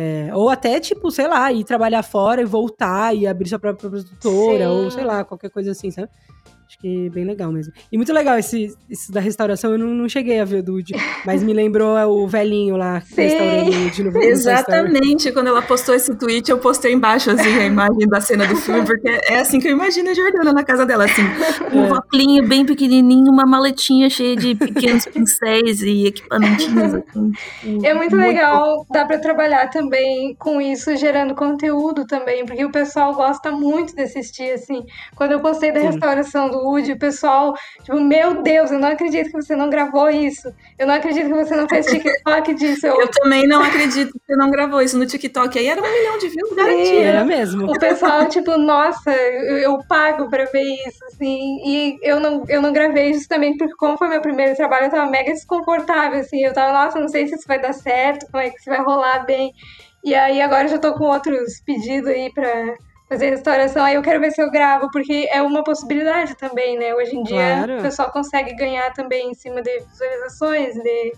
[0.00, 3.90] É, ou até, tipo, sei lá, ir trabalhar fora e voltar e abrir sua própria
[3.90, 4.70] produtora, Sim.
[4.70, 6.08] ou sei lá, qualquer coisa assim, sabe?
[6.68, 7.72] Acho que é bem legal mesmo.
[7.90, 10.94] E muito legal esse, esse da restauração, eu não, não cheguei a ver o Dude,
[11.24, 15.94] mas me lembrou o velhinho lá Sim, restaurando o no, no Exatamente, quando ela postou
[15.94, 19.58] esse tweet, eu postei embaixo assim, a imagem da cena do filme, porque é assim
[19.58, 21.22] que eu imagino a Jordana na casa dela, assim,
[21.72, 21.88] um é.
[21.88, 26.96] voplinho bem pequenininho, uma maletinha cheia de pequenos pincéis e equipamentinhos.
[26.96, 27.32] Assim,
[27.82, 32.70] é muito, muito legal, dá para trabalhar também com isso, gerando conteúdo também, porque o
[32.70, 34.84] pessoal gosta muito de assistir, assim.
[35.16, 35.86] Quando eu postei da Sim.
[35.86, 40.52] restauração do O pessoal, tipo, meu Deus, eu não acredito que você não gravou isso.
[40.78, 42.86] Eu não acredito que você não fez TikTok disso.
[42.86, 45.58] Eu, eu também não acredito que você não gravou isso no TikTok.
[45.58, 47.04] Aí era um milhão de views, garantia.
[47.04, 47.70] Era mesmo.
[47.70, 51.60] O pessoal, tipo, nossa, eu, eu, pago pra ver isso, assim.
[51.64, 55.10] E eu não, eu não gravei justamente porque, como foi meu primeiro trabalho, eu tava
[55.10, 56.44] mega desconfortável, assim.
[56.44, 58.82] Eu tava, nossa, não sei se isso vai dar certo, como é que isso vai
[58.82, 59.52] rolar bem.
[60.04, 62.74] E aí agora eu já tô com outros pedidos aí pra
[63.08, 66.94] fazer restauração, aí eu quero ver se eu gravo, porque é uma possibilidade também, né?
[66.94, 67.78] Hoje em dia claro.
[67.78, 71.12] o pessoal consegue ganhar também em cima de visualizações, de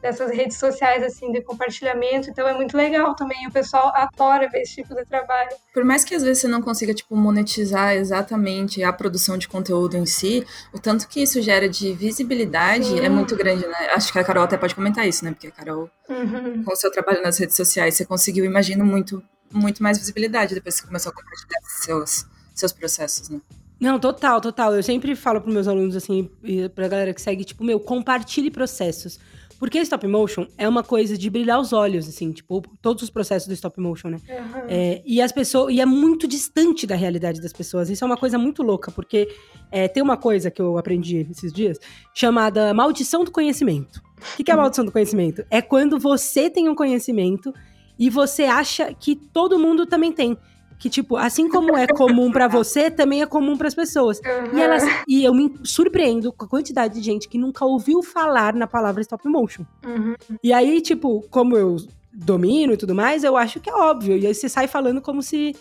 [0.00, 2.30] dessas redes sociais, assim, de compartilhamento.
[2.30, 3.46] Então é muito legal também.
[3.46, 5.50] O pessoal adora ver esse tipo de trabalho.
[5.72, 9.96] Por mais que às vezes você não consiga, tipo, monetizar exatamente a produção de conteúdo
[9.96, 13.00] em si, o tanto que isso gera de visibilidade Sim.
[13.00, 13.90] é muito grande, né?
[13.94, 15.32] Acho que a Carol até pode comentar isso, né?
[15.32, 16.62] Porque a Carol, uhum.
[16.62, 19.22] com o seu trabalho nas redes sociais, você conseguiu, imagino, muito
[19.52, 23.40] muito mais visibilidade depois que você começou a compartilhar seus, seus processos, né?
[23.78, 24.74] Não, total, total.
[24.74, 28.50] Eu sempre falo para meus alunos, assim, e pra galera que segue, tipo, meu, compartilhe
[28.50, 29.18] processos.
[29.58, 33.48] Porque stop motion é uma coisa de brilhar os olhos, assim, tipo, todos os processos
[33.48, 34.18] do stop motion, né?
[34.28, 34.62] Uhum.
[34.68, 35.74] É, e as pessoas.
[35.74, 37.88] E é muito distante da realidade das pessoas.
[37.88, 39.28] Isso é uma coisa muito louca, porque
[39.70, 41.78] é, tem uma coisa que eu aprendi esses dias
[42.12, 44.02] chamada maldição do conhecimento.
[44.18, 45.44] O que, que é a maldição do conhecimento?
[45.50, 47.52] É quando você tem um conhecimento
[47.98, 50.36] e você acha que todo mundo também tem.
[50.78, 54.18] Que, tipo, assim como é comum para você, também é comum para as pessoas.
[54.18, 54.58] Uhum.
[54.58, 58.52] E, elas, e eu me surpreendo com a quantidade de gente que nunca ouviu falar
[58.54, 59.64] na palavra stop motion.
[59.84, 60.14] Uhum.
[60.42, 61.76] E aí, tipo, como eu
[62.12, 64.18] domino e tudo mais, eu acho que é óbvio.
[64.18, 65.56] E aí você sai falando como se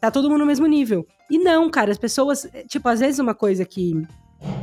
[0.00, 1.06] tá todo mundo no mesmo nível.
[1.30, 2.48] E não, cara, as pessoas.
[2.68, 4.02] Tipo, às vezes uma coisa que.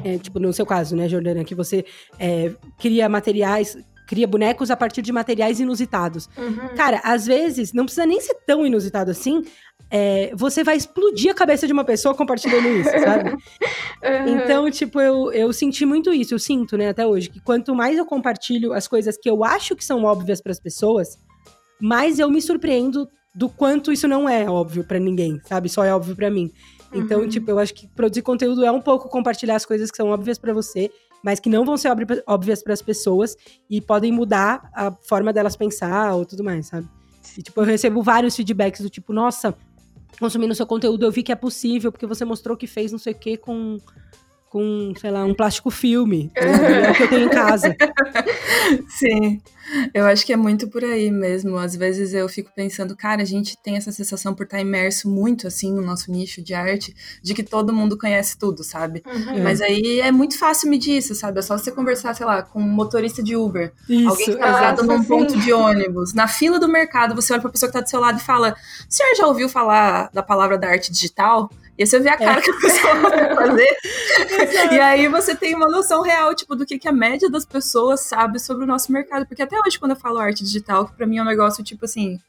[0.03, 1.83] É, tipo, no seu caso, né, Jordana, que você
[2.19, 3.77] é, cria materiais
[4.11, 6.29] cria bonecos a partir de materiais inusitados.
[6.37, 6.75] Uhum.
[6.75, 9.41] Cara, às vezes, não precisa nem ser tão inusitado assim.
[9.89, 13.29] É, você vai explodir a cabeça de uma pessoa compartilhando isso, sabe?
[13.29, 14.27] Uhum.
[14.27, 17.97] Então, tipo, eu, eu senti muito isso, eu sinto, né, até hoje, que quanto mais
[17.97, 21.17] eu compartilho as coisas que eu acho que são óbvias para as pessoas,
[21.79, 25.69] mais eu me surpreendo do quanto isso não é óbvio para ninguém, sabe?
[25.69, 26.51] Só é óbvio para mim.
[26.93, 27.29] Então, uhum.
[27.29, 30.37] tipo, eu acho que produzir conteúdo é um pouco compartilhar as coisas que são óbvias
[30.37, 30.91] para você
[31.23, 31.89] mas que não vão ser
[32.27, 33.35] óbvias para as pessoas
[33.69, 36.87] e podem mudar a forma delas pensar ou tudo mais, sabe?
[37.37, 39.55] E, tipo, eu recebo vários feedbacks do tipo, nossa,
[40.19, 43.13] consumindo seu conteúdo eu vi que é possível, porque você mostrou que fez não sei
[43.13, 43.77] o que com
[44.51, 46.29] com, sei lá, um plástico filme.
[46.35, 47.73] é o que eu tenho em casa.
[48.89, 49.41] Sim.
[49.93, 51.55] Eu acho que é muito por aí mesmo.
[51.57, 55.47] Às vezes eu fico pensando, cara, a gente tem essa sensação por estar imerso muito
[55.47, 56.93] assim no nosso nicho de arte,
[57.23, 59.01] de que todo mundo conhece tudo, sabe?
[59.05, 59.41] Uhum.
[59.41, 61.39] Mas aí é muito fácil medir isso, sabe?
[61.39, 64.51] É só você conversar, sei lá, com um motorista de Uber, isso, alguém que tá
[64.51, 67.81] parado num ponto de ônibus, na fila do mercado, você olha pra pessoa que tá
[67.81, 71.49] do seu lado e fala: "O senhor já ouviu falar da palavra da arte digital?"
[71.77, 72.41] E aí você vê a cara é.
[72.41, 73.77] que a pessoa vai fazer.
[74.71, 78.01] e aí você tem uma noção real, tipo, do que, que a média das pessoas
[78.01, 79.25] sabe sobre o nosso mercado.
[79.25, 81.85] Porque até hoje, quando eu falo arte digital, que pra mim é um negócio, tipo
[81.85, 82.19] assim,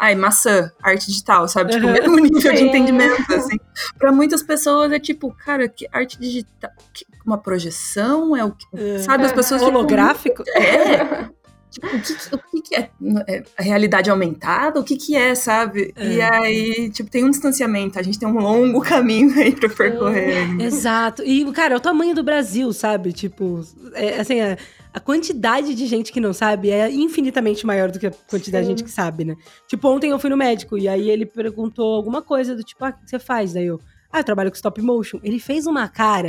[0.00, 1.72] ai, maçã, arte digital, sabe?
[1.72, 3.58] Tipo, o mesmo nível de entendimento, assim.
[3.98, 8.66] Pra muitas pessoas é tipo, cara, que arte digital, que, uma projeção, é o que,
[8.74, 8.98] é.
[9.00, 9.24] sabe?
[9.24, 9.60] As pessoas...
[9.60, 10.42] Holográfico?
[10.42, 11.28] Tipo, é,
[11.70, 12.12] Tipo, o que,
[12.58, 12.90] o que, é,
[13.28, 14.80] é, a realidade aumentada?
[14.80, 15.92] O que, que é, sabe?
[15.94, 16.06] É.
[16.14, 20.60] E aí, tipo, tem um distanciamento, a gente tem um longo caminho aí pra percorrer.
[20.60, 21.22] Exato.
[21.22, 23.12] E, cara, é o tamanho do Brasil, sabe?
[23.12, 23.60] Tipo,
[23.94, 24.58] é, assim, a,
[24.92, 28.74] a, quantidade de gente que não sabe é infinitamente maior do que a quantidade Sim.
[28.74, 29.36] de gente que sabe, né?
[29.68, 32.90] Tipo, ontem eu fui no médico e aí ele perguntou alguma coisa do tipo, ah,
[32.90, 33.52] o que você faz?
[33.52, 33.80] Daí eu,
[34.12, 35.20] ah, eu trabalho com stop motion.
[35.22, 36.28] Ele fez uma cara,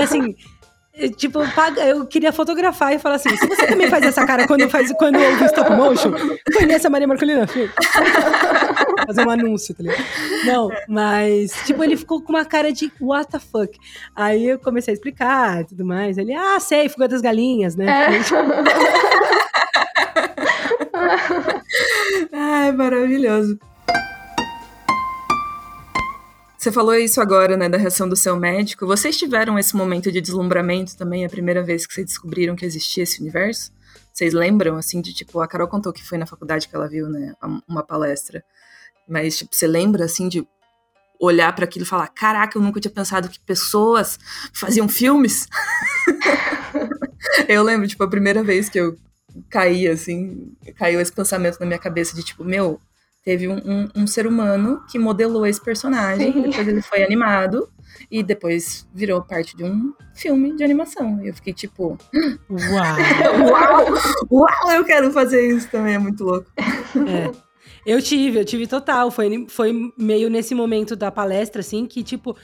[0.00, 0.36] assim.
[1.16, 1.40] Tipo,
[1.76, 5.18] eu queria fotografar e falar assim: se você também faz essa cara quando faz quando
[5.18, 6.12] ouve stop motion,
[6.56, 7.70] conhece a Maria Marcolina, filho.
[9.06, 10.02] Fazer um anúncio, tá ligado?
[10.46, 13.78] Não, mas, tipo, ele ficou com uma cara de what the fuck.
[14.14, 16.16] Aí eu comecei a explicar e tudo mais.
[16.16, 18.06] Ele, ah, sei, fuga das galinhas, né?
[18.06, 18.06] É.
[22.32, 23.58] Ai, maravilhoso.
[26.66, 28.88] Você falou isso agora, né, da reação do seu médico.
[28.88, 33.04] Vocês tiveram esse momento de deslumbramento também, a primeira vez que vocês descobriram que existia
[33.04, 33.70] esse universo?
[34.12, 37.08] Vocês lembram, assim, de tipo, a Carol contou que foi na faculdade que ela viu,
[37.08, 37.34] né,
[37.68, 38.42] uma palestra.
[39.08, 40.44] Mas, tipo, você lembra, assim, de
[41.20, 44.18] olhar para aquilo e falar: caraca, eu nunca tinha pensado que pessoas
[44.52, 45.46] faziam filmes?
[47.46, 48.98] eu lembro, tipo, a primeira vez que eu
[49.48, 52.80] caí, assim, caiu esse pensamento na minha cabeça de tipo, meu,
[53.26, 56.42] teve um, um, um ser humano que modelou esse personagem, Sim.
[56.42, 57.68] depois ele foi animado
[58.08, 61.20] e depois virou parte de um filme de animação.
[61.20, 61.98] E eu fiquei tipo,
[62.48, 62.96] uau!
[63.50, 63.86] uau!
[64.30, 66.48] Uau, eu quero fazer isso também, é muito louco.
[66.56, 67.46] É.
[67.84, 69.10] Eu tive, eu tive total.
[69.10, 72.36] Foi, foi meio nesse momento da palestra, assim, que tipo.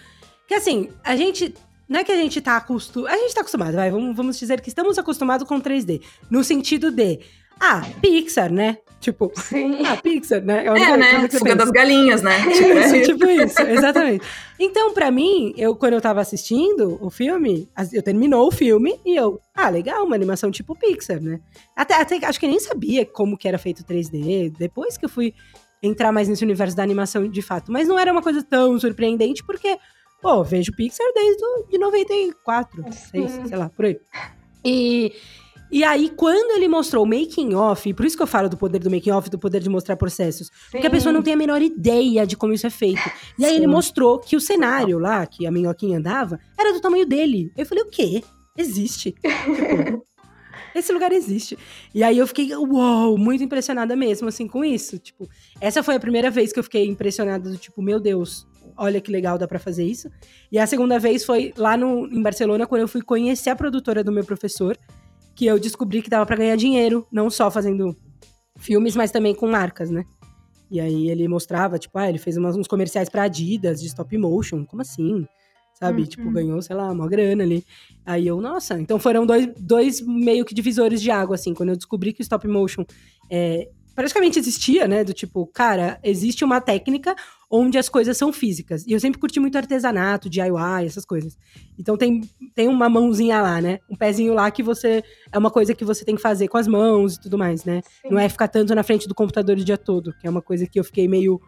[0.49, 1.55] Que assim, a gente.
[1.89, 3.13] Não é que a gente tá acostumado.
[3.13, 3.91] A gente tá acostumado, vai.
[3.91, 6.03] Vamos, vamos dizer que estamos acostumados com 3D.
[6.29, 7.21] No sentido de.
[7.61, 8.79] Ah, Pixar, né?
[9.03, 9.85] Tipo, Sim.
[9.85, 10.65] a Pixar, né?
[10.65, 11.29] É, é né?
[11.29, 12.39] Fuga das galinhas, né?
[12.55, 14.25] Tipo, isso, tipo isso, exatamente.
[14.61, 19.17] Então, para mim, eu quando eu tava assistindo o filme, eu terminou o filme e
[19.17, 21.41] eu, ah, legal, uma animação tipo Pixar, né?
[21.75, 25.35] Até, até acho que nem sabia como que era feito 3D, depois que eu fui
[25.83, 27.73] entrar mais nesse universo da animação de fato.
[27.73, 29.77] Mas não era uma coisa tão surpreendente, porque,
[30.23, 33.99] pô, vejo Pixar desde de 94, 6, sei lá, por aí.
[34.65, 35.13] E
[35.73, 38.79] e aí, quando ele mostrou o making off, por isso que eu falo do poder
[38.79, 40.53] do making off, do poder de mostrar processos, Sim.
[40.73, 43.01] porque a pessoa não tem a menor ideia de como isso é feito.
[43.39, 43.57] E aí Sim.
[43.57, 47.51] ele mostrou que o cenário lá, que a minhoquinha andava, era do tamanho dele.
[47.57, 48.23] Eu falei, o quê?
[48.57, 49.13] Existe.
[49.23, 50.05] tipo,
[50.75, 51.59] esse lugar existe.
[51.95, 54.99] E aí eu fiquei, uou, muito impressionada mesmo, assim, com isso.
[54.99, 55.29] Tipo,
[55.61, 58.47] essa foi a primeira vez que eu fiquei impressionada do tipo, meu Deus,
[58.77, 60.11] olha que legal, dá para fazer isso.
[60.51, 64.03] E a segunda vez foi lá no, em Barcelona, quando eu fui conhecer a produtora
[64.05, 64.77] do meu professor,
[65.35, 67.97] que eu descobri que dava para ganhar dinheiro, não só fazendo
[68.59, 70.05] filmes, mas também com marcas, né?
[70.71, 74.17] E aí ele mostrava, tipo, ah, ele fez umas, uns comerciais pra Adidas de stop
[74.17, 75.27] motion, como assim?
[75.75, 76.03] Sabe?
[76.03, 76.09] Uhum.
[76.09, 77.65] Tipo, ganhou, sei lá, uma grana ali.
[78.07, 81.77] Aí eu, nossa, então foram dois, dois meio que divisores de água, assim, quando eu
[81.77, 82.85] descobri que o stop motion
[83.31, 85.05] é, praticamente existia, né?
[85.05, 87.15] Do tipo, cara, existe uma técnica
[87.51, 88.87] onde as coisas são físicas.
[88.87, 91.37] E eu sempre curti muito artesanato, DIY, essas coisas.
[91.79, 92.23] Então tem,
[92.55, 93.79] tem uma mãozinha lá, né?
[93.91, 95.05] Um pezinho lá que você.
[95.31, 97.83] É uma coisa que você tem que fazer com as mãos e tudo mais, né?
[98.01, 98.09] Sim.
[98.11, 100.67] Não é ficar tanto na frente do computador o dia todo, que é uma coisa
[100.67, 101.39] que eu fiquei meio.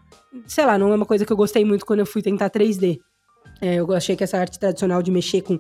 [0.47, 2.99] Sei lá, não é uma coisa que eu gostei muito quando eu fui tentar 3D.
[3.61, 5.59] É, eu achei que essa arte tradicional de mexer com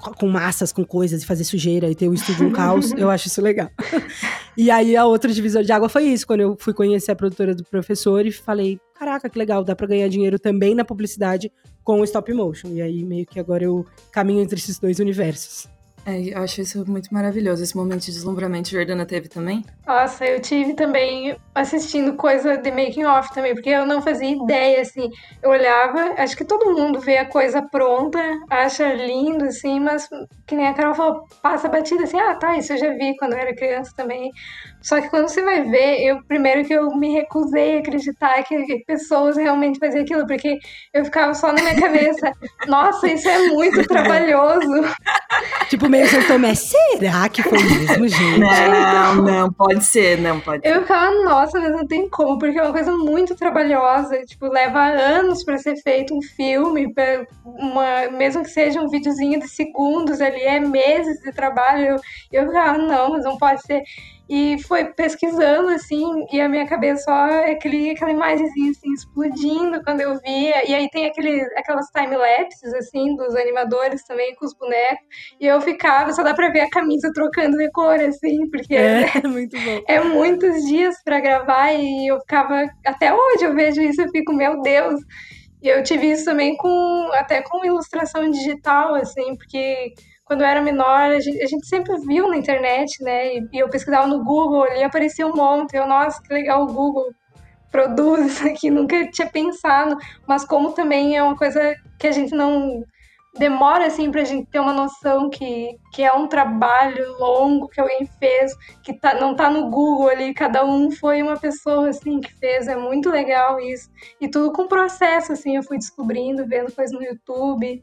[0.00, 3.28] com massas, com coisas, e fazer sujeira e ter o estúdio um caos, eu acho
[3.28, 3.70] isso legal.
[4.56, 7.54] e aí a outra divisor de água foi isso, quando eu fui conhecer a produtora
[7.54, 12.00] do professor e falei, caraca, que legal, dá para ganhar dinheiro também na publicidade com
[12.00, 12.68] o stop motion.
[12.68, 15.68] E aí meio que agora eu caminho entre esses dois universos.
[16.06, 18.70] É, eu acho isso muito maravilhoso, esse momento de deslumbramento.
[18.70, 19.64] Jordana teve também?
[19.86, 24.80] Nossa, eu tive também assistindo coisa de making off também, porque eu não fazia ideia,
[24.80, 25.10] assim.
[25.42, 30.08] Eu olhava, acho que todo mundo vê a coisa pronta, acha lindo, assim, mas
[30.46, 33.34] que nem a Carol falou, passa batida assim, ah, tá, isso eu já vi quando
[33.34, 34.30] eu era criança também.
[34.80, 38.82] Só que quando você vai ver, eu primeiro que eu me recusei a acreditar que
[38.86, 40.58] pessoas realmente faziam aquilo, porque
[40.94, 42.32] eu ficava só na minha cabeça,
[42.66, 44.70] nossa, isso é muito trabalhoso.
[45.68, 48.38] tipo, meio sem tomé, será que foi mesmo, gente?
[48.38, 50.76] Não, não, pode ser, não pode ser.
[50.76, 54.80] Eu ficava, nossa, mas não tem como, porque é uma coisa muito trabalhosa, tipo, leva
[54.80, 56.92] anos para ser feito um filme,
[57.44, 61.86] uma, mesmo que seja um videozinho de segundos ali, é meses de trabalho.
[61.86, 61.96] Eu,
[62.32, 63.82] eu ficava, não, mas não pode ser.
[64.30, 69.82] E foi pesquisando, assim, e a minha cabeça só é aquele, aquela imagenzinha, assim, explodindo
[69.82, 70.70] quando eu via.
[70.70, 75.04] E aí tem aquele, aquelas time-lapses, assim, dos animadores também, com os bonecos.
[75.40, 79.02] E eu ficava, só dá pra ver a camisa trocando de cor, assim, porque é,
[79.02, 79.80] é muito bom.
[79.88, 84.32] É muitos dias pra gravar e eu ficava, até hoje eu vejo isso, eu fico,
[84.32, 85.00] meu Deus.
[85.60, 89.92] E eu tive isso também com, até com ilustração digital, assim, porque
[90.30, 93.34] quando eu era menor, a gente, a gente, sempre viu na internet, né?
[93.34, 95.74] E, e eu pesquisava no Google e aparecia um monte.
[95.74, 97.12] Eu, nossa, que legal o Google
[97.68, 99.96] produz isso aqui, nunca tinha pensado.
[100.28, 102.84] Mas como também é uma coisa que a gente não
[103.36, 108.06] demora assim pra gente ter uma noção que, que é um trabalho longo que alguém
[108.20, 112.32] fez, que tá, não tá no Google ali, cada um foi uma pessoa assim que
[112.34, 113.90] fez, é muito legal isso.
[114.20, 117.82] E tudo com processo, assim, eu fui descobrindo, vendo coisas no YouTube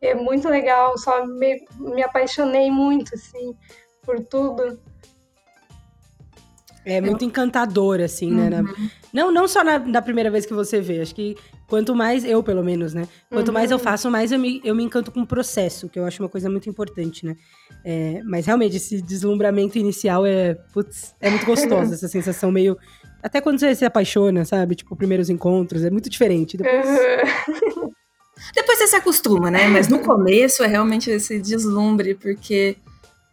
[0.00, 3.54] é muito legal, só me, me apaixonei muito, assim,
[4.02, 4.78] por tudo.
[6.84, 8.60] É muito encantador, assim, né?
[8.60, 8.90] Uhum.
[9.12, 11.36] Não, não só na, na, primeira vez que você vê, acho que
[11.66, 13.06] quanto mais, eu pelo menos, né?
[13.28, 13.54] Quanto uhum.
[13.54, 13.82] mais eu uhum.
[13.82, 16.48] faço, mais eu me, eu me encanto com o processo, que eu acho uma coisa
[16.48, 17.36] muito importante, né?
[17.84, 22.78] É, mas realmente, esse deslumbramento inicial é, putz, é muito gostoso, essa sensação meio.
[23.22, 24.74] Até quando você se apaixona, sabe?
[24.74, 26.56] Tipo, primeiros encontros, é muito diferente.
[26.56, 26.86] Depois.
[26.86, 27.90] Uhum.
[28.54, 29.68] Depois você se acostuma, né?
[29.68, 32.76] Mas no começo é realmente esse deslumbre, porque,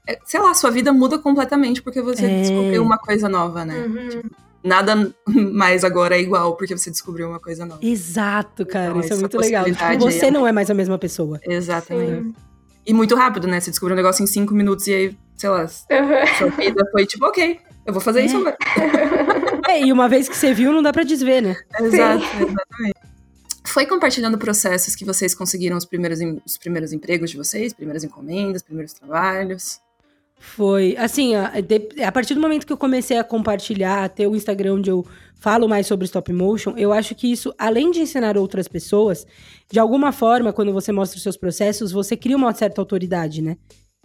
[0.07, 2.41] é, sei lá, sua vida muda completamente porque você é.
[2.41, 3.85] descobriu uma coisa nova, né?
[3.85, 4.09] Uhum.
[4.09, 5.11] Tipo, nada
[5.53, 7.79] mais agora é igual porque você descobriu uma coisa nova.
[7.83, 8.89] Exato, cara.
[8.89, 9.65] Então, isso é muito legal.
[9.65, 10.31] Tipo, você é...
[10.31, 11.39] não é mais a mesma pessoa.
[11.43, 12.23] Exatamente.
[12.23, 12.35] Sim.
[12.85, 13.59] E muito rápido, né?
[13.59, 15.67] Você descobriu um negócio em cinco minutos e aí, sei lá, uhum.
[16.37, 18.25] sua vida foi tipo, ok, eu vou fazer é.
[18.25, 18.57] isso agora.
[19.67, 21.55] É, e uma vez que você viu, não dá pra desver, né?
[21.79, 23.14] Exato, exatamente
[23.75, 28.61] foi compartilhando processos que vocês conseguiram os primeiros, os primeiros empregos de vocês, primeiras encomendas,
[28.61, 29.81] primeiros trabalhos?
[30.39, 31.51] Foi, assim, a,
[32.07, 35.05] a, partir do momento que eu comecei a compartilhar, a ter o Instagram onde eu
[35.35, 39.27] falo mais sobre stop motion, eu acho que isso, além de ensinar outras pessoas,
[39.69, 43.57] de alguma forma, quando você mostra os seus processos, você cria uma certa autoridade, né?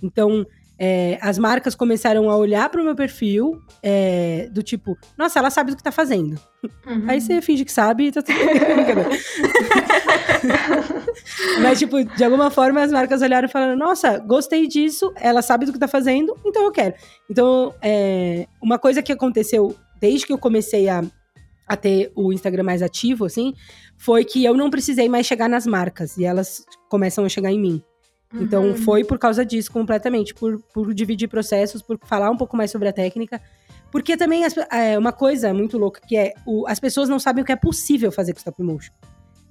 [0.02, 0.44] Então,
[0.82, 5.50] é, as marcas começaram a olhar para o meu perfil é, do tipo, nossa, ela
[5.50, 6.40] sabe do que tá fazendo.
[6.86, 7.04] Uhum.
[7.06, 8.46] Aí você finge que sabe e tá tudo bem.
[11.60, 15.66] Mas, tipo, de alguma forma as marcas olharam e falaram, nossa, gostei disso, ela sabe
[15.66, 16.94] do que tá fazendo, então eu quero.
[17.28, 21.04] Então, é, uma coisa que aconteceu desde que eu comecei a,
[21.68, 23.52] a ter o Instagram mais ativo, assim,
[23.98, 27.60] foi que eu não precisei mais chegar nas marcas e elas começam a chegar em
[27.60, 27.82] mim.
[28.34, 28.76] Então uhum.
[28.76, 32.88] foi por causa disso completamente, por, por dividir processos, por falar um pouco mais sobre
[32.88, 33.40] a técnica.
[33.90, 37.42] Porque também as, é uma coisa muito louca que é o, as pessoas não sabem
[37.42, 38.92] o que é possível fazer com stop motion.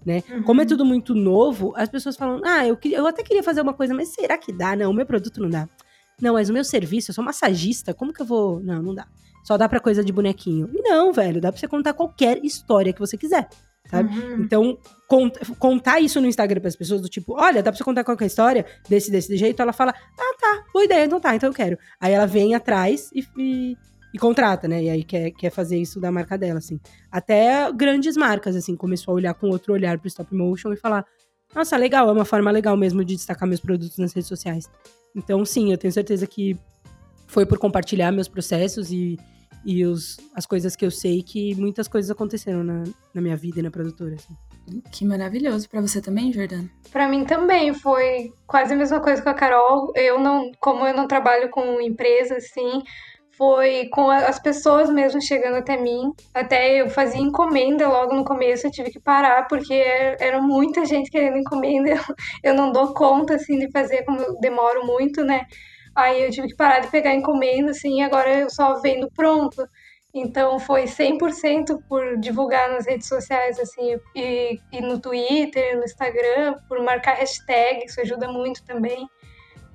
[0.05, 0.23] Né?
[0.30, 0.43] Uhum.
[0.43, 3.73] Como é tudo muito novo, as pessoas falam: Ah, eu, eu até queria fazer uma
[3.73, 4.75] coisa, mas será que dá?
[4.75, 5.67] Não, o meu produto não dá.
[6.21, 8.61] Não, mas o meu serviço, eu sou massagista, como que eu vou.
[8.61, 9.07] Não, não dá.
[9.43, 10.69] Só dá pra coisa de bonequinho.
[10.73, 13.49] E não, velho, dá pra você contar qualquer história que você quiser
[13.90, 14.18] sabe?
[14.18, 14.44] Uhum.
[14.44, 14.78] Então,
[15.08, 18.04] cont contar isso no Instagram para as pessoas, do tipo, olha, dá pra você contar
[18.04, 21.54] qualquer história desse, desse jeito, ela fala, ah, tá, boa ideia, então tá, então eu
[21.54, 21.78] quero.
[22.00, 23.78] Aí ela vem atrás e, e,
[24.14, 24.84] e contrata, né?
[24.84, 26.80] E aí quer, quer fazer isso da marca dela, assim.
[27.12, 31.06] Até grandes marcas, assim, começou a olhar com outro olhar pro stop motion e falar,
[31.56, 34.70] nossa, legal, é uma forma legal mesmo de destacar meus produtos nas redes sociais.
[35.16, 36.56] Então, sim, eu tenho certeza que
[37.26, 39.18] foi por compartilhar meus processos e,
[39.66, 42.84] e os, as coisas que eu sei que muitas coisas aconteceram na,
[43.14, 44.16] na minha vida e na produtora.
[44.16, 44.36] Assim.
[44.91, 45.70] Que maravilhoso.
[45.70, 46.70] Para você também, Jordana?
[46.91, 49.91] Para mim também foi quase a mesma coisa com a Carol.
[49.95, 52.84] Eu não, como eu não trabalho com empresa assim,
[53.39, 56.12] foi com as pessoas mesmo chegando até mim.
[56.34, 61.10] Até eu fazia encomenda logo no começo, eu tive que parar porque era muita gente
[61.10, 61.91] querendo encomenda.
[62.43, 65.45] Eu não dou conta assim de fazer como eu demoro muito, né?
[66.00, 69.68] Aí eu tive que parar de pegar encomenda, assim, agora eu só vendo pronto.
[70.14, 76.56] Então foi 100% por divulgar nas redes sociais, assim, e, e no Twitter, no Instagram,
[76.70, 79.06] por marcar hashtag, isso ajuda muito também.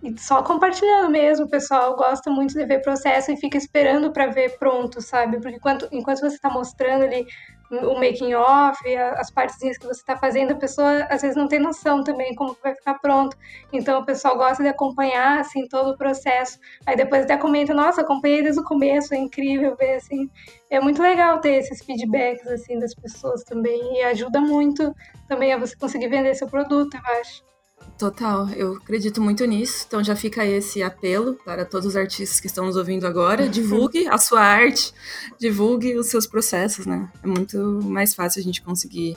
[0.03, 4.27] E só compartilhando mesmo, o pessoal gosta muito de ver processo e fica esperando para
[4.27, 5.39] ver pronto, sabe?
[5.39, 7.27] Porque enquanto, enquanto você está mostrando ali
[7.71, 8.79] o making off,
[9.17, 12.55] as partezinhas que você está fazendo, a pessoa às vezes não tem noção também como
[12.55, 13.37] que vai ficar pronto.
[13.73, 16.59] Então o pessoal gosta de acompanhar assim todo o processo.
[16.87, 20.31] Aí depois até comenta, nossa, acompanhei desde o começo, é incrível ver assim.
[20.71, 24.95] É muito legal ter esses feedbacks assim das pessoas também e ajuda muito
[25.29, 27.54] também a você conseguir vender seu produto, eu acho.
[27.99, 29.85] Total, eu acredito muito nisso.
[29.87, 33.49] Então já fica esse apelo para todos os artistas que estão nos ouvindo agora.
[33.49, 34.93] Divulgue a sua arte,
[35.39, 37.11] divulgue os seus processos, né?
[37.23, 39.17] É muito mais fácil a gente conseguir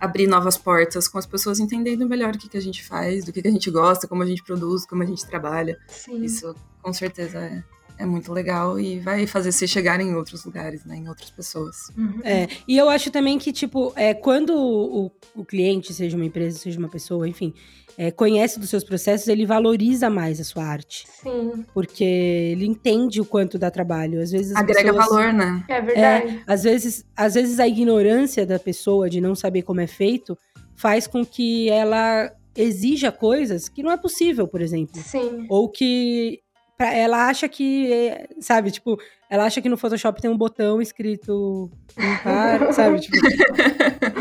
[0.00, 3.32] abrir novas portas com as pessoas entendendo melhor o que, que a gente faz, do
[3.32, 5.78] que, que a gente gosta, como a gente produz, como a gente trabalha.
[5.86, 6.24] Sim.
[6.24, 7.62] Isso com certeza é,
[8.02, 10.96] é muito legal e vai fazer você chegar em outros lugares, né?
[10.96, 11.88] Em outras pessoas.
[11.96, 12.20] Uhum.
[12.24, 16.58] É, e eu acho também que, tipo, é, quando o, o cliente, seja uma empresa,
[16.58, 17.54] seja uma pessoa, enfim,
[17.96, 21.06] é, conhece dos seus processos, ele valoriza mais a sua arte.
[21.08, 21.64] Sim.
[21.72, 24.20] Porque ele entende o quanto dá trabalho.
[24.20, 25.64] Às vezes Agrega pessoas, valor, né?
[25.68, 26.36] É verdade.
[26.36, 30.36] É, às, vezes, às vezes a ignorância da pessoa de não saber como é feito
[30.74, 35.00] faz com que ela exija coisas que não é possível, por exemplo.
[35.02, 35.46] Sim.
[35.48, 36.41] Ou que
[36.82, 38.10] pra, ela acha que,
[38.40, 38.98] sabe, tipo,
[39.30, 43.00] ela acha que no Photoshop tem um botão escrito limpar, sabe?
[43.00, 43.16] Tipo,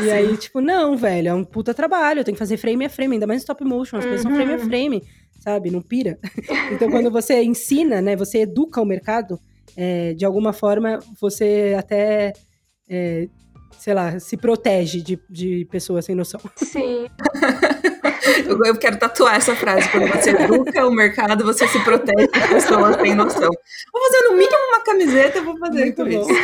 [0.03, 2.89] e aí, tipo, não, velho, é um puta trabalho, eu tenho que fazer frame a
[2.89, 4.65] frame, ainda mais stop motion, as coisas são frame a uhum.
[4.65, 5.03] frame,
[5.39, 5.71] sabe?
[5.71, 6.19] Não pira.
[6.71, 9.39] Então, quando você ensina, né, você educa o mercado,
[9.75, 12.33] é, de alguma forma, você até
[12.89, 13.27] é,
[13.77, 16.39] sei lá, se protege de, de pessoas sem noção.
[16.55, 17.07] Sim.
[18.45, 19.89] eu, eu, quero tatuar essa frase.
[19.89, 23.49] Quando você educa o mercado, você se protege de pessoas sem noção.
[23.91, 26.09] Vou fazer no mínimo uma camiseta, vou fazer Muito com bom.
[26.09, 26.41] isso.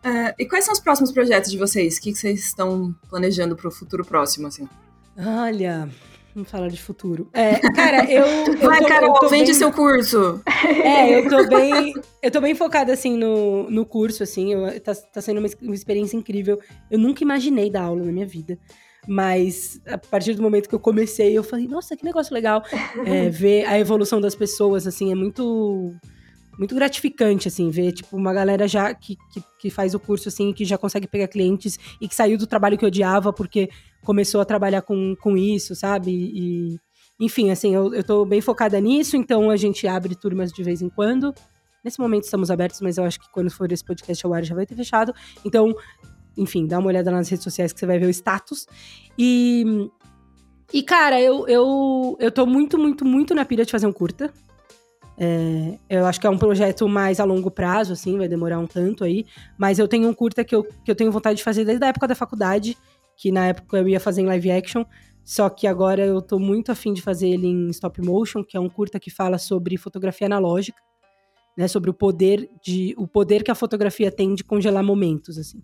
[0.00, 1.96] uh, e quais são os próximos projetos de vocês?
[1.96, 4.68] O que, que vocês estão planejando para o futuro próximo, assim?
[5.16, 5.88] Olha,
[6.34, 7.28] Vamos falar de futuro.
[7.32, 8.24] É, cara, eu.
[8.24, 9.54] eu Vai, tô, Carol, eu vende bem...
[9.54, 10.40] seu curso.
[10.82, 11.92] É, eu tô bem.
[12.22, 14.52] Eu tô bem focada, assim, no, no curso, assim.
[14.52, 16.58] Eu, tá, tá sendo uma, uma experiência incrível.
[16.90, 18.58] Eu nunca imaginei dar aula na minha vida.
[19.06, 22.62] Mas a partir do momento que eu comecei, eu falei, nossa, que negócio legal.
[23.04, 25.92] É, ver a evolução das pessoas, assim, é muito
[26.58, 30.52] muito gratificante, assim, ver, tipo, uma galera já que, que, que, faz o curso, assim,
[30.52, 33.70] que já consegue pegar clientes e que saiu do trabalho que odiava porque
[34.04, 36.10] começou a trabalhar com, com isso, sabe?
[36.10, 36.78] E,
[37.18, 40.82] enfim, assim, eu, eu tô bem focada nisso, então a gente abre turmas de vez
[40.82, 41.34] em quando.
[41.84, 44.54] Nesse momento estamos abertos, mas eu acho que quando for esse podcast ao ar já
[44.54, 45.12] vai ter fechado.
[45.44, 45.74] Então,
[46.36, 48.66] enfim, dá uma olhada nas redes sociais que você vai ver o status.
[49.18, 49.88] E,
[50.72, 54.32] e cara, eu, eu, eu tô muito, muito, muito na pira de fazer um curta.
[55.24, 58.66] É, eu acho que é um projeto mais a longo prazo, assim, vai demorar um
[58.66, 59.24] tanto aí.
[59.56, 61.88] Mas eu tenho um curta que eu, que eu tenho vontade de fazer desde a
[61.88, 62.76] época da faculdade,
[63.16, 64.84] que na época eu ia fazer em live action.
[65.22, 68.60] Só que agora eu tô muito afim de fazer ele em stop motion, que é
[68.60, 70.82] um curta que fala sobre fotografia analógica,
[71.56, 71.68] né?
[71.68, 75.62] Sobre o poder de o poder que a fotografia tem de congelar momentos, assim.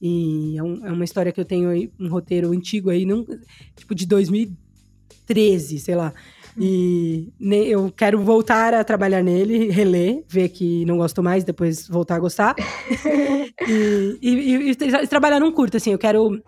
[0.00, 3.26] E é, um, é uma história que eu tenho aí, um roteiro antigo aí, não,
[3.74, 6.14] tipo de 2013, sei lá.
[6.58, 7.32] E
[7.66, 12.18] eu quero voltar a trabalhar nele, reler, ver que não gosto mais, depois voltar a
[12.18, 12.54] gostar.
[13.68, 16.42] e, e, e, e, trabalhar num curta, assim, eu quero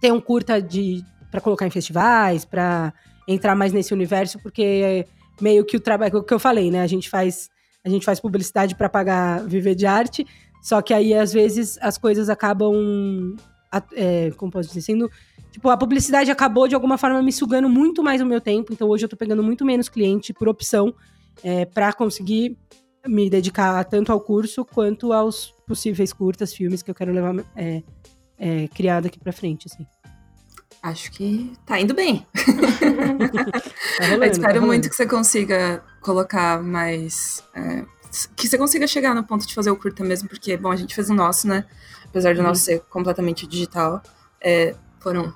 [0.00, 2.92] ter um curta de para colocar em festivais, para
[3.28, 5.06] entrar mais nesse universo, porque
[5.40, 6.82] meio que o trabalho, o que eu falei, né?
[6.82, 7.48] A gente faz,
[7.84, 10.26] a gente faz publicidade para pagar viver de arte,
[10.62, 13.36] só que aí às vezes as coisas acabam,
[13.94, 15.10] é, como posso dizer, sendo
[15.56, 18.86] Tipo, a publicidade acabou de alguma forma me sugando muito mais o meu tempo, então
[18.90, 20.94] hoje eu tô pegando muito menos cliente por opção
[21.42, 22.58] é, para conseguir
[23.06, 27.82] me dedicar tanto ao curso quanto aos possíveis curtas, filmes que eu quero levar é,
[28.36, 29.86] é, criado daqui para frente, assim.
[30.82, 32.26] Acho que tá indo bem.
[33.96, 37.42] tá rolando, eu espero tá muito que você consiga colocar mais.
[37.54, 37.82] É,
[38.36, 40.94] que você consiga chegar no ponto de fazer o curta mesmo, porque, bom, a gente
[40.94, 41.64] fez o nosso, né?
[42.04, 42.48] Apesar do uhum.
[42.48, 44.02] nosso ser completamente digital.
[44.38, 45.32] É, foram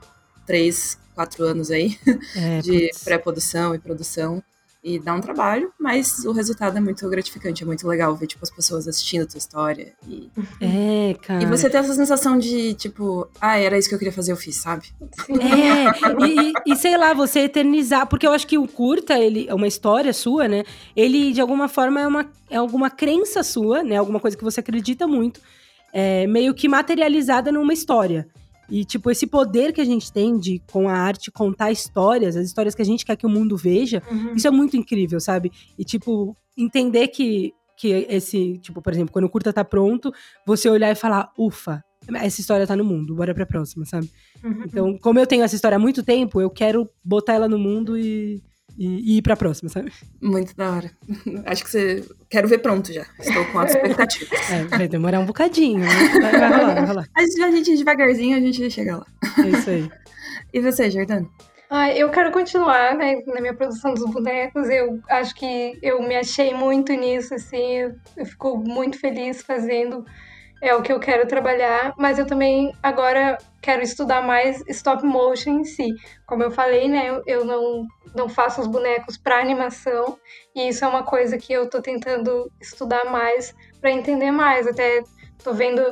[0.46, 1.98] três, quatro anos aí
[2.34, 4.42] é, de pré-produção e produção.
[4.82, 8.42] E dá um trabalho, mas o resultado é muito gratificante, é muito legal ver, tipo,
[8.42, 9.92] as pessoas assistindo a tua história.
[10.08, 11.42] E, é, cara.
[11.42, 14.38] E você ter essa sensação de, tipo, ah, era isso que eu queria fazer, eu
[14.38, 14.86] fiz, sabe?
[15.28, 19.54] É, e, e, sei lá, você eternizar, porque eu acho que o curta, ele é
[19.54, 20.64] uma história sua, né?
[20.96, 23.96] Ele, de alguma forma, é, uma, é alguma crença sua, né?
[23.96, 25.42] Alguma coisa que você acredita muito,
[25.92, 28.26] é, meio que materializada numa história.
[28.70, 32.46] E, tipo, esse poder que a gente tem de, com a arte, contar histórias, as
[32.46, 34.34] histórias que a gente quer que o mundo veja, uhum.
[34.34, 35.50] isso é muito incrível, sabe?
[35.78, 40.12] E, tipo, entender que, que esse, tipo, por exemplo, quando o curta tá pronto,
[40.46, 41.82] você olhar e falar, ufa,
[42.14, 44.10] essa história tá no mundo, bora pra próxima, sabe?
[44.42, 44.62] Uhum.
[44.64, 47.98] Então, como eu tenho essa história há muito tempo, eu quero botar ela no mundo
[47.98, 48.42] e
[48.78, 49.92] e, e ir pra próxima, sabe?
[50.20, 50.90] Muito da hora.
[51.46, 52.04] Acho que você.
[52.28, 53.06] Quero ver pronto já.
[53.18, 54.30] Estou com as expectativas.
[54.50, 55.86] É, vai demorar um bocadinho, né?
[56.20, 57.08] Vai, vai rolar, vai rolar.
[57.14, 59.06] A gente, devagarzinho, a gente chega lá.
[59.38, 59.90] É isso aí.
[60.52, 61.28] E você, Jordana?
[61.68, 64.68] Ah, eu quero continuar né, na minha produção dos bonecos.
[64.68, 67.76] Eu acho que eu me achei muito nisso, assim.
[67.76, 70.04] Eu, eu fico muito feliz fazendo
[70.60, 75.60] é o que eu quero trabalhar, mas eu também agora quero estudar mais stop motion
[75.60, 75.88] em si.
[76.26, 80.18] Como eu falei, né, eu não, não faço os bonecos para animação,
[80.54, 84.66] e isso é uma coisa que eu tô tentando estudar mais para entender mais.
[84.66, 85.02] Até
[85.42, 85.82] tô vendo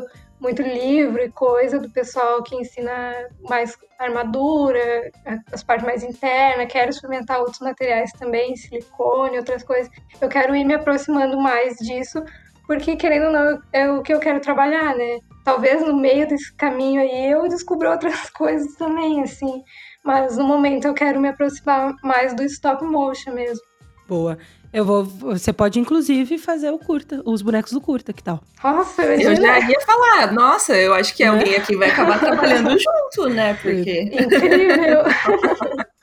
[0.40, 3.12] muito livro e coisa do pessoal que ensina
[3.48, 5.10] mais armadura,
[5.52, 9.90] as partes mais internas, quero experimentar outros materiais também, silicone, outras coisas.
[10.20, 12.22] Eu quero ir me aproximando mais disso,
[12.68, 15.20] porque querendo ou não, é o que eu quero trabalhar, né?
[15.42, 19.64] Talvez no meio desse caminho aí eu descubra outras coisas também, assim.
[20.04, 23.64] Mas no momento eu quero me aproximar mais do stop motion mesmo.
[24.06, 24.36] Boa.
[24.70, 25.02] Eu vou.
[25.02, 28.42] Você pode, inclusive, fazer o curta, os bonecos do curta, que tal?
[28.62, 33.30] Nossa, eu já ia falar, nossa, eu acho que alguém aqui vai acabar trabalhando junto,
[33.30, 33.54] né?
[33.62, 34.02] Porque.
[34.12, 35.04] Incrível!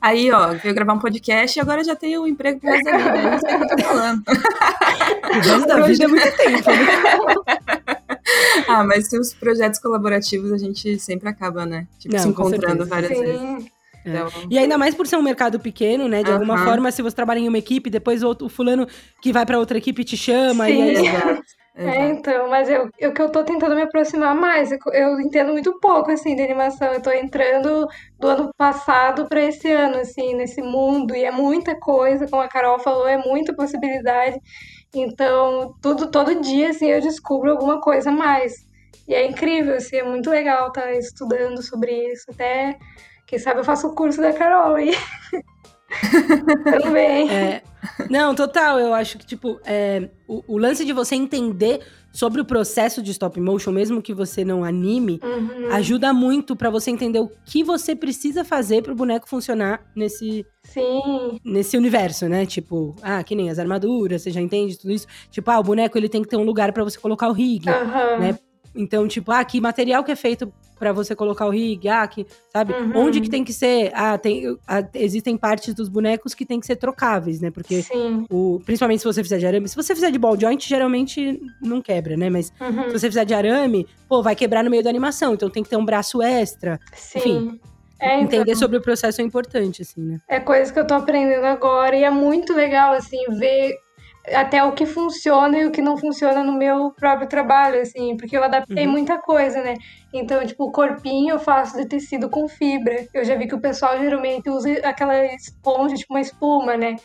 [0.00, 2.98] Aí, ó, veio gravar um podcast e agora já tem um emprego pro resto da
[2.98, 3.18] vida.
[3.18, 4.22] Eu não sei o que eu tô falando.
[5.24, 8.08] O resto da vida é muito tempo, né?
[8.68, 11.86] ah, mas tem os projetos colaborativos a gente sempre acaba, né?
[11.98, 13.40] Tipo, Não, se encontrando várias vezes.
[13.40, 13.70] Sim.
[14.06, 16.22] Então, E ainda mais por ser um mercado pequeno, né?
[16.22, 18.86] De alguma forma, se você trabalha em uma equipe, depois o, fulano
[19.20, 20.68] que vai pra outra equipe te chama.
[20.68, 21.08] E aí, Sim.
[21.08, 21.42] exato.
[21.76, 22.20] É, exato.
[22.20, 24.70] então, mas eu, eu que eu tô tentando me aproximar mais.
[24.70, 26.92] Eu, eu entendo muito pouco, assim, de animação.
[26.92, 27.86] Eu tô entrando
[28.18, 31.14] do ano passado pra esse ano, assim, nesse mundo.
[31.16, 34.38] E é muita coisa, como a Carol falou, é muita possibilidade.
[34.94, 38.52] Então, tudo, todo dia, assim, eu descubro alguma coisa a mais.
[39.08, 42.26] E é incrível, assim, é muito legal estar estudando sobre isso.
[42.30, 42.78] Até,
[43.26, 44.92] quem sabe eu faço o curso da Carol aí.
[46.82, 47.30] Também.
[47.30, 47.62] É,
[48.10, 48.78] não, total.
[48.78, 51.80] Eu acho que, tipo, é, o, o lance de você entender
[52.12, 55.72] sobre o processo de stop motion, mesmo que você não anime, Uhum.
[55.72, 61.40] ajuda muito pra você entender o que você precisa fazer pro boneco funcionar nesse, Sim.
[61.44, 62.46] nesse universo, né?
[62.46, 65.08] Tipo, ah, que nem as armaduras, você já entende tudo isso.
[65.28, 67.68] Tipo, ah, o boneco ele tem que ter um lugar pra você colocar o rig.
[67.68, 68.18] Aham.
[68.20, 68.38] né?
[68.74, 72.26] Então, tipo, ah, que material que é feito pra você colocar o rig, ah, que,
[72.52, 72.72] sabe?
[72.72, 72.92] Uhum.
[72.96, 73.92] Onde que tem que ser?
[73.94, 77.50] Ah, tem, ah, existem partes dos bonecos que tem que ser trocáveis, né?
[77.50, 78.26] Porque Sim.
[78.28, 81.80] o, principalmente se você fizer de arame, se você fizer de ball joint, geralmente não
[81.80, 82.28] quebra, né?
[82.28, 82.84] Mas Uhum.
[82.90, 85.68] se você fizer de arame, pô, vai quebrar no meio da animação, então tem que
[85.70, 86.80] ter um braço extra.
[86.94, 87.18] Sim.
[87.18, 87.60] Enfim,
[88.00, 90.18] É, então, Entender sobre o processo é importante, assim, né?
[90.28, 93.76] é coisa que eu tô aprendendo agora e é muito legal, assim, ver
[94.28, 98.36] até o que funciona e o que não funciona no meu próprio trabalho, assim, porque
[98.36, 98.92] eu adaptei Uhum.
[98.92, 99.74] muita coisa, né?
[100.12, 103.06] Então, tipo, o corpinho eu faço de tecido com fibra.
[103.12, 106.96] Eu já vi que o pessoal geralmente usa aquela esponja, tipo uma espuma, né?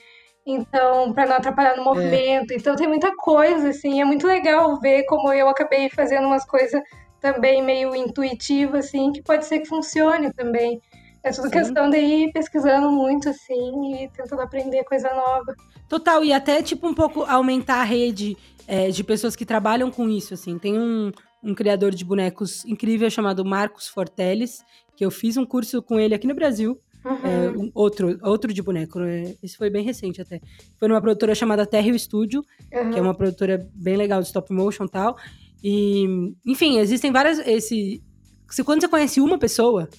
[0.46, 2.54] Então, pra não atrapalhar no movimento.
[2.54, 6.82] Então, tem muita coisa, assim, é muito legal ver como eu acabei fazendo umas coisas
[7.20, 10.80] também meio intuitivas, assim, que pode ser que funcione também.
[11.24, 11.52] É tudo Sim.
[11.52, 15.54] questão de ir pesquisando muito, assim, e tentando aprender coisa nova.
[15.88, 20.08] Total, e até, tipo, um pouco aumentar a rede é, de pessoas que trabalham com
[20.08, 20.58] isso, assim.
[20.58, 21.12] Tem um,
[21.44, 24.64] um criador de bonecos incrível chamado Marcos Forteles,
[24.96, 26.80] que eu fiz um curso com ele aqui no Brasil.
[27.04, 27.18] Uhum.
[27.24, 29.34] É, um outro, outro de boneco, né?
[29.42, 30.42] Esse foi bem recente até.
[30.78, 32.42] Foi numa produtora chamada Terra Studio,
[32.74, 32.92] Uhum.
[32.92, 35.18] que é uma produtora bem legal de stop motion e tal.
[35.64, 36.06] E,
[36.46, 37.40] enfim, existem várias.
[37.40, 38.04] Esse,
[38.50, 39.90] se quando você conhece uma pessoa,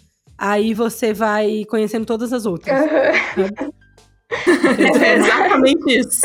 [0.41, 2.80] aí você vai conhecendo todas as outras.
[2.80, 3.70] Uhum.
[5.03, 6.24] É exatamente isso.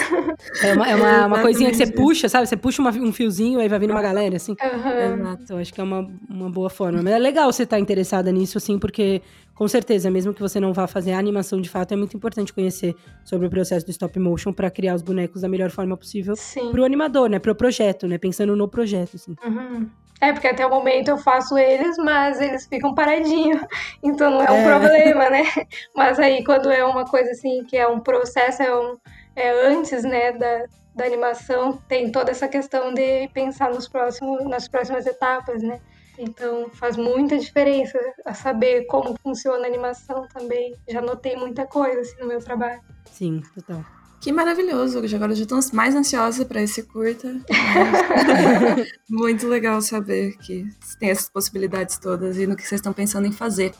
[0.62, 2.46] É uma, é uma, uma coisinha que você puxa, sabe?
[2.46, 4.52] Você puxa uma- um fiozinho, aí vai vindo uma galera, assim.
[4.62, 5.20] Uhum.
[5.22, 5.44] Exato.
[5.44, 7.02] Então, acho que é uma, uma boa forma.
[7.02, 9.24] Mas é legal você estar interessada nisso, assim, porque,
[9.56, 12.54] com certeza, mesmo que você não vá fazer a animação de fato, é muito importante
[12.54, 16.36] conhecer sobre o processo do stop motion pra criar os bonecos da melhor forma possível
[16.36, 16.72] Sim.
[16.72, 17.40] pro animador, né?
[17.40, 18.20] Pro projeto, né?
[18.20, 19.36] Pensando no projeto, assim.
[19.44, 19.88] Uhum.
[20.22, 23.62] É, porque até o momento eu faço eles, mas eles ficam paradinhos.
[24.04, 24.64] Então não é um É.
[24.64, 25.44] problema, né?
[25.96, 28.96] Mas aí quando é uma coisa assim, que é um processo, é, um,
[29.36, 30.64] é antes, né, da,
[30.96, 35.80] da animação, tem toda essa questão de pensar nos próximos, nas próximas etapas, né?
[36.18, 40.74] Então faz muita diferença a saber como funciona a animação também.
[40.88, 42.80] Já notei muita coisa assim no meu trabalho.
[43.12, 43.84] Sim, total.
[44.26, 44.98] Que maravilhoso.
[44.98, 47.40] Agora eu já tô mais ansiosa para esse curta.
[47.48, 50.66] Mas Muito legal saber que
[51.00, 53.72] tem essas possibilidades todas e no que vocês estão pensando em fazer.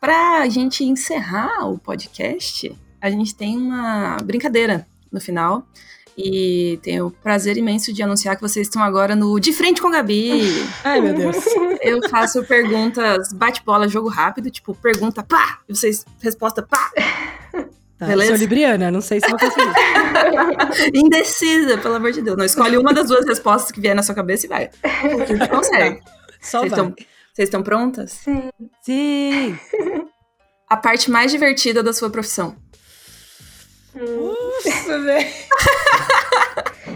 [0.00, 5.68] Pra gente encerrar o podcast, a gente tem uma brincadeira no final.
[6.16, 9.90] E tenho o prazer imenso de anunciar que vocês estão agora no De Frente com
[9.90, 10.40] Gabi.
[10.82, 11.36] Ai, meu Deus.
[11.82, 16.90] Eu faço perguntas bate-bola, jogo rápido, tipo, pergunta pá, e vocês, resposta pá.
[18.02, 18.30] Tá, Beleza?
[18.32, 19.70] Sou libriana, não sei se vou conseguir.
[20.92, 22.36] Indecisa, pelo amor de Deus.
[22.36, 24.70] Não escolhe uma das duas respostas que vier na sua cabeça e vai.
[25.00, 26.00] Porque você consegue.
[26.40, 26.80] Só Vocês vai.
[26.80, 26.94] estão,
[27.32, 28.10] vocês estão prontas?
[28.10, 28.50] Sim.
[28.82, 29.56] Sim!
[30.68, 32.56] A parte mais divertida da sua profissão.
[33.94, 34.34] Hum.
[34.64, 35.28] Nossa, velho.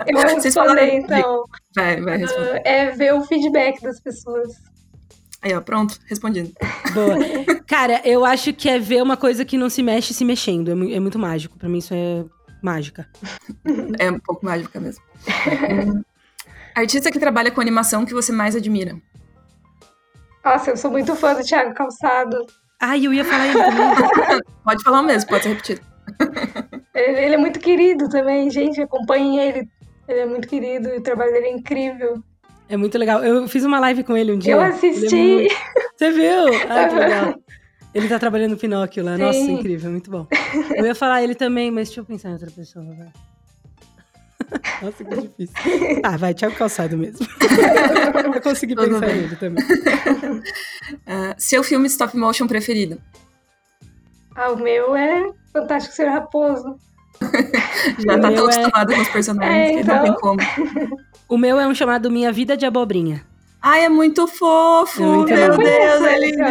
[0.08, 1.44] Eu vou Vocês responder, falaram- então.
[1.76, 2.48] Vai, vai, responde.
[2.50, 4.54] Ah, É ver o feedback das pessoas.
[5.42, 6.52] Aí, ó, pronto, respondido.
[6.92, 7.16] Boa.
[7.66, 10.68] Cara, eu acho que é ver uma coisa que não se mexe se mexendo.
[10.68, 11.58] É, é muito mágico.
[11.58, 12.24] Pra mim, isso é
[12.62, 13.08] mágica.
[13.98, 15.02] É um pouco mágica mesmo.
[15.26, 16.02] Hum,
[16.74, 18.96] Artista que trabalha com animação que você mais admira.
[20.44, 22.46] Nossa, eu sou muito fã do Thiago Calçado.
[22.80, 24.42] Ai, eu ia falar ele também.
[24.62, 25.80] Pode falar mesmo, pode ser repetido.
[26.94, 28.80] Ele, ele é muito querido também, gente.
[28.80, 29.68] Acompanhem ele.
[30.06, 32.22] Ele é muito querido e o trabalho dele é incrível.
[32.68, 33.22] É muito legal.
[33.24, 34.54] Eu fiz uma live com ele um dia.
[34.54, 35.14] Eu é assisti.
[35.16, 35.54] muito-
[35.96, 36.44] Você viu?
[36.68, 37.34] Ai, que legal.
[37.94, 39.16] Ele tá trabalhando no Pinóquio lá.
[39.16, 39.52] Nossa, Sim.
[39.54, 40.26] incrível, muito bom.
[40.74, 43.08] Eu ia falar ele também, mas deixa eu pensar em outra pessoa, vai.
[44.82, 45.54] Nossa, que difícil.
[46.02, 47.26] Ah, vai, Thiago Calçado mesmo.
[48.34, 49.16] Eu consegui Tudo pensar bem.
[49.16, 49.64] nele também.
[51.06, 53.00] Ah, seu filme stop motion preferido?
[54.36, 56.76] Ah, o meu é Fantástico Ser Raposo.
[57.98, 60.02] Já O tá tão é- acostumado com os personagens É, que não então.
[60.04, 60.38] tem como.
[61.28, 63.24] O meu é um chamado Minha Vida de Abobrinha.
[63.60, 65.02] Ai, é muito fofo!
[65.02, 65.56] É muito meu.
[65.56, 66.42] Deus, é lindo.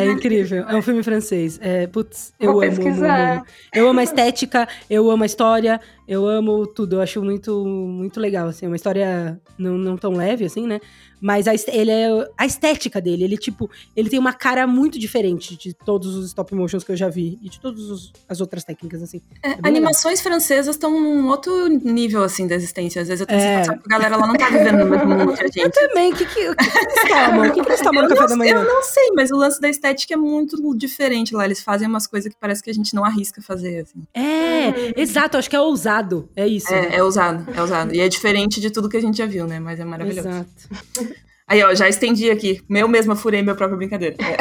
[0.00, 0.64] É incrível.
[0.68, 1.60] É um filme francês.
[1.62, 3.32] É, putz, eu Vou amo, amo, pesquisar.
[3.34, 3.46] amo.
[3.72, 6.96] Eu amo a estética, eu amo a história, eu amo tudo.
[6.96, 8.66] Eu acho muito, muito legal, assim.
[8.66, 10.80] É uma história não, não tão leve, assim, né?
[11.20, 15.56] Mas a, ele é, a estética dele, ele, tipo, ele tem uma cara muito diferente
[15.56, 17.38] de todos os stop motions que eu já vi.
[17.42, 19.20] E de todas as outras técnicas, assim.
[19.42, 19.60] É, legal.
[19.64, 23.02] animações francesas estão num outro nível, assim, da existência.
[23.02, 23.58] Às vezes eu tenho É.
[23.64, 25.70] sensação que a galera lá não tá vivendo no mesmo mundo que a gente.
[25.70, 27.48] Também, o que, que, que, que eles tomam?
[27.48, 28.54] O que, que eles tomam no Eu café não, da manhã?
[28.56, 31.44] eu não sei, mas o lance da estética é muito diferente lá.
[31.44, 34.02] Eles fazem umas coisas que parece que a gente não arrisca fazer, assim.
[34.14, 36.28] É, exato, acho que é ousado.
[36.36, 36.72] É isso.
[36.72, 37.94] É, é ousado, é ousado.
[37.94, 39.58] E é diferente de tudo que a gente já viu, né?
[39.58, 40.28] Mas é maravilhoso.
[40.28, 41.15] Exato.
[41.46, 42.60] Aí, ó, já estendi aqui.
[42.68, 44.16] Eu mesma furei minha própria brincadeira.
[44.20, 44.36] É.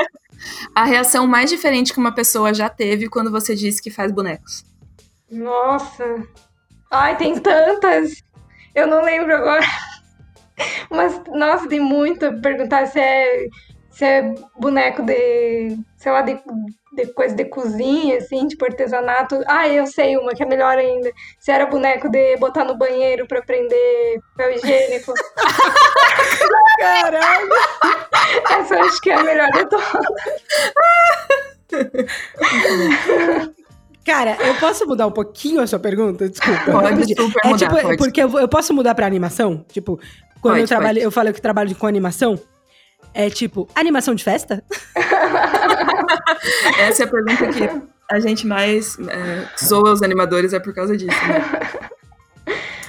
[0.74, 4.64] a reação mais diferente que uma pessoa já teve quando você disse que faz bonecos.
[5.30, 6.22] Nossa.
[6.90, 8.22] Ai, tem tantas.
[8.74, 9.64] Eu não lembro agora.
[10.90, 12.40] Mas, nossa, tem muito.
[12.40, 13.48] Perguntar se é,
[14.00, 16.40] se é boneco de, sei lá, de,
[16.96, 19.38] de coisa de cozinha, assim, tipo artesanato.
[19.46, 21.12] Ah, eu sei uma que é melhor ainda.
[21.38, 25.12] Se era boneco de botar no banheiro pra prender papel higiênico.
[26.80, 27.50] Caralho!
[28.58, 29.86] Essa eu acho que é a melhor de todas.
[34.02, 36.26] Cara, eu posso mudar um pouquinho a sua pergunta?
[36.26, 36.72] Desculpa.
[36.72, 37.96] Pode super É mudar, tipo, pode.
[37.98, 39.62] porque eu, eu posso mudar pra animação?
[39.70, 40.00] Tipo,
[40.40, 41.04] quando Pode, eu trabalho, pode.
[41.04, 42.40] eu falei que trabalho com animação.
[43.12, 44.62] É tipo, animação de festa?
[46.78, 50.96] Essa é a pergunta que a gente mais é, zoa os animadores, é por causa
[50.96, 51.90] disso, né?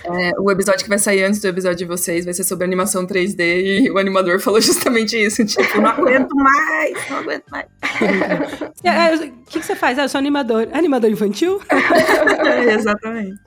[0.03, 3.05] É, o episódio que vai sair antes do episódio de vocês vai ser sobre animação
[3.05, 3.39] 3D
[3.83, 5.45] e o animador falou justamente isso.
[5.45, 7.67] Tipo, não aguento mais, não aguento mais.
[8.83, 9.99] É, é, O que, que você faz?
[9.99, 10.67] Ah, eu sou animador.
[10.73, 11.61] Animador infantil?
[11.71, 13.39] É, exatamente.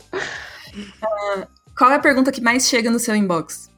[1.02, 1.46] Ah,
[1.76, 3.68] qual é a pergunta que mais chega no seu inbox?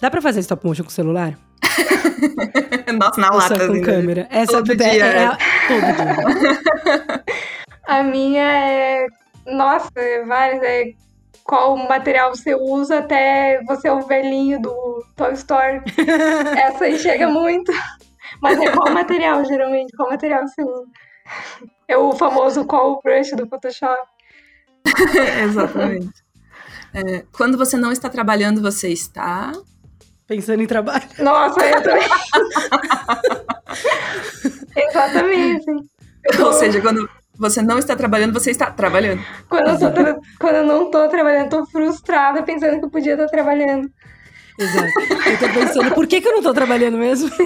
[0.00, 1.38] Dá pra fazer stop motion com celular?
[2.98, 3.56] Nossa, na lata.
[3.56, 3.86] com assim, né?
[3.86, 4.28] câmera?
[4.30, 5.28] Essa Todo é, dia, é, é
[5.68, 7.24] todo dia.
[7.86, 9.06] A minha é.
[9.46, 10.62] Nossa, é várias.
[10.62, 10.92] É
[11.44, 15.80] qual material você usa até você é o velhinho do Toy Story.
[16.56, 17.72] Essa aí chega muito.
[18.42, 19.96] Mas é qual material, geralmente?
[19.96, 20.86] Qual material você usa?
[21.88, 23.98] É o famoso qual brush do Photoshop.
[25.42, 26.22] Exatamente.
[26.94, 29.52] É, quando você não está trabalhando, você está.
[30.28, 31.02] Pensando em trabalho.
[31.18, 32.06] Nossa, eu também.
[34.76, 35.64] Exatamente.
[36.44, 39.22] Ou seja, quando você não está trabalhando, você está trabalhando.
[39.48, 43.26] Quando eu, tra- quando eu não tô trabalhando, tô frustrada pensando que eu podia estar
[43.28, 43.88] trabalhando.
[44.58, 44.88] Exato.
[45.26, 47.30] Eu tô pensando, por que, que eu não tô trabalhando mesmo?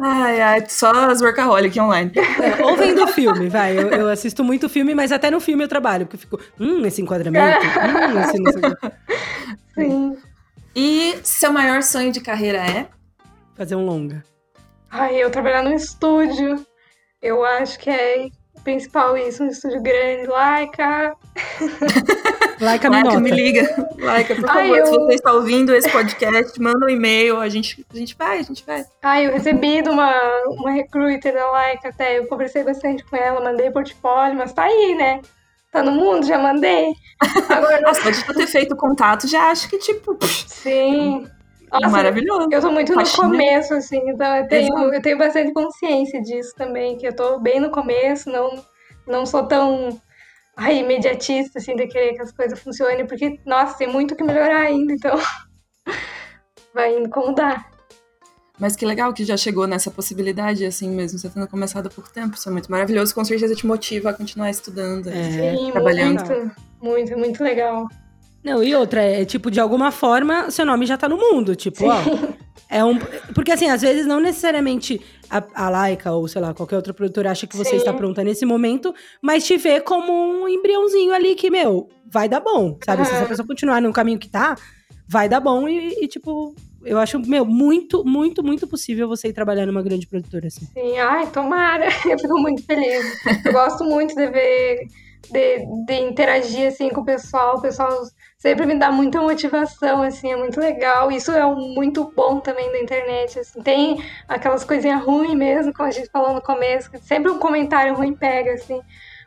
[0.00, 2.10] Ai, ai, só as workaholic online.
[2.16, 3.76] É, ou vendo filme, vai.
[3.78, 6.84] Eu, eu assisto muito filme, mas até no filme eu trabalho, porque eu fico, hum,
[6.86, 8.92] esse enquadramento, hum, esse não sei o quê.
[9.74, 10.16] Sim.
[10.74, 12.86] E seu maior sonho de carreira é?
[13.56, 14.22] Fazer um longa.
[14.90, 16.64] Ai, eu trabalhar num estúdio.
[17.20, 21.14] Eu acho que é o principal isso, um estúdio grande, laica.
[22.60, 23.20] Laika me Laika, nota.
[23.20, 23.88] me liga.
[23.98, 27.48] Laika, por favor, Ai, eu- se você está ouvindo esse podcast, manda um e-mail, a
[27.48, 28.84] gente, a gente vai, a gente vai.
[29.02, 30.12] Ai, eu recebi de uma,
[30.46, 34.94] uma recruiter da Laika até, eu conversei bastante com ela, mandei portfólio, mas tá aí,
[34.94, 35.20] né?
[35.70, 36.92] Tá no mundo, já mandei.
[37.48, 40.18] Agora, Nossa, pode ter feito contato, já acho que, tipo,
[40.48, 41.28] sim.
[41.70, 42.48] Nossa, maravilhoso.
[42.50, 44.94] Eu tô muito no começo, assim, então eu tenho, Exato.
[44.94, 48.64] eu tenho bastante consciência disso também, que eu tô bem no começo, não,
[49.06, 50.00] não sou tão
[50.56, 54.62] ai, imediatista, assim, de querer que as coisas funcionem, porque, nossa, tem muito que melhorar
[54.62, 55.16] ainda, então
[56.74, 57.64] vai indo como dá.
[58.60, 62.12] Mas que legal que já chegou nessa possibilidade, assim mesmo, você tendo começado há pouco
[62.12, 62.36] tempo.
[62.36, 65.08] Isso é muito maravilhoso, com certeza te motiva a continuar estudando.
[65.08, 66.22] É, Sim, trabalhando.
[66.28, 67.88] muito, muito, muito legal.
[68.44, 71.56] Não, e outra, é tipo, de alguma forma, seu nome já tá no mundo.
[71.56, 71.98] Tipo, ó.
[72.70, 72.96] É um.
[73.34, 77.32] Porque assim, às vezes não necessariamente a, a Laika ou, sei lá, qualquer outra produtora
[77.32, 77.76] acha que você Sim.
[77.76, 82.38] está pronta nesse momento, mas te vê como um embriãozinho ali que, meu, vai dar
[82.38, 82.78] bom.
[82.84, 83.04] Sabe?
[83.04, 84.56] Se essa pessoa continuar no caminho que tá,
[85.08, 86.54] vai dar bom e, e, tipo,
[86.84, 90.66] eu acho, meu, muito, muito, muito possível você ir trabalhar numa grande produtora, assim.
[90.66, 91.86] Sim, ai, tomara.
[92.08, 93.04] Eu fico muito feliz.
[93.44, 94.86] Eu gosto muito de ver,
[95.30, 97.58] de, de interagir, assim, com o pessoal.
[97.58, 97.90] O pessoal
[98.38, 101.12] sempre me dá muita motivação, assim, é muito legal.
[101.12, 103.60] Isso é muito bom também da internet, assim.
[103.62, 108.14] Tem aquelas coisinhas ruins mesmo, como a gente falou no começo, sempre um comentário ruim
[108.14, 108.80] pega, assim.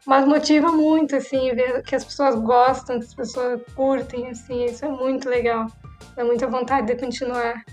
[0.06, 4.84] Mas motiva muito, assim, ver que as pessoas gostam, que as pessoas curtem, assim, isso
[4.84, 5.68] é muito legal.
[6.16, 7.64] Dá muita vontade de continuar.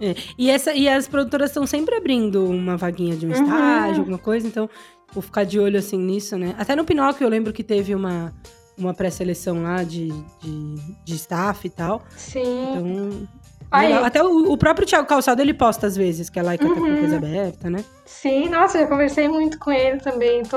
[0.00, 0.14] É.
[0.38, 3.44] E, essa, e as produtoras estão sempre abrindo uma vaguinha de um uhum.
[3.44, 4.68] estágio, alguma coisa, então
[5.12, 6.54] vou ficar de olho assim nisso, né?
[6.58, 8.32] Até no Pinóquio eu lembro que teve uma,
[8.78, 10.08] uma pré-seleção lá de,
[10.40, 12.02] de, de staff e tal.
[12.16, 12.70] Sim.
[12.70, 13.28] Então.
[13.70, 16.68] Até o, o, próprio Thiago Calçado ele posta às vezes, que é lá e uhum.
[16.68, 17.84] tá com coisa aberta, né?
[18.04, 20.42] Sim, nossa, eu conversei muito com ele também.
[20.42, 20.56] Tô,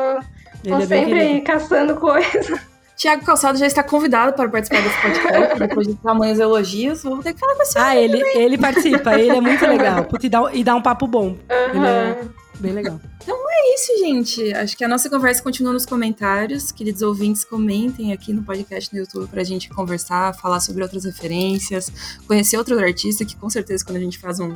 [0.64, 2.60] tô é sempre aí caçando coisa.
[2.96, 7.04] Tiago Calçado já está convidado para participar desse podcast, depois de tamanhos elogios.
[7.04, 7.80] Vou ter que falar com você.
[7.80, 10.08] Ah, ele, ele participa, ele é muito legal.
[10.22, 11.30] e, dá, e dá um papo bom.
[11.30, 11.38] Uhum.
[11.74, 12.24] Ele é
[12.60, 13.00] bem legal.
[13.22, 14.54] Então é isso, gente.
[14.54, 16.72] Acho que a nossa conversa continua nos comentários.
[16.72, 21.06] Queridos ouvintes, comentem aqui no podcast no YouTube para a gente conversar, falar sobre outras
[21.06, 21.92] referências,
[22.28, 24.54] conhecer outro artista, que com certeza quando a gente faz um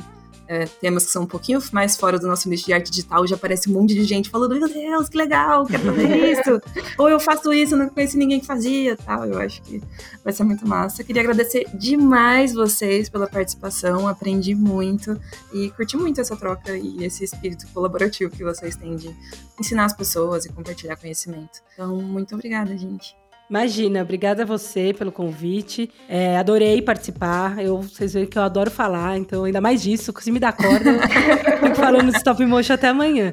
[0.48, 3.36] é, temas que são um pouquinho mais fora do nosso nicho de arte digital, já
[3.36, 6.62] aparece um monte de gente falando, meu Deus, que legal, quero fazer isso.
[6.96, 9.26] Ou eu faço isso, não conheci ninguém que fazia, tal.
[9.26, 9.82] Eu acho que
[10.24, 11.04] vai ser muito massa.
[11.04, 15.20] Queria agradecer demais vocês pela participação, aprendi muito
[15.52, 19.14] e curti muito essa troca e esse espírito colaborativo que vocês têm de
[19.60, 21.60] ensinar as pessoas e compartilhar conhecimento.
[21.74, 23.14] Então, muito obrigada, gente.
[23.48, 25.90] Imagina, obrigada a você pelo convite.
[26.08, 27.58] É, adorei participar.
[27.58, 30.90] Eu, vocês veem que eu adoro falar, então ainda mais disso, se me dá corda,
[30.90, 33.32] eu fico falando stop motion até amanhã.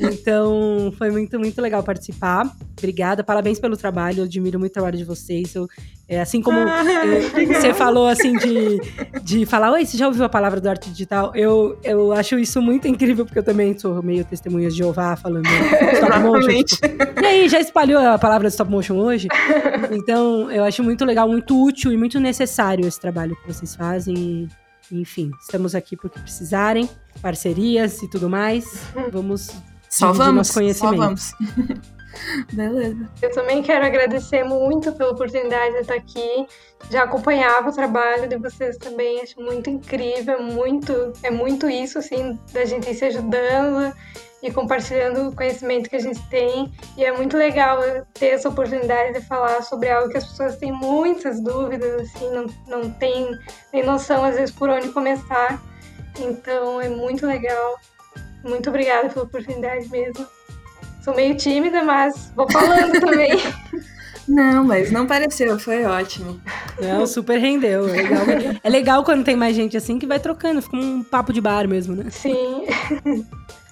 [0.00, 2.50] Então, foi muito, muito legal participar.
[2.78, 4.20] Obrigada, parabéns pelo trabalho.
[4.20, 5.54] Eu admiro muito o trabalho de vocês.
[5.54, 5.68] Eu,
[6.10, 8.80] é, assim como ah, eu, você falou assim de,
[9.22, 11.30] de falar, oi, você já ouviu a palavra do arte digital?
[11.36, 15.46] Eu, eu acho isso muito incrível, porque eu também sou meio testemunha de Jeová falando
[15.46, 16.64] stop motion.
[16.64, 19.28] Tipo, e aí, já espalhou a palavra stop motion hoje?
[19.92, 24.48] Então, eu acho muito legal, muito útil e muito necessário esse trabalho que vocês fazem.
[24.90, 26.90] Enfim, estamos aqui porque precisarem,
[27.22, 28.82] parcerias e tudo mais.
[29.12, 29.52] Vamos
[29.88, 30.96] só vamos, nosso conhecimento.
[30.96, 31.90] Só vamos.
[32.52, 33.08] Beleza.
[33.22, 36.46] Eu também quero agradecer muito pela oportunidade de estar aqui.
[36.90, 41.98] Já acompanhava o trabalho de vocês também, acho muito incrível, é muito, é muito isso,
[41.98, 43.94] assim, da gente ir se ajudando
[44.42, 46.72] e compartilhando o conhecimento que a gente tem.
[46.96, 47.78] E é muito legal
[48.14, 52.46] ter essa oportunidade de falar sobre algo que as pessoas têm muitas dúvidas, assim, não,
[52.66, 53.28] não tem
[53.72, 55.62] nem noção, às vezes, por onde começar.
[56.18, 57.78] Então, é muito legal.
[58.42, 60.26] Muito obrigada pela oportunidade mesmo.
[61.02, 63.32] Sou meio tímida, mas vou falando também.
[64.28, 66.40] Não, mas não pareceu, foi ótimo.
[66.80, 67.88] Não, super rendeu.
[67.88, 68.24] É legal,
[68.62, 71.66] é legal quando tem mais gente assim que vai trocando, fica um papo de bar
[71.66, 72.04] mesmo, né?
[72.10, 72.64] Sim.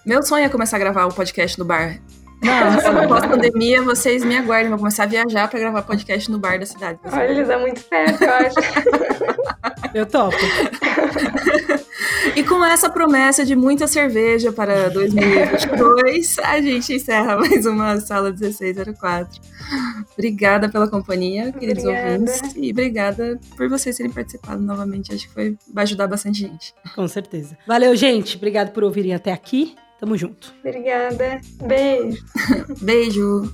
[0.04, 2.00] Meu sonho é começar a gravar o podcast no bar.
[2.42, 4.68] Nossa, pós-pandemia, vocês me aguardem.
[4.68, 6.98] Vou começar a viajar pra gravar podcast no bar da cidade.
[7.10, 8.54] Olha, dá muito certo, eu acho.
[9.94, 10.36] eu topo.
[12.34, 18.30] E com essa promessa de muita cerveja para 2022, a gente encerra mais uma Sala
[18.30, 19.40] 1604.
[20.12, 22.12] Obrigada pela companhia, queridos obrigada.
[22.12, 22.42] ouvintes.
[22.56, 25.12] E obrigada por vocês terem participado novamente.
[25.12, 26.74] Acho que foi, vai ajudar bastante gente.
[26.94, 27.56] Com certeza.
[27.66, 28.36] Valeu, gente.
[28.36, 29.74] Obrigado por ouvirem até aqui.
[29.98, 30.52] Tamo junto.
[30.64, 31.40] Obrigada.
[31.64, 32.22] Beijo.
[32.80, 33.52] Beijo.